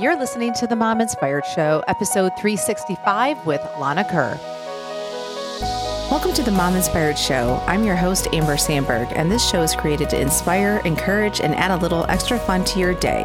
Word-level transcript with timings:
You're 0.00 0.16
listening 0.16 0.54
to 0.54 0.66
the 0.66 0.76
Mom 0.76 1.02
Inspired 1.02 1.44
Show, 1.44 1.84
episode 1.86 2.32
365 2.38 3.44
with 3.44 3.60
Lana 3.78 4.02
Kerr. 4.02 4.34
Welcome 6.10 6.32
to 6.32 6.42
the 6.42 6.50
Mom 6.50 6.74
Inspired 6.74 7.18
Show. 7.18 7.62
I'm 7.66 7.84
your 7.84 7.96
host, 7.96 8.26
Amber 8.32 8.56
Sandberg, 8.56 9.08
and 9.14 9.30
this 9.30 9.46
show 9.46 9.60
is 9.60 9.76
created 9.76 10.08
to 10.08 10.18
inspire, 10.18 10.80
encourage, 10.86 11.42
and 11.42 11.54
add 11.54 11.70
a 11.70 11.76
little 11.76 12.06
extra 12.08 12.38
fun 12.38 12.64
to 12.64 12.78
your 12.78 12.94
day. 12.94 13.24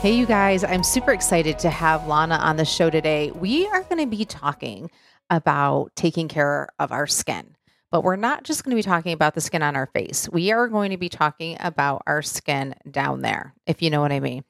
Hey, 0.00 0.12
you 0.12 0.24
guys, 0.24 0.64
I'm 0.64 0.82
super 0.82 1.12
excited 1.12 1.58
to 1.58 1.68
have 1.68 2.06
Lana 2.06 2.36
on 2.36 2.56
the 2.56 2.64
show 2.64 2.88
today. 2.88 3.32
We 3.32 3.66
are 3.66 3.82
going 3.82 3.98
to 3.98 4.06
be 4.06 4.24
talking 4.24 4.90
about 5.28 5.94
taking 5.94 6.26
care 6.26 6.68
of 6.78 6.90
our 6.90 7.06
skin. 7.06 7.54
But 7.90 8.04
we're 8.04 8.16
not 8.16 8.44
just 8.44 8.64
going 8.64 8.70
to 8.70 8.76
be 8.76 8.88
talking 8.88 9.12
about 9.12 9.34
the 9.34 9.40
skin 9.40 9.62
on 9.62 9.76
our 9.76 9.86
face. 9.86 10.28
We 10.30 10.52
are 10.52 10.68
going 10.68 10.90
to 10.90 10.96
be 10.96 11.08
talking 11.08 11.56
about 11.60 12.02
our 12.06 12.22
skin 12.22 12.74
down 12.88 13.22
there, 13.22 13.54
if 13.66 13.82
you 13.82 13.90
know 13.90 14.00
what 14.00 14.12
I 14.12 14.20
mean. 14.20 14.44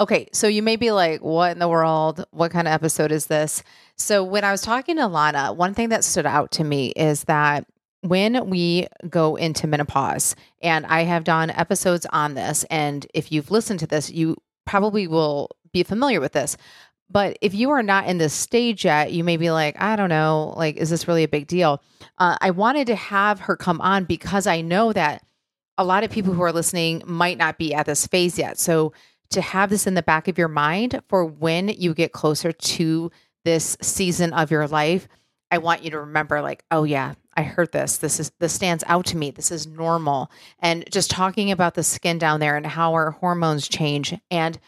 Okay, 0.00 0.28
so 0.32 0.48
you 0.48 0.62
may 0.62 0.76
be 0.76 0.90
like, 0.90 1.22
what 1.22 1.52
in 1.52 1.60
the 1.60 1.68
world? 1.68 2.24
What 2.32 2.50
kind 2.50 2.66
of 2.66 2.74
episode 2.74 3.12
is 3.12 3.26
this? 3.26 3.62
So, 3.96 4.24
when 4.24 4.42
I 4.42 4.50
was 4.50 4.60
talking 4.60 4.96
to 4.96 5.06
Lana, 5.06 5.52
one 5.52 5.72
thing 5.72 5.90
that 5.90 6.02
stood 6.02 6.26
out 6.26 6.50
to 6.52 6.64
me 6.64 6.88
is 6.88 7.24
that 7.24 7.64
when 8.00 8.50
we 8.50 8.88
go 9.08 9.36
into 9.36 9.68
menopause, 9.68 10.34
and 10.60 10.84
I 10.86 11.02
have 11.04 11.22
done 11.22 11.50
episodes 11.50 12.06
on 12.12 12.34
this, 12.34 12.64
and 12.64 13.06
if 13.14 13.30
you've 13.30 13.52
listened 13.52 13.80
to 13.80 13.86
this, 13.86 14.10
you 14.10 14.36
probably 14.66 15.06
will 15.06 15.50
be 15.72 15.84
familiar 15.84 16.20
with 16.20 16.32
this. 16.32 16.56
But 17.14 17.38
if 17.40 17.54
you 17.54 17.70
are 17.70 17.82
not 17.82 18.08
in 18.08 18.18
this 18.18 18.34
stage 18.34 18.84
yet, 18.84 19.12
you 19.12 19.22
may 19.22 19.36
be 19.36 19.52
like, 19.52 19.80
I 19.80 19.94
don't 19.94 20.08
know, 20.08 20.52
like, 20.56 20.76
is 20.76 20.90
this 20.90 21.06
really 21.06 21.22
a 21.22 21.28
big 21.28 21.46
deal? 21.46 21.80
Uh, 22.18 22.36
I 22.40 22.50
wanted 22.50 22.88
to 22.88 22.96
have 22.96 23.38
her 23.38 23.56
come 23.56 23.80
on 23.80 24.02
because 24.02 24.48
I 24.48 24.62
know 24.62 24.92
that 24.92 25.24
a 25.78 25.84
lot 25.84 26.02
of 26.02 26.10
people 26.10 26.34
who 26.34 26.42
are 26.42 26.52
listening 26.52 27.02
might 27.06 27.38
not 27.38 27.56
be 27.56 27.72
at 27.72 27.86
this 27.86 28.08
phase 28.08 28.36
yet. 28.36 28.58
So 28.58 28.92
to 29.30 29.40
have 29.40 29.70
this 29.70 29.86
in 29.86 29.94
the 29.94 30.02
back 30.02 30.26
of 30.26 30.38
your 30.38 30.48
mind 30.48 31.00
for 31.08 31.24
when 31.24 31.68
you 31.68 31.94
get 31.94 32.10
closer 32.10 32.50
to 32.50 33.12
this 33.44 33.76
season 33.80 34.32
of 34.32 34.50
your 34.50 34.66
life, 34.66 35.06
I 35.52 35.58
want 35.58 35.84
you 35.84 35.90
to 35.90 36.00
remember, 36.00 36.42
like, 36.42 36.64
oh 36.72 36.82
yeah, 36.82 37.14
I 37.36 37.42
heard 37.42 37.70
this. 37.70 37.98
This 37.98 38.18
is 38.18 38.32
this 38.40 38.52
stands 38.52 38.82
out 38.88 39.06
to 39.06 39.16
me. 39.16 39.30
This 39.30 39.52
is 39.52 39.68
normal. 39.68 40.32
And 40.58 40.84
just 40.90 41.10
talking 41.10 41.52
about 41.52 41.74
the 41.74 41.84
skin 41.84 42.18
down 42.18 42.40
there 42.40 42.56
and 42.56 42.66
how 42.66 42.92
our 42.94 43.12
hormones 43.12 43.68
change 43.68 44.14
and 44.32 44.58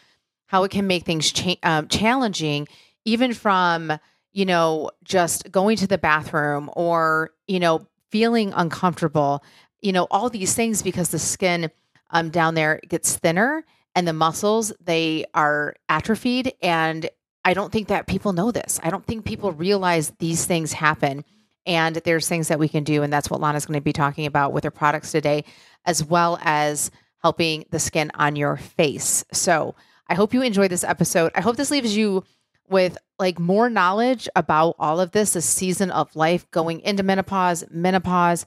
how 0.47 0.63
it 0.63 0.71
can 0.71 0.87
make 0.87 1.03
things 1.03 1.31
cha- 1.31 1.55
um, 1.63 1.87
challenging, 1.87 2.67
even 3.05 3.33
from, 3.33 3.93
you 4.33 4.45
know, 4.45 4.91
just 5.03 5.51
going 5.51 5.77
to 5.77 5.87
the 5.87 5.97
bathroom 5.97 6.69
or, 6.75 7.31
you 7.47 7.59
know, 7.59 7.85
feeling 8.09 8.53
uncomfortable, 8.55 9.43
you 9.81 9.91
know, 9.91 10.07
all 10.09 10.29
these 10.29 10.53
things 10.53 10.81
because 10.81 11.09
the 11.09 11.19
skin 11.19 11.69
um, 12.11 12.29
down 12.29 12.55
there 12.55 12.79
gets 12.87 13.17
thinner 13.17 13.65
and 13.95 14.07
the 14.07 14.13
muscles, 14.13 14.71
they 14.79 15.25
are 15.33 15.75
atrophied. 15.89 16.53
And 16.61 17.09
I 17.43 17.53
don't 17.53 17.71
think 17.71 17.87
that 17.87 18.07
people 18.07 18.33
know 18.33 18.51
this. 18.51 18.79
I 18.83 18.89
don't 18.89 19.05
think 19.05 19.25
people 19.25 19.51
realize 19.51 20.11
these 20.19 20.45
things 20.45 20.73
happen. 20.73 21.23
And 21.65 21.95
there's 21.97 22.29
things 22.29 22.47
that 22.47 22.59
we 22.59 22.69
can 22.69 22.83
do. 22.83 23.03
And 23.03 23.11
that's 23.11 23.29
what 23.29 23.41
Lana's 23.41 23.65
going 23.65 23.79
to 23.79 23.83
be 23.83 23.93
talking 23.93 24.25
about 24.25 24.53
with 24.53 24.63
her 24.63 24.71
products 24.71 25.11
today, 25.11 25.43
as 25.85 26.03
well 26.03 26.37
as 26.41 26.91
helping 27.21 27.65
the 27.71 27.79
skin 27.79 28.11
on 28.15 28.35
your 28.35 28.55
face. 28.55 29.25
So, 29.33 29.75
I 30.09 30.15
hope 30.15 30.33
you 30.33 30.41
enjoyed 30.41 30.71
this 30.71 30.83
episode. 30.83 31.31
I 31.35 31.41
hope 31.41 31.57
this 31.57 31.71
leaves 31.71 31.95
you 31.95 32.23
with 32.69 32.97
like 33.19 33.39
more 33.39 33.69
knowledge 33.69 34.27
about 34.35 34.75
all 34.79 34.99
of 34.99 35.11
this, 35.11 35.35
a 35.35 35.41
season 35.41 35.91
of 35.91 36.15
life 36.15 36.49
going 36.51 36.81
into 36.81 37.03
menopause, 37.03 37.63
menopause, 37.69 38.45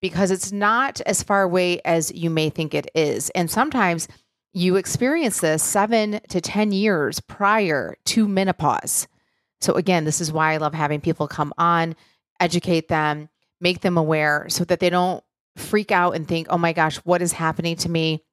because 0.00 0.30
it's 0.30 0.50
not 0.50 1.00
as 1.02 1.22
far 1.22 1.42
away 1.42 1.80
as 1.84 2.10
you 2.12 2.30
may 2.30 2.50
think 2.50 2.74
it 2.74 2.90
is. 2.94 3.30
And 3.30 3.50
sometimes 3.50 4.08
you 4.52 4.76
experience 4.76 5.40
this 5.40 5.62
seven 5.62 6.20
to 6.28 6.40
10 6.40 6.72
years 6.72 7.20
prior 7.20 7.94
to 8.06 8.26
menopause. 8.26 9.06
So, 9.60 9.74
again, 9.74 10.04
this 10.04 10.20
is 10.20 10.32
why 10.32 10.54
I 10.54 10.56
love 10.56 10.74
having 10.74 11.00
people 11.00 11.28
come 11.28 11.52
on, 11.58 11.94
educate 12.40 12.88
them, 12.88 13.28
make 13.60 13.80
them 13.80 13.98
aware 13.98 14.46
so 14.48 14.64
that 14.64 14.80
they 14.80 14.90
don't 14.90 15.22
freak 15.56 15.92
out 15.92 16.16
and 16.16 16.26
think, 16.26 16.46
oh 16.50 16.58
my 16.58 16.72
gosh, 16.72 16.96
what 16.98 17.20
is 17.20 17.32
happening 17.32 17.76
to 17.76 17.88
me? 17.88 18.24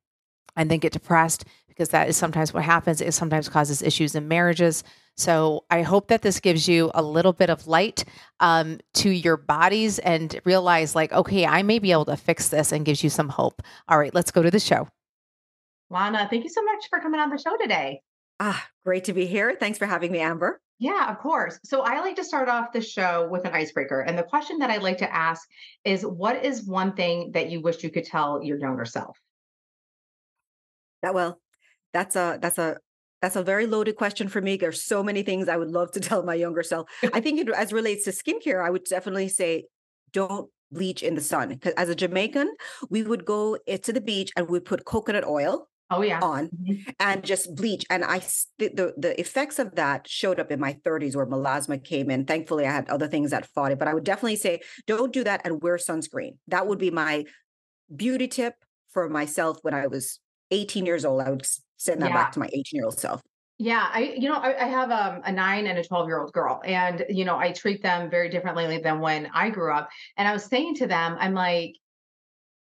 And 0.55 0.71
then 0.71 0.79
get 0.79 0.93
depressed 0.93 1.43
because 1.77 1.89
that 1.89 2.09
is 2.09 2.17
sometimes 2.17 2.53
what 2.53 2.63
happens. 2.63 3.01
It 3.01 3.13
sometimes 3.13 3.47
causes 3.47 3.83
issues 3.83 4.15
in 4.15 4.27
marriages. 4.27 4.83
So 5.15 5.63
I 5.69 5.83
hope 5.83 6.07
that 6.07 6.23
this 6.23 6.39
gives 6.39 6.67
you 6.67 6.89
a 6.95 7.03
little 7.03 7.33
bit 7.33 7.51
of 7.51 7.67
light 7.67 8.03
um, 8.39 8.79
to 8.95 9.09
your 9.11 9.37
bodies 9.37 9.99
and 9.99 10.39
realize, 10.43 10.95
like, 10.95 11.11
okay, 11.11 11.45
I 11.45 11.61
may 11.61 11.77
be 11.77 11.91
able 11.91 12.05
to 12.05 12.17
fix 12.17 12.49
this 12.49 12.71
and 12.71 12.85
gives 12.85 13.03
you 13.03 13.09
some 13.11 13.29
hope. 13.29 13.61
All 13.87 13.99
right, 13.99 14.13
let's 14.13 14.31
go 14.31 14.41
to 14.41 14.49
the 14.49 14.59
show. 14.59 14.87
Lana, 15.89 16.27
thank 16.29 16.43
you 16.43 16.49
so 16.49 16.63
much 16.63 16.85
for 16.89 16.99
coming 16.99 17.19
on 17.19 17.29
the 17.29 17.37
show 17.37 17.55
today. 17.57 18.01
Ah, 18.39 18.67
great 18.83 19.05
to 19.05 19.13
be 19.13 19.25
here. 19.25 19.55
Thanks 19.59 19.77
for 19.77 19.85
having 19.85 20.11
me, 20.11 20.19
Amber. 20.19 20.59
Yeah, 20.79 21.11
of 21.11 21.19
course. 21.19 21.59
So 21.63 21.81
I 21.81 22.01
like 22.01 22.17
to 22.17 22.23
start 22.23 22.49
off 22.49 22.71
the 22.71 22.81
show 22.81 23.27
with 23.31 23.45
an 23.45 23.53
icebreaker. 23.53 24.01
And 24.01 24.17
the 24.17 24.23
question 24.23 24.59
that 24.59 24.69
I'd 24.69 24.83
like 24.83 24.99
to 24.99 25.11
ask 25.11 25.47
is 25.83 26.05
what 26.05 26.43
is 26.43 26.67
one 26.67 26.93
thing 26.93 27.31
that 27.33 27.49
you 27.49 27.61
wish 27.61 27.83
you 27.83 27.89
could 27.89 28.05
tell 28.05 28.43
your 28.43 28.59
younger 28.59 28.85
self? 28.85 29.17
That 31.01 31.15
well, 31.15 31.39
that's 31.93 32.15
a 32.15 32.39
that's 32.41 32.57
a 32.57 32.77
that's 33.21 33.35
a 33.35 33.43
very 33.43 33.65
loaded 33.65 33.95
question 33.95 34.27
for 34.27 34.41
me. 34.41 34.57
There's 34.57 34.83
so 34.83 35.01
many 35.01 35.23
things 35.23 35.49
I 35.49 35.57
would 35.57 35.71
love 35.71 35.91
to 35.91 35.99
tell 36.07 36.23
my 36.23 36.35
younger 36.35 36.63
self. 36.63 36.89
I 37.13 37.19
think 37.19 37.39
it, 37.39 37.49
as 37.49 37.73
relates 37.73 38.05
to 38.05 38.11
skincare, 38.11 38.63
I 38.63 38.69
would 38.69 38.83
definitely 38.83 39.29
say 39.29 39.65
don't 40.11 40.49
bleach 40.71 41.03
in 41.03 41.15
the 41.15 41.21
sun. 41.21 41.49
Because 41.49 41.73
as 41.73 41.89
a 41.89 41.95
Jamaican, 41.95 42.53
we 42.89 43.03
would 43.03 43.25
go 43.25 43.57
eh, 43.67 43.77
to 43.77 43.93
the 43.93 44.01
beach 44.01 44.31
and 44.35 44.47
we 44.47 44.59
put 44.59 44.85
coconut 44.85 45.25
oil 45.25 45.67
oh 45.89 46.01
yeah 46.01 46.19
on 46.21 46.49
mm-hmm. 46.49 46.89
and 46.99 47.23
just 47.23 47.55
bleach 47.55 47.85
and 47.89 48.03
i 48.03 48.19
the, 48.59 48.93
the 48.97 49.19
effects 49.19 49.59
of 49.59 49.75
that 49.75 50.07
showed 50.07 50.39
up 50.39 50.51
in 50.51 50.59
my 50.59 50.73
30s 50.85 51.15
where 51.15 51.25
melasma 51.25 51.81
came 51.81 52.09
in 52.09 52.25
thankfully 52.25 52.65
i 52.65 52.71
had 52.71 52.89
other 52.89 53.07
things 53.07 53.31
that 53.31 53.45
fought 53.45 53.71
it 53.71 53.79
but 53.79 53.87
i 53.87 53.93
would 53.93 54.03
definitely 54.03 54.35
say 54.35 54.59
don't 54.85 55.13
do 55.13 55.23
that 55.23 55.41
and 55.45 55.61
wear 55.61 55.77
sunscreen 55.77 56.35
that 56.47 56.67
would 56.67 56.79
be 56.79 56.91
my 56.91 57.23
beauty 57.95 58.27
tip 58.27 58.55
for 58.89 59.09
myself 59.09 59.59
when 59.61 59.73
i 59.73 59.87
was 59.87 60.19
18 60.51 60.85
years 60.85 61.05
old 61.05 61.21
i 61.21 61.29
would 61.29 61.45
send 61.77 62.01
that 62.01 62.09
yeah. 62.09 62.15
back 62.15 62.31
to 62.33 62.39
my 62.39 62.49
18 62.51 62.63
year 62.73 62.85
old 62.85 62.99
self. 62.99 63.21
Yeah, 63.59 63.89
I 63.91 64.15
you 64.17 64.29
know 64.29 64.35
I, 64.35 64.65
I 64.65 64.67
have 64.67 64.91
um, 64.91 65.21
a 65.25 65.31
nine 65.31 65.65
and 65.65 65.79
a 65.79 65.83
twelve 65.83 66.07
year 66.07 66.19
old 66.19 66.31
girl, 66.31 66.61
and 66.63 67.03
you 67.09 67.25
know 67.25 67.37
I 67.37 67.51
treat 67.51 67.81
them 67.81 68.07
very 68.07 68.29
differently 68.29 68.77
than 68.77 68.99
when 68.99 69.29
I 69.33 69.49
grew 69.49 69.73
up. 69.73 69.89
And 70.15 70.27
I 70.27 70.33
was 70.33 70.45
saying 70.45 70.75
to 70.75 70.87
them, 70.87 71.17
I'm 71.19 71.33
like, 71.33 71.75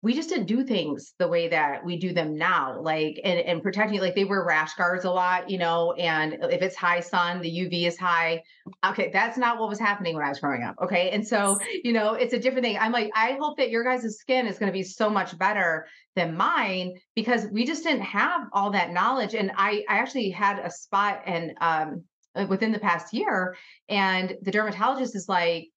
we 0.08 0.14
just 0.14 0.30
didn't 0.30 0.46
do 0.46 0.64
things 0.64 1.14
the 1.20 1.28
way 1.28 1.50
that 1.50 1.84
we 1.84 1.98
do 1.98 2.14
them 2.14 2.38
now 2.38 2.80
like 2.80 3.20
and, 3.26 3.42
and 3.42 3.62
protecting 3.62 4.00
like 4.00 4.16
they 4.16 4.24
wear 4.24 4.46
rash 4.46 4.74
guards 4.76 5.04
a 5.04 5.12
lot 5.12 5.50
you 5.50 5.58
know 5.58 5.92
and 5.94 6.38
if 6.44 6.62
it's 6.62 6.78
high 6.78 7.02
sun 7.02 7.42
the 7.42 7.50
uv 7.50 7.86
is 7.86 7.98
high. 7.98 8.42
Okay 8.86 9.10
that's 9.12 9.38
not 9.38 9.60
what 9.60 9.68
was 9.68 9.80
happening 9.80 10.16
when 10.16 10.24
i 10.24 10.30
was 10.30 10.40
growing 10.40 10.64
up 10.64 10.76
okay? 10.82 11.10
And 11.10 11.28
so 11.28 11.60
you 11.84 11.92
know 11.92 12.14
it's 12.14 12.34
a 12.34 12.40
different 12.40 12.64
thing. 12.64 12.78
I'm 12.78 12.94
like 12.94 13.12
i 13.16 13.38
hope 13.38 13.58
that 13.58 13.70
your 13.70 13.84
guys' 13.84 14.18
skin 14.18 14.48
is 14.48 14.58
going 14.58 14.72
to 14.72 14.74
be 14.74 14.84
so 14.84 15.10
much 15.10 15.38
better 15.38 15.88
than 16.16 16.38
mine 16.38 16.94
because 17.14 17.48
we 17.52 17.66
just 17.66 17.84
didn't 17.84 18.04
have 18.04 18.48
all 18.54 18.72
that 18.72 18.92
knowledge 18.92 19.36
and 19.36 19.52
i 19.58 19.84
i 19.90 19.98
actually 19.98 20.30
had 20.30 20.60
a 20.60 20.72
spot 20.72 21.22
and 21.26 21.54
um 21.60 22.04
uh, 22.36 22.46
within 22.48 22.72
the 22.72 22.80
past 22.80 23.14
year 23.14 23.58
and 23.90 24.38
the 24.44 24.52
dermatologist 24.52 25.18
is 25.18 25.28
like 25.28 25.68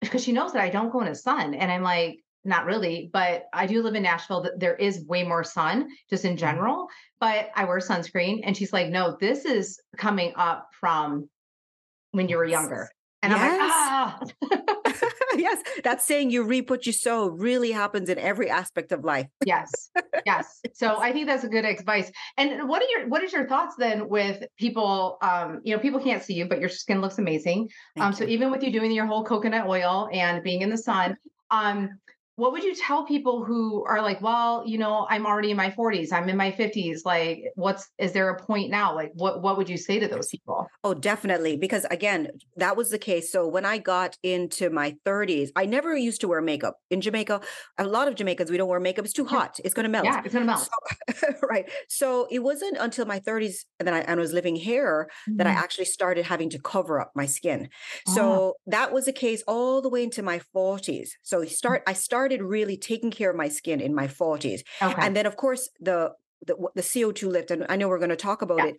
because 0.00 0.22
she 0.22 0.30
knows 0.30 0.52
that 0.52 0.62
i 0.62 0.70
don't 0.70 0.92
go 0.92 1.00
in 1.00 1.08
the 1.08 1.14
sun 1.14 1.54
and 1.54 1.72
i'm 1.72 1.82
like 1.82 2.21
not 2.44 2.64
really, 2.64 3.10
but 3.12 3.44
I 3.52 3.66
do 3.66 3.82
live 3.82 3.94
in 3.94 4.02
Nashville. 4.02 4.48
There 4.56 4.74
is 4.74 5.04
way 5.06 5.22
more 5.22 5.44
sun 5.44 5.88
just 6.10 6.24
in 6.24 6.32
mm-hmm. 6.32 6.38
general, 6.38 6.88
but 7.20 7.50
I 7.54 7.64
wear 7.64 7.78
sunscreen. 7.78 8.40
And 8.44 8.56
she's 8.56 8.72
like, 8.72 8.88
no, 8.88 9.16
this 9.20 9.44
is 9.44 9.80
coming 9.96 10.32
up 10.36 10.68
from 10.78 11.28
when 12.10 12.28
you 12.28 12.36
were 12.36 12.44
younger. 12.44 12.90
And 13.22 13.32
yes. 13.32 13.40
I'm 13.40 14.50
like, 14.50 14.50
ah. 14.50 15.12
yes, 15.36 15.62
that's 15.84 16.04
saying 16.04 16.30
you 16.30 16.42
reap 16.42 16.68
what 16.70 16.86
you 16.86 16.92
sow 16.92 17.28
really 17.28 17.70
happens 17.70 18.08
in 18.08 18.18
every 18.18 18.50
aspect 18.50 18.90
of 18.90 19.04
life. 19.04 19.28
yes, 19.44 19.90
yes. 20.26 20.60
So 20.74 20.96
I 20.98 21.12
think 21.12 21.28
that's 21.28 21.44
a 21.44 21.48
good 21.48 21.64
advice. 21.64 22.10
And 22.36 22.68
what 22.68 22.82
are 22.82 22.88
your 22.88 23.08
what 23.08 23.22
is 23.22 23.32
your 23.32 23.46
thoughts 23.46 23.76
then 23.78 24.08
with 24.08 24.42
people? 24.58 25.18
Um, 25.22 25.60
you 25.62 25.74
know, 25.74 25.80
people 25.80 26.00
can't 26.00 26.22
see 26.22 26.34
you, 26.34 26.48
but 26.48 26.58
your 26.58 26.68
skin 26.68 27.00
looks 27.00 27.18
amazing. 27.18 27.68
Thank 27.96 28.04
um, 28.04 28.10
you. 28.10 28.16
so 28.16 28.24
even 28.24 28.50
with 28.50 28.64
you 28.64 28.72
doing 28.72 28.90
your 28.90 29.06
whole 29.06 29.24
coconut 29.24 29.68
oil 29.68 30.08
and 30.12 30.42
being 30.42 30.62
in 30.62 30.70
the 30.70 30.78
sun, 30.78 31.16
um, 31.52 31.90
what 32.42 32.52
would 32.52 32.64
you 32.64 32.74
tell 32.74 33.04
people 33.04 33.44
who 33.44 33.84
are 33.84 34.02
like 34.02 34.20
well 34.20 34.62
you 34.66 34.78
know 34.78 35.06
i'm 35.10 35.26
already 35.26 35.50
in 35.50 35.56
my 35.56 35.70
40s 35.70 36.12
i'm 36.12 36.28
in 36.28 36.36
my 36.36 36.50
50s 36.50 37.00
like 37.04 37.44
what's 37.54 37.90
is 37.98 38.12
there 38.12 38.28
a 38.30 38.38
point 38.38 38.70
now? 38.70 38.94
Like 38.94 39.12
what 39.14 39.42
what 39.42 39.56
would 39.56 39.68
you 39.68 39.76
say 39.76 39.98
to 39.98 40.08
those 40.08 40.28
people? 40.28 40.66
Oh 40.84 40.94
definitely 40.94 41.56
because 41.56 41.84
again 41.86 42.28
that 42.56 42.76
was 42.76 42.90
the 42.90 42.98
case. 42.98 43.30
So 43.30 43.46
when 43.46 43.64
i 43.64 43.78
got 43.78 44.16
into 44.22 44.70
my 44.70 44.96
30s 45.06 45.50
i 45.56 45.66
never 45.66 45.96
used 45.96 46.20
to 46.22 46.28
wear 46.28 46.40
makeup. 46.40 46.76
In 46.90 47.00
jamaica 47.00 47.40
a 47.78 47.84
lot 47.84 48.08
of 48.08 48.14
jamaicans 48.14 48.50
we 48.50 48.56
don't 48.56 48.68
wear 48.68 48.80
makeup 48.80 49.04
it's 49.04 49.14
too 49.14 49.24
hot 49.24 49.58
it's 49.64 49.74
going 49.74 49.84
to 49.84 49.90
melt. 49.90 50.04
Yeah 50.04 50.22
it's 50.24 50.34
going 50.34 50.46
to 50.46 50.52
melt. 50.52 50.68
So, 51.16 51.28
right 51.42 51.70
so 51.88 52.26
it 52.30 52.40
wasn't 52.40 52.76
until 52.78 53.06
my 53.06 53.20
30s 53.20 53.64
and 53.78 53.86
then 53.86 53.94
i, 53.94 54.00
and 54.00 54.18
I 54.18 54.22
was 54.22 54.32
living 54.32 54.56
here 54.56 55.08
mm-hmm. 55.28 55.36
that 55.36 55.46
i 55.46 55.50
mm-hmm. 55.50 55.58
actually 55.58 55.86
started 55.86 56.24
having 56.26 56.50
to 56.50 56.58
cover 56.58 57.00
up 57.00 57.12
my 57.14 57.26
skin. 57.26 57.68
So 58.06 58.22
oh. 58.22 58.54
that 58.66 58.92
was 58.92 59.04
the 59.06 59.12
case 59.12 59.42
all 59.46 59.82
the 59.82 59.88
way 59.88 60.02
into 60.04 60.22
my 60.22 60.40
40s 60.54 61.10
so 61.22 61.44
start 61.44 61.82
i 61.86 61.92
started 61.92 62.31
started 62.32 62.44
really 62.44 62.76
taking 62.76 63.10
care 63.10 63.30
of 63.30 63.36
my 63.36 63.48
skin 63.48 63.80
in 63.80 63.94
my 63.94 64.06
40s. 64.08 64.62
Okay. 64.82 65.06
And 65.06 65.16
then, 65.16 65.26
of 65.26 65.36
course, 65.36 65.68
the 65.80 66.12
the, 66.44 66.56
the 66.74 66.82
CO2 66.82 67.28
lift, 67.28 67.52
and 67.52 67.64
I 67.68 67.76
know 67.76 67.88
we're 67.88 67.98
going 68.00 68.08
to 68.10 68.16
talk 68.16 68.42
about 68.42 68.58
Yeah. 68.58 68.66
it, 68.70 68.76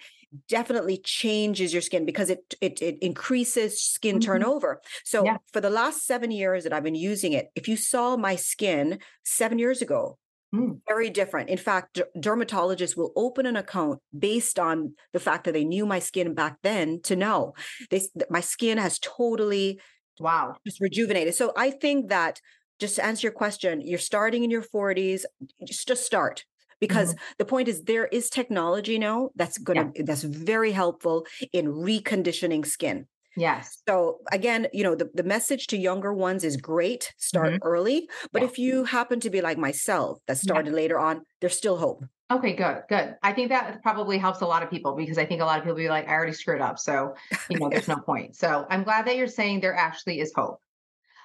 definitely 0.49 0.97
changes 0.97 1.71
your 1.71 1.81
skin 1.81 2.05
because 2.05 2.29
it 2.29 2.53
it, 2.59 2.81
it 2.81 2.97
increases 3.01 3.79
skin 3.81 4.19
Mhm. 4.19 4.23
turnover. 4.25 4.81
So 5.05 5.23
Yeah. 5.23 5.37
for 5.53 5.61
the 5.61 5.69
last 5.69 6.05
seven 6.05 6.29
years 6.31 6.63
that 6.65 6.73
I've 6.73 6.83
been 6.83 6.93
using 6.95 7.31
it, 7.31 7.51
if 7.55 7.69
you 7.69 7.77
saw 7.77 8.17
my 8.17 8.35
skin 8.35 8.99
seven 9.23 9.59
years 9.59 9.81
ago, 9.81 10.17
Mm. 10.53 10.81
very 10.87 11.09
different. 11.09 11.49
In 11.49 11.57
fact, 11.57 11.93
der- 11.93 12.09
dermatologists 12.17 12.97
will 12.97 13.11
open 13.15 13.45
an 13.45 13.55
account 13.55 14.01
based 14.17 14.59
on 14.59 14.93
the 15.13 15.19
fact 15.19 15.45
that 15.45 15.53
they 15.53 15.63
knew 15.63 15.85
my 15.85 15.99
skin 15.99 16.33
back 16.33 16.57
then 16.63 17.01
to 17.03 17.15
know 17.15 17.53
this 17.89 18.09
my 18.29 18.41
skin 18.41 18.77
has 18.77 18.99
totally 18.99 19.79
Wow. 20.19 20.57
just 20.67 20.79
rejuvenated. 20.81 21.33
So 21.35 21.53
I 21.57 21.71
think 21.71 22.09
that 22.09 22.41
just 22.83 22.97
to 22.97 23.05
answer 23.05 23.27
your 23.27 23.31
question, 23.43 23.79
you're 23.79 24.07
starting 24.11 24.43
in 24.43 24.51
your 24.51 24.61
40s, 24.61 25.23
just 25.65 25.87
just 25.87 26.05
start. 26.05 26.43
Because 26.79 27.09
mm-hmm. 27.13 27.37
the 27.39 27.45
point 27.45 27.67
is 27.69 27.83
there 27.83 28.07
is 28.07 28.29
technology 28.29 28.97
now 28.99 29.29
that's 29.39 29.57
gonna 29.57 29.91
that's 30.03 30.23
very 30.23 30.73
helpful 30.73 31.25
in 31.53 31.65
reconditioning 31.67 32.65
skin. 32.65 33.07
Yes. 33.37 33.81
So 33.87 34.19
again, 34.31 34.67
you 34.73 34.83
know, 34.83 34.95
the, 35.01 35.09
the 35.13 35.23
message 35.23 35.67
to 35.67 35.77
younger 35.77 36.13
ones 36.13 36.43
is 36.43 36.55
great, 36.57 37.13
start 37.17 37.53
mm-hmm. 37.53 37.67
early. 37.71 38.09
But 38.33 38.41
Yeah. 38.41 38.49
if 38.49 38.59
you 38.59 38.83
happen 38.83 39.19
to 39.21 39.29
be 39.29 39.41
like 39.41 39.57
myself 39.57 40.19
that 40.27 40.37
Yeah. 40.37 40.49
started 40.49 40.73
later 40.73 40.99
on, 40.99 41.21
there's 41.39 41.57
still 41.57 41.77
hope. 41.77 42.03
Okay, 42.35 42.53
good, 42.53 42.83
good. 42.89 43.15
I 43.23 43.31
think 43.33 43.49
that 43.49 43.81
probably 43.81 44.17
helps 44.17 44.41
a 44.41 44.49
lot 44.53 44.61
of 44.63 44.69
people 44.69 44.91
because 45.01 45.17
I 45.17 45.25
think 45.25 45.41
a 45.41 45.45
lot 45.45 45.57
of 45.59 45.63
people 45.63 45.77
be 45.77 45.89
like, 45.97 46.07
I 46.09 46.13
already 46.17 46.33
screwed 46.33 46.61
up. 46.61 46.77
So, 46.79 47.15
you 47.49 47.59
know, 47.59 47.69
there's 47.69 47.87
no 47.87 47.99
point. 48.11 48.35
So 48.35 48.49
I'm 48.69 48.83
glad 48.83 49.05
that 49.07 49.15
you're 49.17 49.35
saying 49.39 49.61
there 49.61 49.75
actually 49.87 50.19
is 50.19 50.31
hope. 50.35 50.59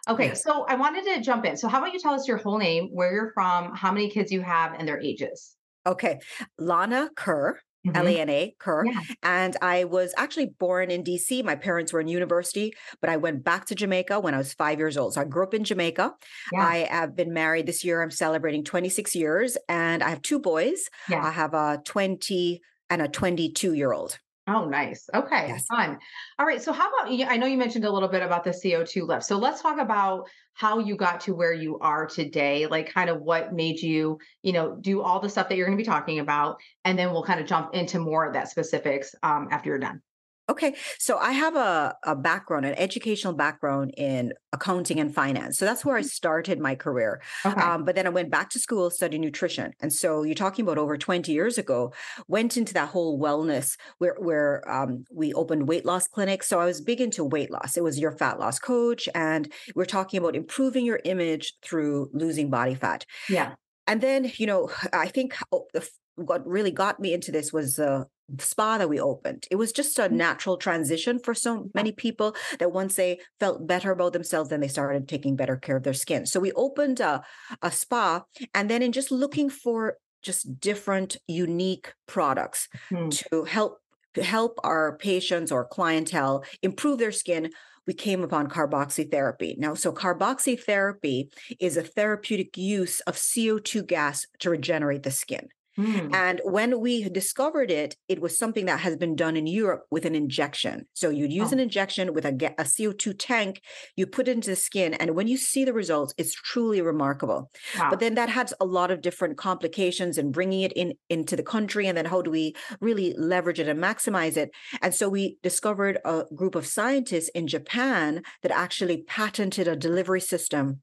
Okay, 0.09 0.35
so 0.35 0.65
I 0.69 0.75
wanted 0.75 1.05
to 1.05 1.21
jump 1.21 1.45
in. 1.45 1.57
So 1.57 1.69
how 1.69 1.79
about 1.79 1.93
you 1.93 1.99
tell 2.01 2.15
us 2.15 2.27
your 2.27 2.39
whole 2.39 2.59
name, 2.59 2.89
where 2.93 3.13
you're 3.13 3.33
from, 3.35 3.75
how 3.75 3.93
many 3.93 4.09
kids 4.11 4.33
you 4.33 4.41
have, 4.41 4.73
and 4.79 4.89
their 4.89 5.01
ages? 5.01 5.57
Okay. 5.87 6.19
Lana 6.59 7.11
Kerr, 7.17 7.61
Mhm. 7.87 7.97
L 7.97 8.09
A 8.09 8.19
N 8.21 8.29
A 8.29 8.55
Kerr. 8.59 8.85
Yeah. 8.87 9.01
And 9.23 9.57
I 9.63 9.85
was 9.85 10.13
actually 10.17 10.47
born 10.59 10.91
in 10.91 11.03
DC. 11.05 11.43
My 11.43 11.55
parents 11.55 11.93
were 11.93 12.01
in 12.01 12.09
university, 12.09 12.73
but 13.01 13.09
I 13.09 13.17
went 13.17 13.45
back 13.45 13.67
to 13.67 13.75
Jamaica 13.75 14.19
when 14.21 14.35
I 14.35 14.39
was 14.39 14.53
five 14.55 14.79
years 14.79 14.97
old. 14.97 15.15
So 15.15 15.21
I 15.21 15.25
grew 15.25 15.45
up 15.45 15.55
in 15.55 15.65
Jamaica. 15.65 16.13
Yeah. 16.53 16.61
I 16.67 16.77
have 16.91 17.15
been 17.15 17.33
married 17.33 17.67
this 17.67 17.85
year. 17.85 18.03
I'm 18.03 18.11
celebrating 18.11 18.65
26 18.65 19.15
years, 19.15 19.57
and 19.69 20.03
I 20.03 20.11
have 20.11 20.23
two 20.23 20.39
boys. 20.41 20.89
Yeah. 21.09 21.25
I 21.25 21.31
have 21.31 21.55
a 21.55 21.81
20 21.85 22.61
and 22.91 23.01
a 23.01 23.09
22 23.09 23.75
year 23.75 23.93
old. 23.93 24.19
Oh, 24.49 24.65
nice. 24.65 25.09
Okay, 25.15 25.47
Yes. 25.47 25.67
fun. 25.69 25.99
All 26.39 26.47
right. 26.47 26.61
So, 26.63 26.73
how 26.73 26.89
about 26.91 27.13
you? 27.13 27.27
I 27.27 27.37
know 27.37 27.47
you 27.47 27.59
mentioned 27.59 27.85
a 27.85 27.91
little 27.93 28.09
bit 28.09 28.23
about 28.23 28.45
the 28.45 28.53
CO2 28.55 29.05
lift. 29.05 29.25
So, 29.25 29.37
let's 29.37 29.61
talk 29.61 29.79
about 29.79 30.27
how 30.55 30.79
you 30.79 30.97
got 30.97 31.21
to 31.23 31.35
where 31.35 31.53
you 31.53 31.79
are 31.81 32.07
today, 32.07 32.67
like 32.67 32.93
kind 32.93 33.11
of 33.11 33.21
what 33.21 33.53
made 33.53 33.81
you, 33.83 34.19
you 34.43 34.53
know, 34.53 34.77
do 34.81 35.03
all 35.03 35.21
the 35.21 35.29
stuff 35.29 35.49
that 35.51 35.57
you're 35.57 35.67
going 35.67 35.77
to 35.79 35.83
be 35.83 35.87
talking 35.87 36.19
about. 36.19 36.61
And 36.85 36.99
then 36.99 37.13
we'll 37.13 37.25
kind 37.25 37.41
of 37.41 37.47
jump 37.47 37.75
into 37.75 37.99
more 38.01 38.27
of 38.27 38.33
that 38.35 38.49
specifics 38.49 39.15
um, 39.23 39.49
after 39.51 39.69
you're 39.69 39.79
done. 39.79 40.03
Okay, 40.51 40.75
so 40.99 41.19
I 41.19 41.33
have 41.33 41.57
a, 41.57 41.95
a 42.05 42.17
background, 42.17 42.65
an 42.65 42.75
educational 42.77 43.35
background 43.35 43.93
in 43.99 44.33
accounting 44.55 44.99
and 44.99 45.15
finance. 45.15 45.59
So 45.59 45.67
that's 45.67 45.85
where 45.85 45.97
I 45.97 46.01
started 46.01 46.59
my 46.59 46.75
career. 46.75 47.21
Okay. 47.45 47.61
Um, 47.61 47.85
but 47.85 47.95
then 47.95 48.07
I 48.07 48.11
went 48.11 48.31
back 48.31 48.49
to 48.51 48.59
school, 48.59 48.91
studied 48.91 49.21
nutrition. 49.21 49.73
And 49.81 49.93
so 49.93 50.23
you're 50.23 50.35
talking 50.35 50.63
about 50.63 50.79
over 50.79 50.97
20 50.97 51.31
years 51.33 51.59
ago, 51.59 51.93
went 52.29 52.57
into 52.57 52.73
that 52.75 52.89
whole 52.89 53.21
wellness 53.21 53.77
where, 53.99 54.17
where 54.19 54.63
um, 54.71 55.05
we 55.13 55.35
opened 55.35 55.69
weight 55.69 55.85
loss 55.85 56.09
clinics. 56.09 56.49
So 56.49 56.61
I 56.61 56.65
was 56.65 56.81
big 56.81 57.03
into 57.03 57.25
weight 57.25 57.51
loss. 57.51 57.77
It 57.77 57.85
was 57.85 57.99
your 57.99 58.13
fat 58.13 58.41
loss 58.41 58.59
coach. 58.59 59.07
And 59.15 59.53
we're 59.75 59.85
talking 59.85 60.19
about 60.19 60.35
improving 60.35 60.87
your 60.87 61.01
image 61.05 61.55
through 61.63 62.09
losing 62.15 62.49
body 62.49 62.75
fat. 62.75 63.05
yeah. 63.29 63.55
And 63.87 64.03
then, 64.03 64.31
you 64.37 64.47
know, 64.47 64.71
I 64.93 65.09
think 65.09 65.35
oh, 65.51 65.67
the 65.73 65.89
what 66.17 66.47
really 66.47 66.71
got 66.71 67.01
me 67.01 67.15
into 67.15 67.33
this 67.33 67.53
was 67.53 67.77
the 67.77 68.07
spa 68.39 68.79
that 68.79 68.89
we 68.89 69.01
opened. 69.01 69.47
It 69.51 69.57
was 69.57 69.73
just 69.73 69.99
a 69.99 70.09
Mm. 70.11 70.19
natural 70.19 70.57
transition 70.57 71.19
for 71.19 71.35
so 71.35 71.71
many 71.75 71.93
people 71.93 72.37
that 72.59 72.73
once 72.73 72.97
they 72.97 73.21
felt 73.41 73.67
better 73.67 73.91
about 73.93 74.13
themselves, 74.13 74.51
then 74.51 74.61
they 74.61 74.69
started 74.69 75.09
taking 75.09 75.37
better 75.37 75.57
care 75.57 75.77
of 75.79 75.83
their 75.85 75.95
skin. 75.95 76.27
So 76.27 76.41
we 76.41 76.53
opened 76.53 77.01
a, 77.01 77.23
a 77.63 77.71
spa, 77.71 78.25
and 78.55 78.69
then 78.71 78.83
in 78.83 78.93
just 78.93 79.11
looking 79.11 79.49
for 79.51 79.99
just 80.23 80.61
different, 80.61 81.17
unique 81.27 81.95
products 82.07 82.69
Hmm. 82.91 83.19
to 83.31 83.45
help 83.45 83.79
help 84.23 84.59
our 84.65 84.97
patients 84.99 85.53
or 85.53 85.65
clientele 85.69 86.43
improve 86.63 86.99
their 86.99 87.13
skin 87.13 87.51
we 87.87 87.95
came 87.95 88.25
upon 88.25 88.49
carboxytherapy 88.49 89.57
now 89.59 89.75
so 89.75 89.93
carboxytherapy 89.93 91.31
is 91.61 91.77
a 91.77 91.83
therapeutic 91.83 92.57
use 92.57 92.99
of 93.01 93.17
co2 93.17 93.83
gas 93.83 94.27
to 94.41 94.51
regenerate 94.51 95.05
the 95.05 95.11
skin 95.11 95.49
Hmm. 95.79 96.09
and 96.13 96.41
when 96.45 96.81
we 96.81 97.09
discovered 97.09 97.71
it, 97.71 97.95
it 98.09 98.21
was 98.21 98.37
something 98.37 98.67
that 98.67 98.81
has 98.81 98.97
been 98.97 99.15
done 99.15 99.37
in 99.37 99.47
Europe 99.47 99.83
with 99.93 100.05
an 100.05 100.15
injection. 100.17 100.87
So 100.93 101.09
you'd 101.11 101.33
use 101.33 101.53
Oh. 101.53 101.55
an 101.55 101.61
injection 101.61 102.13
with 102.15 102.25
a, 102.25 102.33
a 102.59 102.65
CO2 102.65 103.15
tank, 103.15 103.61
you 103.97 104.07
put 104.07 104.27
it 104.29 104.33
into 104.33 104.51
the 104.51 104.57
skin, 104.57 104.95
and 104.95 105.15
when 105.15 105.29
you 105.29 105.37
see 105.37 105.65
the 105.65 105.73
results, 105.73 106.13
it's 106.19 106.35
truly 106.35 106.83
remarkable. 106.83 107.51
Wow. 107.79 107.91
But 107.91 108.01
then 108.01 108.15
that 108.17 108.29
had 108.29 108.53
a 108.61 108.65
lot 108.65 108.91
of 108.91 109.01
different 109.03 109.39
complications 109.39 110.19
and 110.19 110.33
bringing 110.33 110.63
it 110.63 110.73
in 110.73 110.95
into 111.09 111.37
the 111.37 111.45
country, 111.45 111.87
and 111.87 111.97
then 111.97 112.07
how 112.07 112.23
do 112.23 112.31
we 112.31 112.55
really 112.81 113.15
leverage 113.17 113.61
it 113.61 113.69
and 113.69 113.81
maximize 113.81 114.37
it? 114.37 114.51
And 114.83 114.93
so 114.95 115.09
we 115.09 115.39
discovered 115.43 115.99
a 116.05 116.25
group 116.35 116.55
of 116.57 116.67
scientists 116.67 117.29
in 117.31 117.47
Japan 117.47 118.23
that 118.43 118.51
actually 118.53 119.05
patented 119.05 119.69
a 119.69 119.77
delivery 119.77 120.21
system 120.21 120.83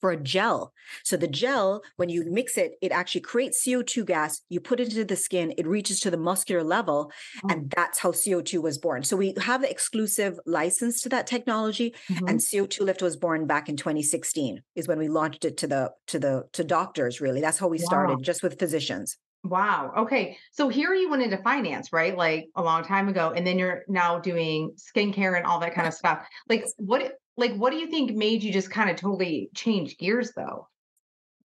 for 0.00 0.10
a 0.10 0.16
gel. 0.22 0.72
So 1.04 1.16
the 1.16 1.26
gel, 1.28 1.82
when 1.96 2.08
you 2.08 2.24
mix 2.30 2.56
it, 2.58 2.72
it 2.82 2.92
actually 2.92 3.22
creates 3.22 3.62
CO2 3.64 4.04
gas. 4.06 4.42
You 4.48 4.60
put 4.60 4.80
it 4.80 4.88
into 4.88 5.04
the 5.04 5.16
skin, 5.16 5.52
it 5.58 5.66
reaches 5.66 6.00
to 6.00 6.10
the 6.10 6.16
muscular 6.16 6.62
level, 6.62 7.10
Oh. 7.44 7.48
and 7.50 7.70
that's 7.74 7.98
how 7.98 8.12
CO2 8.12 8.60
was 8.62 8.78
born. 8.78 9.02
So 9.04 9.16
we 9.16 9.34
have 9.38 9.62
the 9.62 9.70
exclusive 9.70 10.38
license 10.46 11.00
to 11.02 11.08
that 11.10 11.26
technology, 11.26 11.94
Mhm. 12.10 12.28
and 12.30 12.42
CO2 12.42 12.84
Lift 12.84 13.02
was 13.02 13.16
born 13.16 13.46
back 13.46 13.68
in 13.68 13.76
2016. 13.76 14.62
Is 14.74 14.86
when 14.88 14.98
we 14.98 15.08
launched 15.08 15.44
it 15.44 15.56
to 15.58 15.66
the 15.66 15.92
to 16.08 16.18
the 16.18 16.44
to 16.52 16.64
doctors. 16.64 17.20
Really, 17.20 17.40
that's 17.40 17.58
how 17.58 17.68
we 17.68 17.78
Wow. 17.78 17.84
started, 17.84 18.22
just 18.22 18.42
with 18.42 18.58
physicians. 18.58 19.16
Wow. 19.44 19.92
Okay. 19.96 20.36
So 20.52 20.68
here 20.68 20.92
you 20.94 21.08
went 21.08 21.22
into 21.22 21.36
finance, 21.38 21.92
right? 21.92 22.16
Like 22.16 22.46
a 22.56 22.62
long 22.62 22.82
time 22.82 23.08
ago. 23.08 23.30
And 23.30 23.46
then 23.46 23.58
you're 23.60 23.82
now 23.86 24.18
doing 24.18 24.74
skincare 24.76 25.36
and 25.36 25.46
all 25.46 25.60
that 25.60 25.72
kind 25.74 25.86
of 25.86 25.94
stuff. 25.94 26.26
Like 26.48 26.64
what 26.78 27.12
like 27.36 27.54
what 27.54 27.70
do 27.70 27.76
you 27.76 27.86
think 27.88 28.12
made 28.12 28.42
you 28.42 28.52
just 28.52 28.70
kind 28.70 28.90
of 28.90 28.96
totally 28.96 29.50
change 29.54 29.98
gears 29.98 30.32
though? 30.36 30.68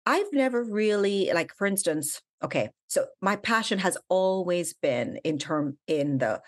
I've 0.06 0.32
never 0.32 0.64
really 0.64 1.32
like, 1.34 1.54
for 1.54 1.68
instance, 1.68 2.22
okay, 2.44 2.70
so 2.88 3.06
my 3.22 3.36
passion 3.36 3.80
has 3.80 3.98
always 4.08 4.74
been 4.74 5.18
in 5.24 5.38
term 5.38 5.78
in 5.88 6.18
the 6.18 6.42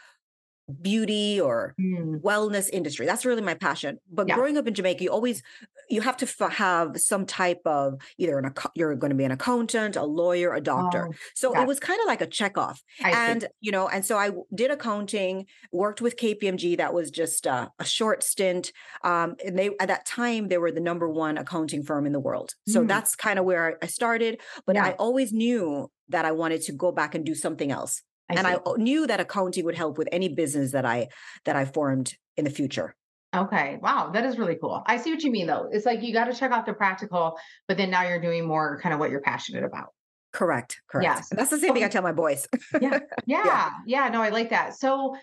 beauty 0.71 1.39
or 1.41 1.73
Hmm. 1.77 2.15
wellness 2.17 2.69
industry. 2.71 3.05
That's 3.05 3.25
really 3.25 3.41
my 3.41 3.53
passion. 3.55 3.99
But 4.11 4.27
Yeah. 4.27 4.35
growing 4.35 4.57
up 4.57 4.67
in 4.67 4.73
Jamaica, 4.73 5.03
you 5.03 5.09
always 5.11 5.41
you 5.89 5.99
have 5.99 6.15
to 6.15 6.25
f- 6.25 6.51
have 6.53 7.01
some 7.01 7.25
type 7.25 7.59
of 7.65 7.99
either 8.17 8.39
an 8.39 8.45
acco- 8.49 8.71
you're 8.75 8.95
going 8.95 9.09
to 9.09 9.15
be 9.15 9.25
an 9.25 9.31
accountant, 9.31 9.97
a 9.97 10.03
lawyer, 10.05 10.53
a 10.53 10.61
doctor. 10.61 11.09
Oh, 11.09 11.13
so 11.35 11.51
got 11.51 11.63
it 11.63 11.67
was 11.67 11.81
kind 11.81 11.99
of 11.99 12.07
like 12.07 12.21
a 12.21 12.27
check 12.27 12.57
off. 12.57 12.81
I 13.03 13.11
see. 13.11 13.17
And 13.17 13.47
you 13.59 13.73
know, 13.73 13.89
and 13.89 14.05
so 14.05 14.17
I 14.17 14.31
did 14.55 14.71
accounting, 14.71 15.47
worked 15.73 15.99
with 15.99 16.15
KPMG. 16.15 16.77
That 16.77 16.93
was 16.93 17.11
just 17.11 17.45
uh, 17.45 17.67
a 17.77 17.83
short 17.83 18.23
stint. 18.23 18.71
Um, 19.03 19.35
and 19.45 19.59
they 19.59 19.71
at 19.81 19.89
that 19.89 20.05
time 20.05 20.47
they 20.47 20.57
were 20.57 20.71
the 20.71 20.79
number 20.79 21.09
one 21.09 21.37
accounting 21.37 21.83
firm 21.83 22.05
in 22.05 22.13
the 22.13 22.21
world. 22.21 22.53
So 22.69 22.83
Mm. 22.83 22.87
that's 22.87 23.15
kind 23.17 23.37
of 23.37 23.43
where 23.43 23.77
I 23.81 23.87
started. 23.87 24.39
But 24.65 24.77
I 24.77 24.91
always 24.91 25.33
knew 25.33 25.91
that 26.07 26.23
I 26.23 26.31
wanted 26.31 26.61
to 26.63 26.71
go 26.71 26.93
back 26.93 27.15
and 27.15 27.25
do 27.25 27.35
something 27.35 27.69
else 27.71 28.01
I 28.31 28.39
and 28.39 28.47
see. 28.47 28.53
I 28.53 28.73
knew 28.77 29.07
that 29.07 29.19
accounting 29.19 29.65
would 29.65 29.75
help 29.75 29.97
with 29.97 30.07
any 30.11 30.29
business 30.29 30.71
that 30.71 30.85
I 30.85 31.09
that 31.45 31.55
I 31.55 31.65
formed 31.65 32.15
in 32.37 32.45
the 32.45 32.51
future. 32.51 32.95
Okay. 33.35 33.79
Wow. 33.81 34.11
That 34.13 34.25
is 34.25 34.37
really 34.37 34.55
cool. 34.55 34.83
I 34.85 34.97
see 34.97 35.11
what 35.11 35.23
you 35.23 35.31
mean 35.31 35.47
though. 35.47 35.69
It's 35.71 35.85
like 35.85 36.01
you 36.03 36.11
got 36.11 36.25
to 36.25 36.33
check 36.33 36.51
off 36.51 36.65
the 36.65 36.73
practical, 36.73 37.37
but 37.67 37.77
then 37.77 37.89
now 37.89 38.03
you're 38.03 38.19
doing 38.19 38.45
more 38.45 38.79
kind 38.81 38.93
of 38.93 38.99
what 38.99 39.09
you're 39.09 39.21
passionate 39.21 39.63
about. 39.63 39.93
Correct. 40.33 40.81
Correct. 40.89 41.05
Yes. 41.05 41.31
And 41.31 41.39
that's 41.39 41.49
the 41.49 41.57
same 41.57 41.73
thing 41.73 41.83
I 41.83 41.87
tell 41.87 42.01
my 42.01 42.11
boys. 42.11 42.47
Yeah. 42.81 42.99
Yeah. 43.25 43.69
Yeah. 43.85 44.09
No, 44.09 44.21
I 44.21 44.29
like 44.29 44.49
that. 44.49 44.75
So 44.75 45.15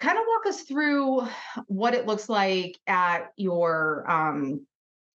kind 0.00 0.18
of 0.18 0.24
walk 0.26 0.46
us 0.46 0.62
through 0.62 1.26
what 1.66 1.94
it 1.94 2.06
looks 2.06 2.28
like 2.28 2.78
at 2.86 3.30
your 3.36 4.08
um 4.10 4.66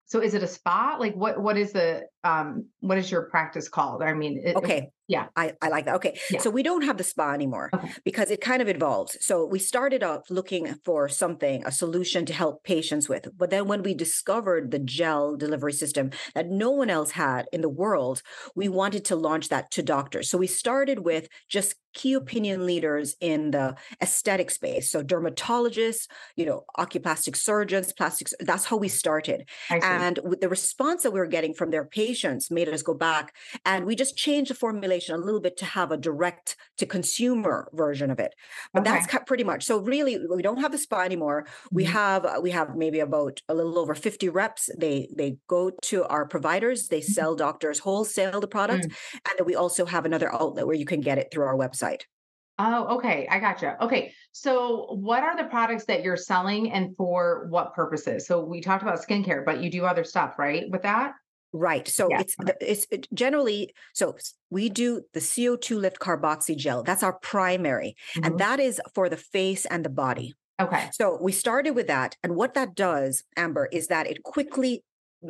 so 0.05 0.21
is 0.21 0.33
it 0.35 0.43
a 0.43 0.47
spa? 0.47 0.97
Like 0.99 1.15
what 1.15 1.41
what 1.41 1.57
is 1.57 1.71
the 1.71 2.03
um 2.25 2.65
what 2.79 2.97
is 2.97 3.09
your 3.11 3.23
practice 3.23 3.69
called? 3.69 4.01
I 4.01 4.13
mean, 4.13 4.41
it, 4.43 4.55
Okay. 4.55 4.89
Yeah. 5.07 5.27
I, 5.35 5.53
I 5.61 5.69
like 5.69 5.85
that. 5.85 5.95
Okay. 5.97 6.17
Yeah. 6.31 6.39
So 6.39 6.49
we 6.49 6.63
don't 6.63 6.81
have 6.81 6.97
the 6.97 7.03
spa 7.03 7.31
anymore 7.31 7.69
Okay. 7.71 7.91
because 8.03 8.31
it 8.31 8.41
kind 8.41 8.59
of 8.63 8.67
evolved. 8.67 9.17
So 9.21 9.45
we 9.45 9.59
started 9.59 10.01
off 10.01 10.31
looking 10.31 10.63
for 10.83 11.07
something, 11.09 11.63
a 11.63 11.71
solution 11.71 12.25
to 12.25 12.33
help 12.33 12.63
patients 12.63 13.07
with. 13.07 13.27
But 13.37 13.51
then 13.51 13.67
when 13.67 13.83
we 13.83 13.93
discovered 13.93 14.71
the 14.71 14.79
gel 14.79 15.35
delivery 15.35 15.73
system 15.73 16.09
that 16.33 16.49
no 16.49 16.71
one 16.71 16.89
else 16.89 17.11
had 17.11 17.45
in 17.53 17.61
the 17.61 17.69
world, 17.69 18.23
we 18.55 18.67
wanted 18.67 19.05
to 19.05 19.15
launch 19.15 19.49
that 19.49 19.69
to 19.71 19.83
doctors. 19.83 20.27
So 20.27 20.39
we 20.39 20.47
started 20.47 20.99
with 21.05 21.27
just 21.49 21.75
key 21.93 22.13
opinion 22.13 22.65
leaders 22.65 23.15
in 23.21 23.51
the 23.51 23.75
aesthetic 24.01 24.49
space. 24.49 24.91
So 24.91 25.03
dermatologists, 25.03 26.07
you 26.35 26.45
know, 26.47 26.65
oculoplastic 26.79 27.35
surgeons, 27.37 27.93
plastics. 27.93 28.33
That's 28.39 28.65
how 28.65 28.77
we 28.77 28.89
started. 28.89 29.47
And 29.69 30.19
with 30.23 30.41
the 30.41 30.49
response 30.49 31.03
that 31.03 31.11
we 31.11 31.19
were 31.19 31.27
getting 31.27 31.53
from 31.53 31.69
their 31.69 31.85
patients 31.85 32.14
patients 32.15 32.49
made 32.49 32.69
us 32.69 32.81
go 32.81 32.93
back 32.93 33.35
and 33.65 33.85
we 33.85 33.95
just 33.95 34.15
changed 34.15 34.49
the 34.49 34.55
formulation 34.55 35.15
a 35.15 35.17
little 35.17 35.41
bit 35.41 35.57
to 35.57 35.65
have 35.65 35.91
a 35.91 35.97
direct 35.97 36.55
to 36.77 36.85
consumer 36.85 37.69
version 37.73 38.09
of 38.09 38.19
it. 38.19 38.33
But 38.73 38.87
okay. 38.87 38.91
that's 38.91 39.23
pretty 39.25 39.43
much. 39.43 39.65
So 39.65 39.79
really, 39.79 40.17
we 40.33 40.41
don't 40.41 40.61
have 40.61 40.71
the 40.71 40.77
spa 40.77 41.01
anymore. 41.01 41.45
We 41.71 41.83
mm-hmm. 41.83 41.93
have 41.93 42.41
we 42.41 42.51
have 42.51 42.75
maybe 42.75 42.99
about 43.01 43.41
a 43.49 43.53
little 43.53 43.77
over 43.77 43.95
50 43.95 44.29
reps. 44.29 44.69
They 44.77 45.09
they 45.15 45.37
go 45.47 45.71
to 45.89 46.05
our 46.05 46.25
providers, 46.25 46.87
they 46.87 47.01
mm-hmm. 47.01 47.11
sell 47.11 47.35
doctors 47.35 47.79
wholesale 47.79 48.39
the 48.39 48.47
product, 48.47 48.85
mm-hmm. 48.85 49.17
and 49.29 49.33
then 49.37 49.45
we 49.45 49.55
also 49.55 49.85
have 49.85 50.05
another 50.05 50.33
outlet 50.33 50.65
where 50.65 50.75
you 50.75 50.85
can 50.85 51.01
get 51.01 51.17
it 51.17 51.27
through 51.31 51.45
our 51.45 51.57
website. 51.57 52.03
Oh, 52.57 52.95
okay. 52.95 53.27
I 53.29 53.39
gotcha. 53.39 53.75
Okay. 53.81 54.13
So, 54.31 54.87
what 54.91 55.23
are 55.23 55.35
the 55.35 55.49
products 55.49 55.85
that 55.85 56.03
you're 56.03 56.15
selling 56.15 56.71
and 56.71 56.95
for 56.95 57.47
what 57.49 57.73
purposes? 57.73 58.27
So, 58.27 58.45
we 58.45 58.61
talked 58.61 58.81
about 58.81 59.05
skincare, 59.05 59.43
but 59.43 59.61
you 59.61 59.69
do 59.69 59.85
other 59.85 60.05
stuff, 60.05 60.39
right? 60.39 60.63
With 60.71 60.83
that? 60.83 61.13
Right. 61.55 61.87
So 61.87 62.09
yeah. 62.09 62.19
it's 62.19 62.35
it's 62.59 62.87
it 62.91 63.07
generally 63.13 63.73
so 63.93 64.17
we 64.49 64.67
do 64.67 65.03
the 65.13 65.21
CO2 65.21 65.79
lift 65.79 65.99
carboxy 65.99 66.57
gel. 66.57 66.83
That's 66.83 67.01
our 67.01 67.13
primary, 67.19 67.95
mm-hmm. 68.13 68.25
and 68.25 68.39
that 68.39 68.59
is 68.59 68.81
for 68.93 69.07
the 69.07 69.17
face 69.17 69.65
and 69.65 69.85
the 69.85 69.89
body. 69.89 70.33
Okay. 70.59 70.89
So 70.91 71.17
we 71.21 71.31
started 71.31 71.71
with 71.71 71.87
that, 71.87 72.17
and 72.23 72.35
what 72.35 72.55
that 72.55 72.75
does, 72.75 73.23
Amber, 73.37 73.69
is 73.71 73.87
that 73.87 74.05
it 74.05 74.23
quickly 74.23 74.83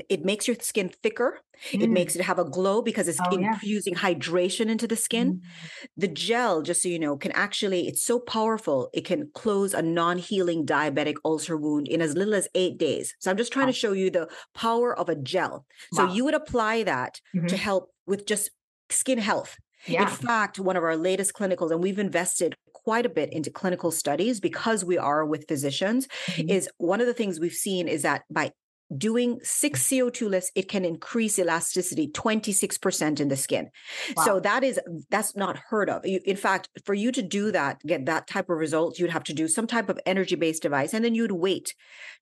it 0.10 0.26
makes 0.26 0.48
your 0.48 0.58
skin 0.60 0.90
thicker. 0.90 1.40
Mm. 1.72 1.84
It 1.84 1.90
makes 1.90 2.16
it 2.16 2.22
have 2.24 2.40
a 2.40 2.46
glow 2.46 2.82
because 2.82 3.08
it's 3.08 3.20
oh, 3.26 3.36
infusing 3.36 3.94
yeah. 3.94 4.00
hydration 4.00 4.68
into 4.70 4.88
the 4.88 4.96
skin. 4.96 5.36
Mm. 5.36 5.88
The 5.98 6.08
gel, 6.08 6.62
just 6.62 6.82
so 6.82 6.90
you 6.90 7.00
know, 7.00 7.18
can 7.18 7.32
actually, 7.32 7.88
it's 7.88 8.04
so 8.04 8.20
powerful, 8.20 8.90
it 8.94 9.06
can 9.06 9.30
close 9.34 9.74
a 9.74 9.82
non 9.82 10.18
healing 10.18 10.66
diabetic 10.66 11.16
ulcer 11.24 11.58
wound 11.58 11.88
in 11.88 12.02
as 12.02 12.16
little 12.16 12.36
as 12.36 12.48
eight 12.56 12.78
days. 12.78 13.16
So 13.20 13.32
I'm 13.32 13.38
just 13.38 13.54
trying 13.54 13.68
wow. 13.68 13.72
to 13.72 13.78
show 13.78 13.94
you 13.94 14.10
the 14.10 14.28
power 14.54 14.98
of 14.98 15.10
a 15.10 15.16
gel. 15.16 15.66
So 15.94 16.12
you 16.12 16.26
would 16.26 16.34
apply 16.34 16.84
that 16.84 17.22
mm-hmm. 17.36 17.48
to 17.48 17.58
help 17.58 17.90
with 18.06 18.26
just 18.26 18.52
skin 18.90 19.18
health. 19.18 19.58
Yeah. 19.88 20.04
In 20.04 20.08
fact, 20.08 20.60
one 20.60 20.76
of 20.76 20.84
our 20.84 20.98
latest 20.98 21.34
clinicals, 21.34 21.72
and 21.72 21.82
we've 21.82 22.00
invested 22.00 22.56
quite 22.74 23.06
a 23.06 23.10
bit 23.10 23.32
into 23.32 23.50
clinical 23.50 23.92
studies 23.92 24.40
because 24.40 24.84
we 24.84 24.98
are 24.98 25.26
with 25.26 25.48
physicians, 25.48 26.08
mm-hmm. 26.28 26.50
is 26.50 26.70
one 26.78 27.02
of 27.02 27.08
the 27.08 27.14
things 27.14 27.40
we've 27.40 27.54
seen 27.54 27.88
is 27.88 28.02
that 28.02 28.24
by 28.30 28.52
doing 28.96 29.40
six 29.44 29.84
CO2 29.88 30.30
lifts, 30.30 30.52
it 30.56 30.68
can 30.70 30.86
increase 30.86 31.40
elasticity 31.40 32.08
26% 32.08 33.20
in 33.20 33.28
the 33.28 33.36
skin. 33.36 33.70
Wow. 34.16 34.24
So 34.26 34.40
that 34.42 34.64
is, 34.64 34.80
that's 35.10 35.36
not 35.36 35.58
heard 35.58 35.90
of. 35.90 36.04
in 36.06 36.36
fact, 36.36 36.70
for 36.86 36.94
you 36.94 37.12
to 37.12 37.22
do 37.22 37.52
that, 37.52 37.82
get 37.86 38.06
that 38.06 38.28
type 38.28 38.50
of 38.50 38.58
results, 38.58 39.00
you'd 39.00 39.12
have 39.12 39.24
to 39.26 39.34
do 39.34 39.48
some 39.48 39.68
type 39.68 39.90
of 39.90 40.00
energy 40.06 40.36
based 40.36 40.64
device 40.64 40.94
and 40.94 41.04
then 41.04 41.16
you'd 41.16 41.32
wait 41.32 41.74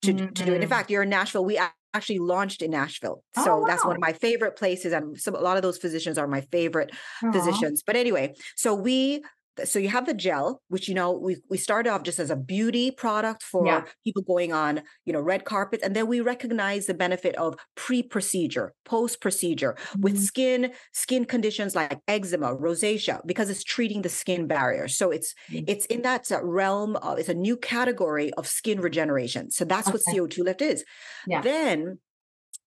to, 0.03 0.13
mm-hmm. 0.13 0.27
to 0.27 0.45
do 0.45 0.51
it. 0.51 0.55
In 0.55 0.61
mm-hmm. 0.61 0.69
fact, 0.69 0.89
you're 0.89 1.03
in 1.03 1.09
Nashville. 1.09 1.45
We 1.45 1.59
actually 1.93 2.19
launched 2.19 2.61
in 2.61 2.71
Nashville. 2.71 3.23
So 3.35 3.53
oh, 3.53 3.57
wow. 3.59 3.67
that's 3.67 3.85
one 3.85 3.95
of 3.95 4.01
my 4.01 4.13
favorite 4.13 4.55
places. 4.55 4.93
And 4.93 5.19
some, 5.19 5.35
a 5.35 5.41
lot 5.41 5.57
of 5.57 5.63
those 5.63 5.77
physicians 5.77 6.17
are 6.17 6.27
my 6.27 6.41
favorite 6.41 6.91
Aww. 7.23 7.33
physicians. 7.33 7.83
But 7.85 7.95
anyway, 7.95 8.33
so 8.55 8.73
we 8.73 9.21
so 9.65 9.79
you 9.79 9.89
have 9.89 10.05
the 10.05 10.13
gel 10.13 10.61
which 10.69 10.87
you 10.87 10.95
know 10.95 11.11
we 11.11 11.37
we 11.49 11.57
started 11.57 11.89
off 11.89 12.03
just 12.03 12.19
as 12.19 12.29
a 12.29 12.35
beauty 12.35 12.91
product 12.91 13.43
for 13.43 13.65
yeah. 13.65 13.83
people 14.03 14.21
going 14.23 14.51
on 14.51 14.81
you 15.05 15.13
know 15.13 15.19
red 15.19 15.45
carpet 15.45 15.79
and 15.83 15.95
then 15.95 16.07
we 16.07 16.21
recognize 16.21 16.85
the 16.85 16.93
benefit 16.93 17.35
of 17.35 17.55
pre-procedure 17.75 18.73
post-procedure 18.85 19.73
mm-hmm. 19.73 20.01
with 20.01 20.19
skin 20.19 20.71
skin 20.91 21.25
conditions 21.25 21.75
like 21.75 21.99
eczema 22.07 22.55
rosacea 22.55 23.21
because 23.25 23.49
it's 23.49 23.63
treating 23.63 24.01
the 24.01 24.09
skin 24.09 24.47
barrier 24.47 24.87
so 24.87 25.11
it's 25.11 25.33
mm-hmm. 25.51 25.63
it's 25.67 25.85
in 25.87 26.01
that 26.01 26.31
uh, 26.31 26.43
realm 26.43 26.95
of 26.97 27.19
it's 27.19 27.29
a 27.29 27.33
new 27.33 27.57
category 27.57 28.33
of 28.33 28.47
skin 28.47 28.81
regeneration 28.81 29.51
so 29.51 29.65
that's 29.65 29.87
okay. 29.87 29.97
what 30.13 30.29
co2 30.29 30.43
lift 30.43 30.61
is 30.61 30.83
yeah. 31.27 31.41
then 31.41 31.99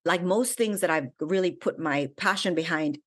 like 0.07 0.23
most 0.23 0.57
things 0.57 0.81
that 0.81 0.91
I've 0.91 1.09
really 1.21 1.51
put 1.51 1.79
my 1.79 2.09
passion 2.17 2.55
behind 2.55 2.99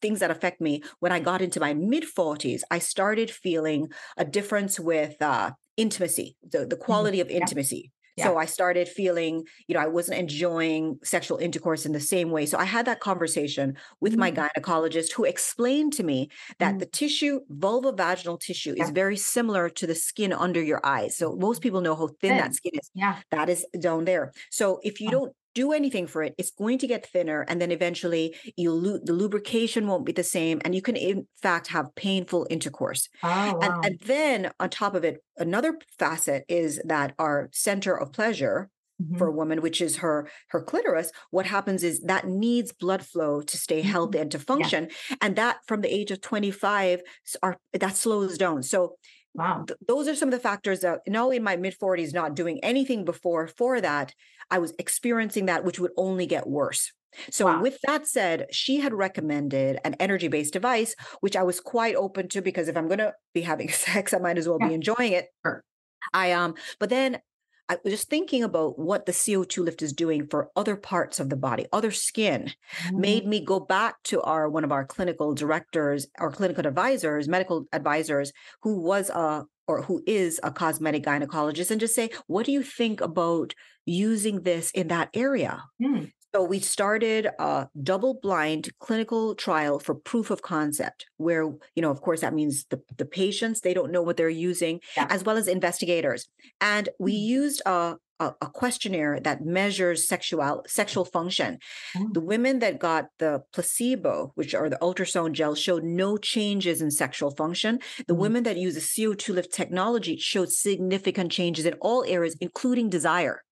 things 0.00 0.20
that 0.20 0.30
affect 0.30 0.60
me 0.60 0.82
when 1.00 1.12
i 1.12 1.18
got 1.18 1.42
into 1.42 1.60
my 1.60 1.74
mid 1.74 2.04
40s 2.04 2.62
i 2.70 2.78
started 2.78 3.30
feeling 3.30 3.88
a 4.16 4.24
difference 4.24 4.78
with 4.78 5.20
uh, 5.20 5.50
intimacy 5.76 6.36
the, 6.42 6.58
the 6.58 6.76
mm-hmm. 6.76 6.84
quality 6.84 7.18
mm-hmm. 7.18 7.30
of 7.30 7.42
intimacy 7.42 7.92
yeah. 8.16 8.24
So 8.24 8.38
I 8.38 8.46
started 8.46 8.88
feeling, 8.88 9.44
you 9.68 9.74
know, 9.74 9.80
I 9.80 9.88
wasn't 9.88 10.18
enjoying 10.18 10.98
sexual 11.04 11.36
intercourse 11.36 11.84
in 11.84 11.92
the 11.92 12.00
same 12.00 12.30
way. 12.30 12.46
So 12.46 12.56
I 12.56 12.64
had 12.64 12.86
that 12.86 13.00
conversation 13.00 13.76
with 14.00 14.12
mm-hmm. 14.12 14.20
my 14.20 14.32
gynecologist 14.32 15.12
who 15.12 15.24
explained 15.24 15.92
to 15.94 16.02
me 16.02 16.30
that 16.58 16.70
mm-hmm. 16.70 16.78
the 16.78 16.86
tissue, 16.86 17.40
vulva 17.50 17.92
vaginal 17.92 18.38
tissue, 18.38 18.74
yeah. 18.76 18.84
is 18.84 18.90
very 18.90 19.18
similar 19.18 19.68
to 19.68 19.86
the 19.86 19.94
skin 19.94 20.32
under 20.32 20.62
your 20.62 20.80
eyes. 20.84 21.16
So 21.16 21.36
most 21.36 21.60
people 21.60 21.82
know 21.82 21.94
how 21.94 22.08
thin, 22.08 22.30
thin. 22.30 22.38
that 22.38 22.54
skin 22.54 22.72
is. 22.74 22.90
Yeah. 22.94 23.18
That 23.30 23.50
is 23.50 23.66
down 23.78 24.06
there. 24.06 24.32
So 24.50 24.80
if 24.82 25.00
you 25.00 25.08
oh. 25.08 25.12
don't 25.12 25.32
do 25.56 25.72
anything 25.72 26.06
for 26.06 26.22
it, 26.22 26.34
it's 26.36 26.50
going 26.50 26.76
to 26.78 26.86
get 26.86 27.06
thinner. 27.06 27.40
And 27.48 27.60
then 27.60 27.72
eventually 27.72 28.36
you 28.56 29.00
the 29.02 29.14
lubrication 29.14 29.88
won't 29.88 30.04
be 30.04 30.12
the 30.12 30.22
same. 30.22 30.60
And 30.64 30.74
you 30.74 30.82
can, 30.82 30.96
in 30.96 31.26
fact, 31.42 31.68
have 31.68 31.94
painful 31.94 32.46
intercourse. 32.50 33.08
Oh, 33.22 33.28
wow. 33.28 33.58
and, 33.62 33.84
and 33.86 34.00
then 34.00 34.50
on 34.60 34.68
top 34.68 34.94
of 34.94 35.02
it, 35.02 35.24
another 35.38 35.78
facet 35.98 36.44
is 36.48 36.78
that 36.84 37.14
our 37.18 37.48
center 37.52 37.98
of 37.98 38.12
pleasure, 38.12 38.70
Mm-hmm. 38.98 39.18
for 39.18 39.26
a 39.26 39.32
woman 39.40 39.60
which 39.60 39.82
is 39.82 39.98
her 39.98 40.26
her 40.48 40.62
clitoris 40.62 41.12
what 41.30 41.44
happens 41.44 41.84
is 41.84 42.00
that 42.04 42.26
needs 42.26 42.72
blood 42.72 43.04
flow 43.04 43.42
to 43.42 43.58
stay 43.58 43.80
mm-hmm. 43.80 43.90
healthy 43.90 44.18
and 44.20 44.30
to 44.30 44.38
function 44.38 44.88
yeah. 45.10 45.16
and 45.20 45.36
that 45.36 45.58
from 45.68 45.82
the 45.82 45.94
age 45.94 46.10
of 46.10 46.22
25 46.22 47.02
are 47.42 47.58
that 47.74 47.94
slows 47.94 48.38
down 48.38 48.62
so 48.62 48.96
Wow. 49.36 49.64
Th- 49.66 49.78
those 49.86 50.08
are 50.08 50.14
some 50.14 50.28
of 50.28 50.32
the 50.32 50.40
factors 50.40 50.80
that 50.80 51.00
now 51.06 51.30
in 51.30 51.42
my 51.42 51.56
mid 51.56 51.78
40s, 51.78 52.14
not 52.14 52.34
doing 52.34 52.58
anything 52.62 53.04
before 53.04 53.46
for 53.46 53.80
that, 53.80 54.14
I 54.50 54.58
was 54.58 54.72
experiencing 54.78 55.46
that, 55.46 55.64
which 55.64 55.78
would 55.78 55.92
only 55.96 56.26
get 56.26 56.46
worse. 56.46 56.92
So, 57.30 57.46
wow. 57.46 57.62
with 57.62 57.78
that 57.86 58.06
said, 58.06 58.46
she 58.50 58.78
had 58.78 58.92
recommended 58.92 59.78
an 59.84 59.94
energy 59.94 60.28
based 60.28 60.52
device, 60.52 60.94
which 61.20 61.36
I 61.36 61.42
was 61.42 61.60
quite 61.60 61.96
open 61.96 62.28
to 62.28 62.42
because 62.42 62.68
if 62.68 62.76
I'm 62.76 62.88
going 62.88 62.98
to 62.98 63.14
be 63.34 63.42
having 63.42 63.68
sex, 63.70 64.12
I 64.12 64.18
might 64.18 64.38
as 64.38 64.48
well 64.48 64.58
yeah. 64.60 64.68
be 64.68 64.74
enjoying 64.74 65.12
it. 65.12 65.28
Sure. 65.44 65.64
I 66.12 66.32
um, 66.32 66.54
but 66.78 66.90
then 66.90 67.20
I 67.68 67.78
was 67.82 67.92
just 67.92 68.08
thinking 68.08 68.44
about 68.44 68.78
what 68.78 69.06
the 69.06 69.12
CO2 69.12 69.64
lift 69.64 69.82
is 69.82 69.92
doing 69.92 70.28
for 70.28 70.50
other 70.54 70.76
parts 70.76 71.18
of 71.18 71.30
the 71.30 71.36
body, 71.36 71.66
other 71.72 71.90
skin, 71.90 72.52
mm-hmm. 72.82 73.00
made 73.00 73.26
me 73.26 73.44
go 73.44 73.58
back 73.58 73.96
to 74.04 74.22
our 74.22 74.48
one 74.48 74.62
of 74.62 74.70
our 74.70 74.84
clinical 74.84 75.34
directors, 75.34 76.06
our 76.18 76.30
clinical 76.30 76.66
advisors, 76.66 77.28
medical 77.28 77.66
advisors, 77.72 78.32
who 78.62 78.80
was 78.80 79.10
a 79.10 79.44
or 79.68 79.82
who 79.82 80.02
is 80.06 80.40
a 80.42 80.50
cosmetic 80.50 81.04
gynecologist, 81.04 81.70
and 81.70 81.80
just 81.80 81.94
say, 81.94 82.10
what 82.26 82.46
do 82.46 82.52
you 82.52 82.62
think 82.62 83.00
about 83.00 83.54
using 83.84 84.42
this 84.42 84.70
in 84.72 84.88
that 84.88 85.10
area? 85.14 85.64
Mm. 85.82 86.12
So 86.34 86.42
we 86.42 86.58
started 86.58 87.28
a 87.38 87.68
double 87.82 88.18
blind 88.22 88.68
clinical 88.78 89.34
trial 89.34 89.78
for 89.78 89.94
proof 89.94 90.30
of 90.30 90.42
concept 90.42 91.06
where, 91.16 91.44
you 91.44 91.82
know, 91.82 91.90
of 91.90 92.02
course 92.02 92.20
that 92.20 92.34
means 92.34 92.66
the, 92.68 92.82
the 92.98 93.06
patients, 93.06 93.62
they 93.62 93.72
don't 93.72 93.90
know 93.90 94.02
what 94.02 94.18
they're 94.18 94.28
using 94.28 94.80
yeah. 94.96 95.06
as 95.08 95.24
well 95.24 95.38
as 95.38 95.48
investigators. 95.48 96.28
And 96.60 96.90
we 96.98 97.12
mm-hmm. 97.12 97.30
used 97.40 97.62
a, 97.64 97.96
a, 98.20 98.32
a, 98.40 98.48
questionnaire 98.48 99.20
that 99.20 99.44
measures 99.44 100.08
sexual 100.08 100.64
sexual 100.66 101.04
function. 101.04 101.58
Mm. 101.96 102.12
The 102.14 102.20
women 102.20 102.58
that 102.60 102.78
got 102.78 103.06
the 103.18 103.42
placebo, 103.52 104.32
which 104.34 104.54
are 104.54 104.70
the 104.70 104.78
ultrasound 104.80 105.32
gel, 105.32 105.54
showed 105.54 105.84
no 105.84 106.16
changes 106.16 106.80
in 106.80 106.90
sexual 106.90 107.30
function. 107.30 107.80
The 108.06 108.14
mm. 108.14 108.18
women 108.18 108.42
that 108.44 108.56
use 108.56 108.74
the 108.74 108.80
CO2 108.80 109.34
lift 109.34 109.52
technology 109.52 110.16
showed 110.16 110.50
significant 110.50 111.32
changes 111.32 111.66
in 111.66 111.74
all 111.74 112.04
areas, 112.06 112.36
including 112.40 112.88
desire 112.88 113.42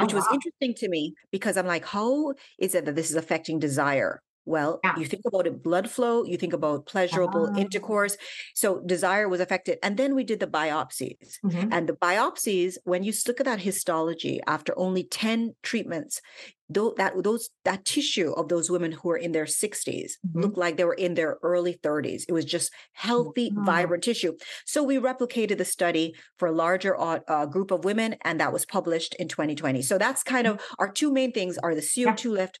which 0.00 0.12
oh, 0.12 0.16
was 0.16 0.26
interesting 0.32 0.74
to 0.74 0.88
me 0.88 1.14
because 1.30 1.56
I'm 1.56 1.66
like, 1.66 1.84
how 1.84 2.34
is 2.58 2.74
it 2.74 2.84
that 2.84 2.94
this 2.94 3.10
is 3.10 3.16
affecting 3.16 3.58
desire? 3.58 4.22
Well, 4.46 4.80
yeah. 4.84 4.98
you 4.98 5.06
think 5.06 5.22
about 5.26 5.46
it, 5.46 5.62
blood 5.62 5.90
flow, 5.90 6.24
you 6.24 6.36
think 6.36 6.52
about 6.52 6.86
pleasurable 6.86 7.50
oh. 7.54 7.58
intercourse. 7.58 8.16
So 8.54 8.80
desire 8.84 9.28
was 9.28 9.40
affected. 9.40 9.78
And 9.82 9.96
then 9.96 10.14
we 10.14 10.24
did 10.24 10.40
the 10.40 10.46
biopsies. 10.46 11.38
Mm-hmm. 11.44 11.72
And 11.72 11.88
the 11.88 11.94
biopsies, 11.94 12.76
when 12.84 13.02
you 13.02 13.12
look 13.26 13.40
at 13.40 13.46
that 13.46 13.60
histology 13.60 14.40
after 14.46 14.76
only 14.78 15.04
10 15.04 15.54
treatments, 15.62 16.20
though 16.68 16.94
that 16.96 17.12
those 17.22 17.50
that 17.64 17.84
tissue 17.84 18.32
of 18.32 18.48
those 18.48 18.70
women 18.70 18.92
who 18.92 19.08
were 19.08 19.16
in 19.16 19.32
their 19.32 19.44
60s 19.44 19.86
mm-hmm. 19.86 20.40
looked 20.40 20.56
like 20.56 20.76
they 20.76 20.84
were 20.84 20.94
in 20.94 21.14
their 21.14 21.38
early 21.42 21.78
30s. 21.82 22.24
It 22.28 22.32
was 22.32 22.44
just 22.44 22.72
healthy, 22.92 23.50
vibrant 23.54 24.02
tissue. 24.02 24.34
So 24.66 24.82
we 24.82 24.96
replicated 24.96 25.58
the 25.58 25.64
study 25.64 26.14
for 26.38 26.48
a 26.48 26.52
larger 26.52 26.98
uh, 26.98 27.46
group 27.46 27.70
of 27.70 27.84
women, 27.84 28.16
and 28.22 28.40
that 28.40 28.52
was 28.52 28.64
published 28.64 29.14
in 29.16 29.28
2020. 29.28 29.82
So 29.82 29.98
that's 29.98 30.22
kind 30.22 30.46
of 30.46 30.56
mm-hmm. 30.56 30.74
our 30.78 30.90
two 30.90 31.12
main 31.12 31.32
things 31.32 31.58
are 31.58 31.74
the 31.74 31.80
CO2 31.80 32.24
yeah. 32.24 32.30
lift 32.30 32.60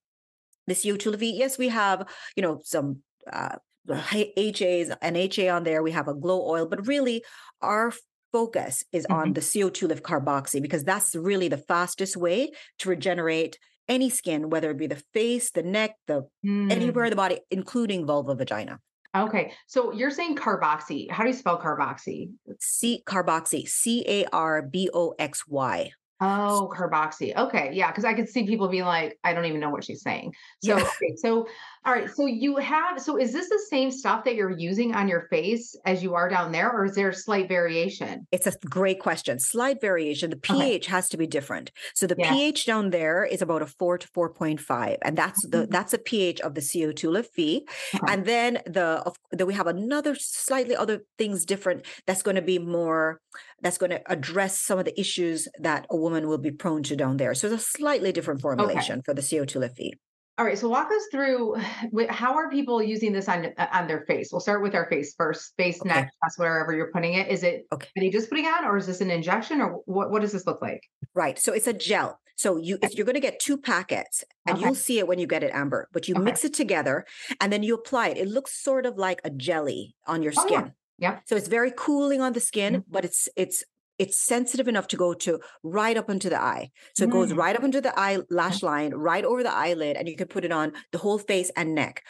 the 0.66 0.74
CO2 0.74 1.06
lift. 1.06 1.24
Yes, 1.24 1.58
we 1.58 1.68
have, 1.68 2.06
you 2.36 2.42
know, 2.42 2.60
some 2.64 2.98
uh, 3.32 3.56
HAs, 3.88 4.90
an 5.02 5.16
HA 5.16 5.48
on 5.48 5.64
there. 5.64 5.82
We 5.82 5.92
have 5.92 6.08
a 6.08 6.14
glow 6.14 6.48
oil, 6.48 6.66
but 6.66 6.86
really 6.86 7.24
our 7.60 7.92
focus 8.32 8.84
is 8.92 9.04
mm-hmm. 9.04 9.20
on 9.20 9.32
the 9.32 9.40
CO2 9.40 9.88
lift 9.88 10.02
carboxy 10.02 10.60
because 10.60 10.84
that's 10.84 11.14
really 11.14 11.48
the 11.48 11.58
fastest 11.58 12.16
way 12.16 12.50
to 12.78 12.88
regenerate 12.88 13.58
any 13.88 14.10
skin, 14.10 14.50
whether 14.50 14.70
it 14.70 14.78
be 14.78 14.86
the 14.86 15.02
face, 15.12 15.50
the 15.50 15.62
neck, 15.62 15.96
the 16.06 16.26
mm. 16.44 16.72
anywhere 16.72 17.04
in 17.04 17.10
the 17.10 17.16
body, 17.16 17.38
including 17.50 18.06
vulva, 18.06 18.34
vagina. 18.34 18.80
Okay. 19.14 19.52
So 19.66 19.92
you're 19.92 20.10
saying 20.10 20.36
carboxy. 20.36 21.10
How 21.10 21.22
do 21.22 21.30
you 21.30 21.36
spell 21.36 21.60
carboxy? 21.60 22.30
C 22.58 23.02
carboxy. 23.06 23.68
C 23.68 24.04
A 24.08 24.24
R 24.32 24.62
B 24.62 24.90
O 24.92 25.14
X 25.18 25.46
Y. 25.46 25.92
Oh, 26.24 26.72
Carboxy. 26.74 27.36
Okay. 27.36 27.70
Yeah. 27.72 27.90
Cause 27.92 28.04
I 28.04 28.14
could 28.14 28.28
see 28.28 28.46
people 28.46 28.68
being 28.68 28.84
like, 28.84 29.18
I 29.24 29.32
don't 29.32 29.44
even 29.46 29.60
know 29.60 29.70
what 29.70 29.84
she's 29.84 30.02
saying. 30.02 30.34
So, 30.62 30.76
yeah. 30.76 30.84
okay, 30.84 31.16
so, 31.16 31.46
all 31.86 31.92
right. 31.92 32.08
So 32.08 32.26
you 32.26 32.56
have, 32.56 33.00
so 33.00 33.18
is 33.18 33.32
this 33.32 33.48
the 33.50 33.60
same 33.68 33.90
stuff 33.90 34.24
that 34.24 34.36
you're 34.36 34.56
using 34.56 34.94
on 34.94 35.06
your 35.06 35.28
face 35.28 35.76
as 35.84 36.02
you 36.02 36.14
are 36.14 36.30
down 36.30 36.50
there, 36.50 36.70
or 36.70 36.86
is 36.86 36.94
there 36.94 37.10
a 37.10 37.14
slight 37.14 37.46
variation? 37.46 38.26
It's 38.32 38.46
a 38.46 38.52
great 38.70 39.00
question. 39.00 39.38
Slight 39.38 39.82
variation. 39.82 40.30
The 40.30 40.36
pH 40.36 40.86
okay. 40.86 40.90
has 40.90 41.10
to 41.10 41.18
be 41.18 41.26
different. 41.26 41.72
So 41.94 42.06
the 42.06 42.16
yeah. 42.18 42.32
pH 42.32 42.64
down 42.64 42.88
there 42.88 43.24
is 43.24 43.42
about 43.42 43.60
a 43.60 43.66
four 43.66 43.98
to 43.98 44.08
4.5. 44.08 44.96
And 45.02 45.18
that's 45.18 45.46
the, 45.46 45.58
mm-hmm. 45.58 45.70
that's 45.70 45.92
a 45.92 45.98
pH 45.98 46.40
of 46.40 46.54
the 46.54 46.62
CO2 46.62 47.10
lift 47.10 47.36
V. 47.36 47.66
Uh-huh. 47.66 48.06
And 48.08 48.24
then 48.24 48.60
the, 48.66 49.02
of, 49.04 49.16
then 49.30 49.46
we 49.46 49.54
have 49.54 49.66
another 49.66 50.14
slightly 50.14 50.74
other 50.74 51.02
things 51.18 51.44
different 51.44 51.84
that's 52.06 52.22
going 52.22 52.36
to 52.36 52.42
be 52.42 52.58
more, 52.58 53.20
that's 53.60 53.76
going 53.76 53.90
to 53.90 54.00
address 54.10 54.58
some 54.58 54.78
of 54.78 54.86
the 54.86 54.98
issues 54.98 55.48
that 55.58 55.86
a 55.90 55.96
woman 55.96 56.28
will 56.28 56.38
be 56.38 56.50
prone 56.50 56.82
to 56.84 56.96
down 56.96 57.18
there. 57.18 57.34
So 57.34 57.48
it's 57.48 57.62
a 57.62 57.66
slightly 57.66 58.10
different 58.10 58.40
formulation 58.40 59.00
okay. 59.00 59.02
for 59.04 59.12
the 59.12 59.22
CO2 59.22 59.56
lift 59.56 59.76
V. 59.76 59.94
All 60.36 60.44
right, 60.44 60.58
so 60.58 60.68
walk 60.68 60.90
us 60.90 61.06
through 61.12 61.54
how 62.10 62.34
are 62.34 62.50
people 62.50 62.82
using 62.82 63.12
this 63.12 63.28
on 63.28 63.46
uh, 63.56 63.66
on 63.72 63.86
their 63.86 64.04
face? 64.06 64.30
We'll 64.32 64.40
start 64.40 64.62
with 64.62 64.74
our 64.74 64.88
face 64.88 65.14
first, 65.16 65.54
face, 65.56 65.80
okay. 65.80 65.88
neck, 65.88 66.12
chest, 66.24 66.38
wherever 66.38 66.74
you're 66.74 66.90
putting 66.90 67.14
it. 67.14 67.28
Is 67.28 67.42
it 67.42 67.66
okay? 67.72 67.88
Are 67.96 68.00
they 68.00 68.10
just 68.10 68.28
putting 68.28 68.46
on, 68.46 68.64
or 68.64 68.76
is 68.76 68.86
this 68.86 69.00
an 69.00 69.10
injection, 69.10 69.60
or 69.60 69.82
what? 69.86 70.10
What 70.10 70.22
does 70.22 70.32
this 70.32 70.46
look 70.46 70.60
like? 70.60 70.82
Right, 71.14 71.38
so 71.38 71.52
it's 71.52 71.66
a 71.66 71.72
gel. 71.72 72.18
So 72.36 72.56
you 72.56 72.78
if 72.82 72.96
you're 72.96 73.06
going 73.06 73.14
to 73.14 73.20
get 73.20 73.38
two 73.38 73.56
packets, 73.56 74.24
and 74.46 74.56
okay. 74.56 74.64
you'll 74.64 74.74
see 74.74 74.98
it 74.98 75.06
when 75.06 75.20
you 75.20 75.26
get 75.28 75.44
it, 75.44 75.52
Amber. 75.54 75.88
But 75.92 76.08
you 76.08 76.16
mix 76.16 76.44
it 76.44 76.52
together, 76.52 77.04
and 77.40 77.52
then 77.52 77.62
you 77.62 77.74
apply 77.74 78.08
it. 78.08 78.18
It 78.18 78.28
looks 78.28 78.60
sort 78.60 78.86
of 78.86 78.98
like 78.98 79.20
a 79.24 79.30
jelly 79.30 79.94
on 80.06 80.22
your 80.22 80.32
skin. 80.32 80.46
Oh, 80.50 80.70
yeah. 80.98 81.12
yeah. 81.12 81.18
So 81.26 81.36
it's 81.36 81.46
very 81.46 81.72
cooling 81.76 82.20
on 82.20 82.32
the 82.32 82.40
skin, 82.40 82.74
mm-hmm. 82.74 82.90
but 82.90 83.04
it's 83.04 83.28
it's 83.36 83.62
it's 83.98 84.18
sensitive 84.18 84.68
enough 84.68 84.88
to 84.88 84.96
go 84.96 85.14
to 85.14 85.40
right 85.62 85.96
up 85.96 86.10
into 86.10 86.28
the 86.28 86.40
eye. 86.40 86.70
So 86.96 87.04
it 87.04 87.10
goes 87.10 87.32
mm. 87.32 87.36
right 87.36 87.56
up 87.56 87.62
into 87.62 87.80
the 87.80 87.98
eyelash 87.98 88.62
line, 88.62 88.92
right 88.94 89.24
over 89.24 89.42
the 89.42 89.54
eyelid, 89.54 89.96
and 89.96 90.08
you 90.08 90.16
can 90.16 90.28
put 90.28 90.44
it 90.44 90.52
on 90.52 90.72
the 90.92 90.98
whole 90.98 91.18
face 91.18 91.50
and 91.56 91.74
neck. 91.74 92.02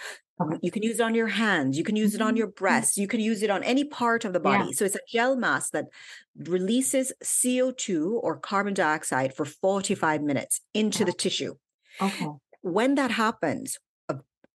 You 0.62 0.73
can 0.73 0.83
use 0.83 0.99
it 0.99 1.03
on 1.03 1.14
your 1.14 1.29
hands. 1.29 1.79
You 1.79 1.85
can 1.85 1.95
use 1.95 2.14
it 2.14 2.21
on 2.21 2.37
your 2.37 2.49
mm-hmm. 2.49 2.64
breasts. 2.64 2.97
You 2.97 3.07
can 3.07 3.21
use 3.21 3.43
it 3.43 3.50
on 3.50 3.62
any 3.62 3.85
part 3.85 4.25
of 4.25 4.33
the 4.33 4.41
body. 4.41 4.67
Yeah. 4.67 4.71
So 4.75 4.85
it's 4.85 4.97
a 4.97 5.00
gel 5.09 5.37
mask 5.37 5.73
that 5.73 5.87
releases 6.37 7.12
CO2 7.23 8.19
or 8.21 8.38
carbon 8.38 8.75
dioxide 8.75 9.35
for 9.35 9.45
45 9.45 10.23
minutes 10.23 10.61
into 10.73 11.05
the 11.05 11.12
tissue. 11.12 11.55
Okay. 12.03 12.26
When 12.62 12.97
that 12.97 13.12
happens, 13.12 13.79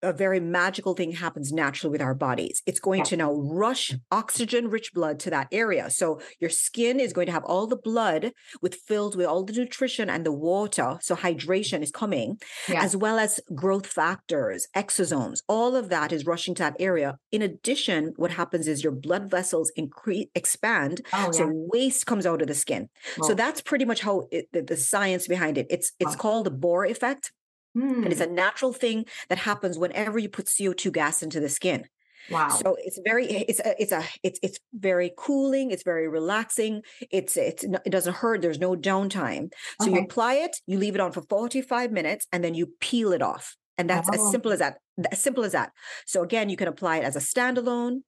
a 0.02 0.14
very 0.14 0.40
magical 0.40 0.94
thing 0.94 1.12
happens 1.12 1.52
naturally 1.52 1.92
with 1.92 2.02
our 2.02 2.14
bodies. 2.14 2.62
It's 2.66 2.80
going 2.80 3.04
to 3.06 3.18
now 3.18 3.34
rush 3.34 3.92
mm. 3.92 4.02
oxygen 4.12 4.70
rich 4.70 4.94
blood 4.94 5.20
to 5.22 5.30
that 5.30 5.48
area. 5.52 5.90
So 5.90 6.22
your 6.40 6.50
skin 6.50 7.00
is 7.00 7.14
going 7.14 7.28
to 7.28 7.34
have 7.34 7.44
all 7.44 7.68
the 7.68 7.76
blood 7.76 8.32
with 8.62 8.76
filled 8.76 9.16
with 9.16 9.26
all 9.26 9.44
the 9.44 9.54
nutrition 9.54 10.10
and 10.10 10.26
the 10.26 10.32
water. 10.32 10.98
So 11.02 11.16
mm. 11.16 11.20
hydration 11.20 11.82
is 11.82 11.92
coming, 11.92 12.40
yeah. 12.68 12.84
as 12.84 12.96
well 12.96 13.20
as 13.20 13.40
growth 13.54 13.88
factors, 13.88 14.68
exosomes. 14.76 15.42
All 15.48 15.76
of 15.76 15.90
that 15.90 16.12
is 16.12 16.26
rushing 16.26 16.56
to 16.56 16.64
that 16.64 16.76
area. 16.80 17.18
In 17.32 17.42
addition, 17.42 18.14
what 18.16 18.32
happens 18.32 18.68
is 18.68 18.84
your 18.84 18.94
blood 18.94 19.30
vessels 19.30 19.72
increase, 19.76 20.28
expand. 20.36 21.02
Oh, 21.14 21.32
so 21.32 21.50
waste 21.50 22.06
comes 22.06 22.26
out 22.26 22.42
of 22.42 22.48
the 22.48 22.56
skin. 22.56 22.90
So 23.22 23.32
oh. 23.32 23.36
that's 23.36 23.62
pretty 23.62 23.86
much 23.86 24.02
how 24.02 24.28
it, 24.32 24.48
the, 24.54 24.62
the, 24.62 24.78
science 24.78 25.28
behind 25.28 25.58
it. 25.58 25.68
It's 25.70 25.92
it's 26.00 26.16
oh. 26.16 26.18
called 26.18 26.46
the 26.46 26.52
Bohr 26.52 26.90
effect. 26.90 27.32
Mm. 27.78 28.04
And 28.04 28.12
it's 28.12 28.22
a 28.22 28.26
hmm. 28.26 28.36
natural 28.36 28.74
thing 28.74 29.06
that 29.30 29.38
happens 29.38 29.78
whenever 29.78 30.18
you 30.18 30.30
put 30.30 30.48
CO2 30.48 30.92
gas 30.92 31.22
into 31.22 31.40
the 31.40 31.50
skin. 31.50 31.86
Wow. 32.30 32.50
So 32.50 32.76
it's 32.80 33.00
very 33.06 33.26
it's 33.26 33.60
a, 33.60 33.82
it's 33.82 33.92
a 33.92 34.04
it's 34.24 34.40
it's 34.44 34.60
very 34.74 35.12
cooling, 35.18 35.72
it's 35.72 35.84
very 35.84 36.08
relaxing. 36.08 36.82
It's 37.12 37.38
it's 37.38 37.64
it 37.64 37.90
doesn't 37.90 38.16
hurt, 38.16 38.42
there's 38.42 38.60
no 38.60 38.76
downtime. 38.76 39.52
So 39.82 39.90
okay. 39.90 40.00
you 40.00 40.04
apply 40.06 40.34
it, 40.36 40.58
you 40.68 40.78
leave 40.78 40.96
it 40.96 41.02
on 41.02 41.12
for 41.12 41.22
45 41.22 41.92
minutes 41.92 42.28
and 42.32 42.44
then 42.44 42.54
you 42.54 42.74
peel 42.80 43.14
it 43.14 43.22
off. 43.22 43.56
And 43.78 43.90
that's 43.90 44.10
oh. 44.12 44.26
as 44.26 44.32
simple 44.32 44.52
as 44.52 44.60
that. 44.60 44.78
As 45.12 45.22
simple 45.22 45.44
as 45.44 45.54
that. 45.54 45.72
So 46.06 46.22
again, 46.22 46.50
you 46.50 46.58
can 46.58 46.68
apply 46.68 46.98
it 46.98 47.04
as 47.04 47.16
a 47.16 47.20
standalone, 47.20 48.02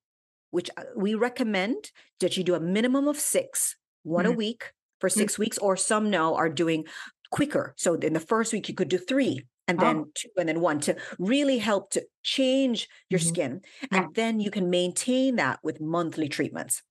which 0.52 0.70
uh, 0.76 0.84
we 0.96 1.16
recommend 1.16 1.92
that 2.20 2.36
you 2.36 2.44
do 2.44 2.56
a 2.56 2.60
minimum 2.60 3.08
of 3.08 3.18
6, 3.18 3.76
one 4.04 4.26
mm-hmm. 4.26 4.34
a 4.34 4.36
week 4.36 4.74
for 5.00 5.10
mm. 5.10 5.14
6 5.14 5.34
mm-hmm. 5.34 5.42
weeks 5.42 5.58
or 5.58 5.78
some 5.78 6.10
now 6.10 6.36
are 6.36 6.50
doing 6.50 6.84
quicker. 7.32 7.74
So 7.78 7.94
in 7.96 8.14
the 8.14 8.20
first 8.20 8.52
week 8.52 8.68
you 8.68 8.76
could 8.76 8.90
do 8.90 8.98
3 8.98 9.46
and 9.72 9.80
then 9.80 9.98
oh. 9.98 10.12
two 10.14 10.30
and 10.38 10.50
then 10.50 10.60
one 10.60 10.80
to 10.82 10.96
really 11.18 11.58
help 11.58 11.92
to 11.92 12.06
change 12.24 12.90
your 13.10 13.20
mm-hmm. 13.20 13.30
skin. 13.30 13.62
And 13.92 14.02
yeah. 14.04 14.08
then 14.14 14.40
you 14.40 14.52
can 14.52 14.70
maintain 14.70 15.38
that 15.38 15.60
with 15.64 15.80
monthly 15.80 16.30
treatments. 16.30 16.84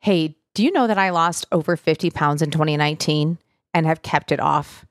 Hey, 0.00 0.36
do 0.54 0.64
you 0.64 0.72
know 0.72 0.86
that 0.86 0.98
I 0.98 1.10
lost 1.10 1.46
over 1.52 1.76
50 1.76 2.10
pounds 2.10 2.42
in 2.42 2.50
2019 2.50 3.38
and 3.74 3.86
have 3.86 4.02
kept 4.02 4.32
it 4.32 4.40
off? 4.40 4.86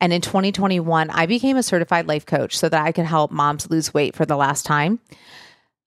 And 0.00 0.12
in 0.12 0.20
2021, 0.20 1.10
I 1.10 1.26
became 1.26 1.56
a 1.56 1.62
certified 1.62 2.06
life 2.06 2.26
coach 2.26 2.56
so 2.56 2.68
that 2.68 2.84
I 2.84 2.92
could 2.92 3.06
help 3.06 3.30
moms 3.30 3.70
lose 3.70 3.92
weight 3.92 4.14
for 4.14 4.24
the 4.24 4.36
last 4.36 4.64
time. 4.64 5.00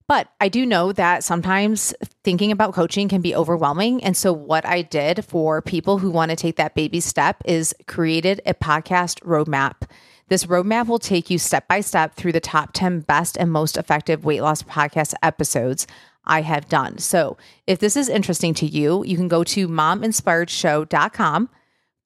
But 0.08 0.28
I 0.42 0.50
do 0.50 0.66
know 0.66 0.92
that 0.92 1.24
sometimes 1.24 1.94
thinking 2.26 2.52
about 2.52 2.74
coaching 2.74 3.08
can 3.08 3.22
be 3.22 3.34
overwhelming. 3.34 4.04
And 4.04 4.18
so, 4.18 4.34
what 4.34 4.66
I 4.66 4.82
did 4.82 5.24
for 5.24 5.62
people 5.62 6.00
who 6.00 6.12
want 6.12 6.32
to 6.32 6.36
take 6.36 6.58
that 6.58 6.76
baby 6.76 7.00
step 7.00 7.42
is 7.46 7.74
created 7.88 8.42
a 8.46 8.54
podcast 8.54 9.22
roadmap. 9.22 9.90
This 10.32 10.46
roadmap 10.46 10.88
will 10.88 10.98
take 10.98 11.30
you 11.30 11.38
step 11.38 11.68
by 11.68 11.82
step 11.82 12.16
through 12.16 12.32
the 12.32 12.40
top 12.40 12.70
10 12.72 13.02
best 13.02 13.36
and 13.38 13.52
most 13.52 13.76
effective 13.76 14.24
weight 14.24 14.42
loss 14.42 14.64
podcast 14.64 15.14
episodes 15.22 15.88
I 16.24 16.42
have 16.42 16.70
done. 16.70 17.00
So 17.00 17.36
if 17.68 17.80
this 17.80 17.98
is 17.98 18.08
interesting 18.08 18.54
to 18.54 18.66
you, 18.66 19.04
you 19.06 19.18
can 19.18 19.28
go 19.28 19.44
to 19.44 19.68
mominspiredshow.com 19.68 21.50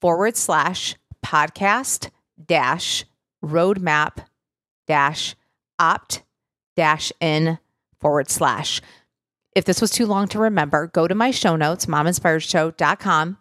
forward 0.00 0.36
slash 0.36 0.96
podcast 1.24 2.10
dash 2.44 3.04
roadmap 3.44 4.26
dash 4.88 5.36
opt 5.78 6.24
dash 6.74 7.12
in 7.20 7.60
forward 8.00 8.28
slash. 8.28 8.80
If 9.52 9.66
this 9.66 9.80
was 9.80 9.92
too 9.92 10.06
long 10.06 10.26
to 10.30 10.40
remember, 10.40 10.88
go 10.88 11.06
to 11.06 11.14
my 11.14 11.30
show 11.30 11.54
notes, 11.54 11.86
mominspiredshow.com, 11.86 13.38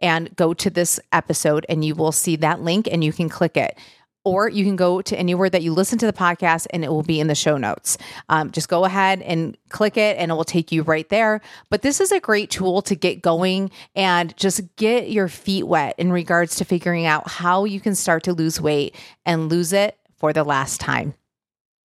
and 0.00 0.34
go 0.34 0.52
to 0.54 0.70
this 0.70 0.98
episode, 1.12 1.64
and 1.68 1.84
you 1.84 1.94
will 1.94 2.10
see 2.10 2.34
that 2.34 2.62
link 2.62 2.88
and 2.90 3.04
you 3.04 3.12
can 3.12 3.28
click 3.28 3.56
it 3.56 3.78
or 4.24 4.48
you 4.48 4.64
can 4.64 4.76
go 4.76 5.02
to 5.02 5.18
anywhere 5.18 5.50
that 5.50 5.62
you 5.62 5.72
listen 5.72 5.98
to 5.98 6.06
the 6.06 6.12
podcast 6.12 6.66
and 6.70 6.84
it 6.84 6.88
will 6.88 7.02
be 7.02 7.20
in 7.20 7.26
the 7.26 7.34
show 7.34 7.56
notes. 7.56 7.98
Um, 8.28 8.50
just 8.50 8.68
go 8.68 8.84
ahead 8.84 9.22
and 9.22 9.56
click 9.68 9.96
it 9.96 10.16
and 10.18 10.30
it 10.30 10.34
will 10.34 10.44
take 10.44 10.72
you 10.72 10.82
right 10.82 11.08
there. 11.10 11.40
But 11.70 11.82
this 11.82 12.00
is 12.00 12.10
a 12.10 12.20
great 12.20 12.50
tool 12.50 12.82
to 12.82 12.94
get 12.94 13.22
going 13.22 13.70
and 13.94 14.36
just 14.36 14.62
get 14.76 15.10
your 15.10 15.28
feet 15.28 15.66
wet 15.66 15.94
in 15.98 16.10
regards 16.10 16.56
to 16.56 16.64
figuring 16.64 17.06
out 17.06 17.28
how 17.28 17.64
you 17.64 17.80
can 17.80 17.94
start 17.94 18.24
to 18.24 18.32
lose 18.32 18.60
weight 18.60 18.96
and 19.26 19.48
lose 19.48 19.72
it 19.72 19.98
for 20.16 20.32
the 20.32 20.44
last 20.44 20.80
time. 20.80 21.14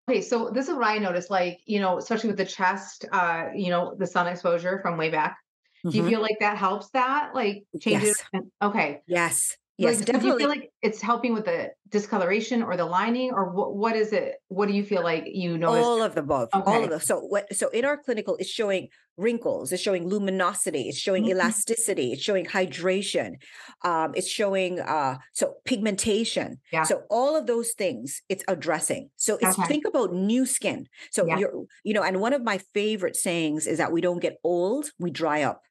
Okay, 0.09 0.21
so 0.21 0.49
this 0.49 0.67
is 0.67 0.73
what 0.73 0.85
I 0.85 0.97
noticed, 0.97 1.29
like, 1.29 1.59
you 1.65 1.79
know, 1.79 1.97
especially 1.97 2.29
with 2.29 2.37
the 2.37 2.45
chest, 2.45 3.05
uh, 3.11 3.47
you 3.55 3.69
know, 3.69 3.95
the 3.97 4.07
sun 4.07 4.27
exposure 4.27 4.79
from 4.81 4.97
way 4.97 5.09
back. 5.09 5.37
Mm-hmm. 5.85 5.89
Do 5.89 5.97
you 5.97 6.03
mm-hmm. 6.03 6.11
feel 6.11 6.21
like 6.21 6.37
that 6.39 6.57
helps 6.57 6.89
that? 6.89 7.31
Like 7.33 7.63
changes? 7.79 8.21
Yes. 8.33 8.43
Okay. 8.61 9.01
Yes. 9.07 9.57
Yes, 9.81 9.97
like, 9.97 10.05
definitely. 10.05 10.29
Do 10.29 10.33
you 10.33 10.37
feel 10.39 10.49
like 10.49 10.71
it's 10.81 11.01
helping 11.01 11.33
with 11.33 11.45
the 11.45 11.71
discoloration 11.89 12.63
or 12.63 12.77
the 12.77 12.85
lining, 12.85 13.31
or 13.31 13.51
what? 13.51 13.75
What 13.75 13.95
is 13.95 14.13
it? 14.13 14.35
What 14.47 14.67
do 14.67 14.73
you 14.73 14.83
feel 14.83 15.03
like 15.03 15.25
you 15.27 15.57
know? 15.57 15.69
All 15.69 16.01
of 16.01 16.15
the 16.15 16.21
above. 16.21 16.49
Okay. 16.53 16.71
All 16.71 16.83
of 16.83 16.89
them. 16.89 16.99
So 16.99 17.19
what? 17.19 17.53
So 17.55 17.69
in 17.69 17.85
our 17.85 17.97
clinical, 17.97 18.35
it's 18.37 18.49
showing 18.49 18.89
wrinkles. 19.17 19.71
It's 19.71 19.81
showing 19.81 20.07
luminosity. 20.07 20.89
It's 20.89 20.97
showing 20.97 21.23
mm-hmm. 21.23 21.31
elasticity. 21.31 22.13
It's 22.13 22.23
showing 22.23 22.45
hydration. 22.45 23.35
Um, 23.83 24.13
it's 24.15 24.27
showing 24.27 24.79
uh, 24.79 25.17
so 25.33 25.55
pigmentation. 25.65 26.59
Yeah. 26.71 26.83
So 26.83 27.03
all 27.09 27.35
of 27.35 27.45
those 27.45 27.71
things, 27.71 28.21
it's 28.29 28.43
addressing. 28.47 29.09
So 29.17 29.37
it's 29.41 29.59
okay. 29.59 29.67
think 29.67 29.85
about 29.85 30.13
new 30.13 30.45
skin. 30.45 30.87
So 31.11 31.25
yeah. 31.25 31.37
you're, 31.37 31.65
you 31.83 31.93
know, 31.93 32.03
and 32.03 32.19
one 32.19 32.33
of 32.33 32.43
my 32.43 32.59
favorite 32.73 33.15
sayings 33.15 33.67
is 33.67 33.77
that 33.77 33.91
we 33.91 34.01
don't 34.01 34.19
get 34.19 34.37
old, 34.43 34.89
we 34.97 35.11
dry 35.11 35.43
up. 35.43 35.61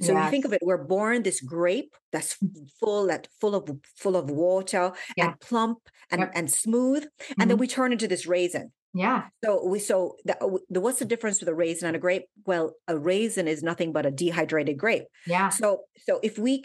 So 0.00 0.12
yes. 0.12 0.24
you 0.24 0.30
think 0.30 0.44
of 0.44 0.52
it, 0.52 0.60
we're 0.62 0.84
born 0.84 1.22
this 1.22 1.40
grape 1.40 1.94
that's 2.12 2.36
full, 2.80 3.06
that 3.06 3.28
full 3.40 3.54
of 3.54 3.70
full 3.96 4.16
of 4.16 4.30
water 4.30 4.92
yeah. 5.16 5.26
and 5.26 5.40
plump 5.40 5.78
and, 6.10 6.20
yep. 6.20 6.32
and 6.34 6.50
smooth, 6.50 7.04
mm-hmm. 7.04 7.40
and 7.40 7.50
then 7.50 7.56
mm-hmm. 7.56 7.60
we 7.60 7.68
turn 7.68 7.92
into 7.92 8.08
this 8.08 8.26
raisin. 8.26 8.72
Yeah. 8.94 9.24
So 9.44 9.62
we 9.66 9.78
so 9.78 10.16
the, 10.24 10.42
uh, 10.42 10.56
the, 10.70 10.80
what's 10.80 11.00
the 11.00 11.04
difference 11.04 11.40
with 11.40 11.50
a 11.50 11.54
raisin 11.54 11.86
and 11.86 11.96
a 11.96 12.00
grape? 12.00 12.24
Well, 12.46 12.72
a 12.88 12.96
raisin 12.96 13.46
is 13.46 13.62
nothing 13.62 13.92
but 13.92 14.06
a 14.06 14.10
dehydrated 14.10 14.78
grape. 14.78 15.04
Yeah. 15.26 15.50
So 15.50 15.82
so 16.08 16.18
if 16.22 16.38
we 16.38 16.64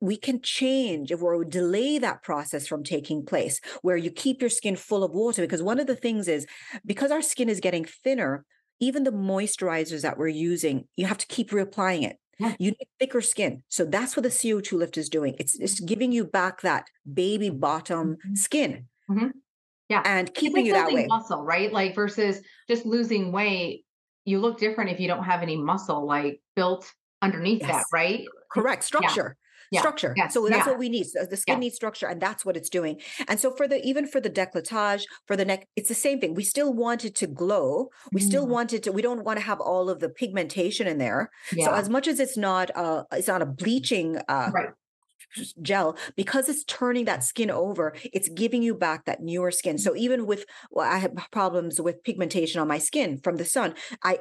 we 0.00 0.16
can 0.16 0.40
change 0.42 1.10
if 1.10 1.20
we 1.20 1.44
delay 1.48 1.98
that 1.98 2.22
process 2.22 2.68
from 2.68 2.84
taking 2.84 3.26
place, 3.26 3.60
where 3.82 3.96
you 3.96 4.12
keep 4.12 4.40
your 4.40 4.50
skin 4.50 4.76
full 4.76 5.02
of 5.02 5.12
water, 5.12 5.42
because 5.42 5.62
one 5.62 5.80
of 5.80 5.88
the 5.88 5.96
things 5.96 6.28
is 6.28 6.46
because 6.86 7.10
our 7.10 7.22
skin 7.22 7.48
is 7.48 7.58
getting 7.58 7.84
thinner, 7.84 8.44
even 8.78 9.02
the 9.02 9.10
moisturizers 9.10 10.02
that 10.02 10.18
we're 10.18 10.28
using, 10.28 10.84
you 10.96 11.06
have 11.06 11.18
to 11.18 11.26
keep 11.26 11.50
reapplying 11.50 12.04
it. 12.04 12.16
Yeah. 12.42 12.54
You 12.58 12.70
need 12.70 12.88
thicker 12.98 13.20
skin. 13.20 13.62
So 13.68 13.84
that's 13.84 14.16
what 14.16 14.22
the 14.22 14.28
CO2 14.28 14.72
lift 14.72 14.96
is 14.96 15.08
doing. 15.08 15.36
It's, 15.38 15.58
it's 15.58 15.80
giving 15.80 16.12
you 16.12 16.24
back 16.24 16.62
that 16.62 16.88
baby 17.12 17.50
bottom 17.50 18.16
mm-hmm. 18.16 18.34
skin. 18.34 18.86
Mm-hmm. 19.10 19.28
Yeah. 19.88 20.02
And 20.04 20.32
keeping 20.34 20.66
you 20.66 20.72
that 20.72 20.92
way. 20.92 21.06
Muscle, 21.06 21.42
right? 21.42 21.72
Like 21.72 21.94
versus 21.94 22.40
just 22.68 22.86
losing 22.86 23.32
weight. 23.32 23.84
You 24.24 24.38
look 24.38 24.58
different 24.58 24.90
if 24.90 25.00
you 25.00 25.08
don't 25.08 25.24
have 25.24 25.42
any 25.42 25.56
muscle 25.56 26.06
like 26.06 26.40
built 26.56 26.90
underneath 27.20 27.60
yes. 27.60 27.70
that, 27.70 27.84
right? 27.92 28.24
Correct. 28.50 28.84
Structure. 28.84 29.36
Yeah. 29.72 29.80
structure. 29.80 30.14
Yes. 30.16 30.34
So 30.34 30.46
that's 30.48 30.66
yeah. 30.66 30.70
what 30.70 30.78
we 30.78 30.88
need. 30.88 31.06
So 31.06 31.24
the 31.24 31.36
skin 31.36 31.54
yeah. 31.54 31.60
needs 31.60 31.76
structure, 31.76 32.06
and 32.06 32.20
that's 32.20 32.44
what 32.44 32.56
it's 32.56 32.68
doing. 32.68 33.00
And 33.28 33.40
so 33.40 33.50
for 33.50 33.66
the 33.66 33.82
even 33.82 34.06
for 34.06 34.20
the 34.20 34.30
décolletage, 34.30 35.04
for 35.26 35.36
the 35.36 35.44
neck, 35.44 35.66
it's 35.76 35.88
the 35.88 35.94
same 35.94 36.20
thing. 36.20 36.34
We 36.34 36.44
still 36.44 36.72
want 36.72 37.04
it 37.04 37.14
to 37.16 37.26
glow. 37.26 37.88
We 38.12 38.20
mm. 38.20 38.24
still 38.24 38.46
want 38.46 38.72
it 38.72 38.82
to. 38.84 38.92
We 38.92 39.02
don't 39.02 39.24
want 39.24 39.38
to 39.38 39.44
have 39.44 39.60
all 39.60 39.88
of 39.88 40.00
the 40.00 40.08
pigmentation 40.08 40.86
in 40.86 40.98
there. 40.98 41.30
Yeah. 41.52 41.66
So 41.66 41.74
as 41.74 41.88
much 41.88 42.06
as 42.06 42.20
it's 42.20 42.36
not, 42.36 42.70
uh, 42.76 43.04
it's 43.12 43.28
not 43.28 43.42
a 43.42 43.46
bleaching. 43.46 44.18
Uh, 44.28 44.50
right 44.52 44.68
gel 45.62 45.96
because 46.14 46.48
it's 46.48 46.64
turning 46.64 47.06
that 47.06 47.24
skin 47.24 47.50
over 47.50 47.94
it's 48.12 48.28
giving 48.28 48.62
you 48.62 48.74
back 48.74 49.06
that 49.06 49.22
newer 49.22 49.50
skin 49.50 49.78
so 49.78 49.96
even 49.96 50.26
with 50.26 50.44
well, 50.70 50.86
i 50.86 50.98
have 50.98 51.12
problems 51.30 51.80
with 51.80 52.04
pigmentation 52.04 52.60
on 52.60 52.68
my 52.68 52.76
skin 52.76 53.18
from 53.18 53.36
the 53.36 53.44
sun 53.44 53.74
i 54.02 54.18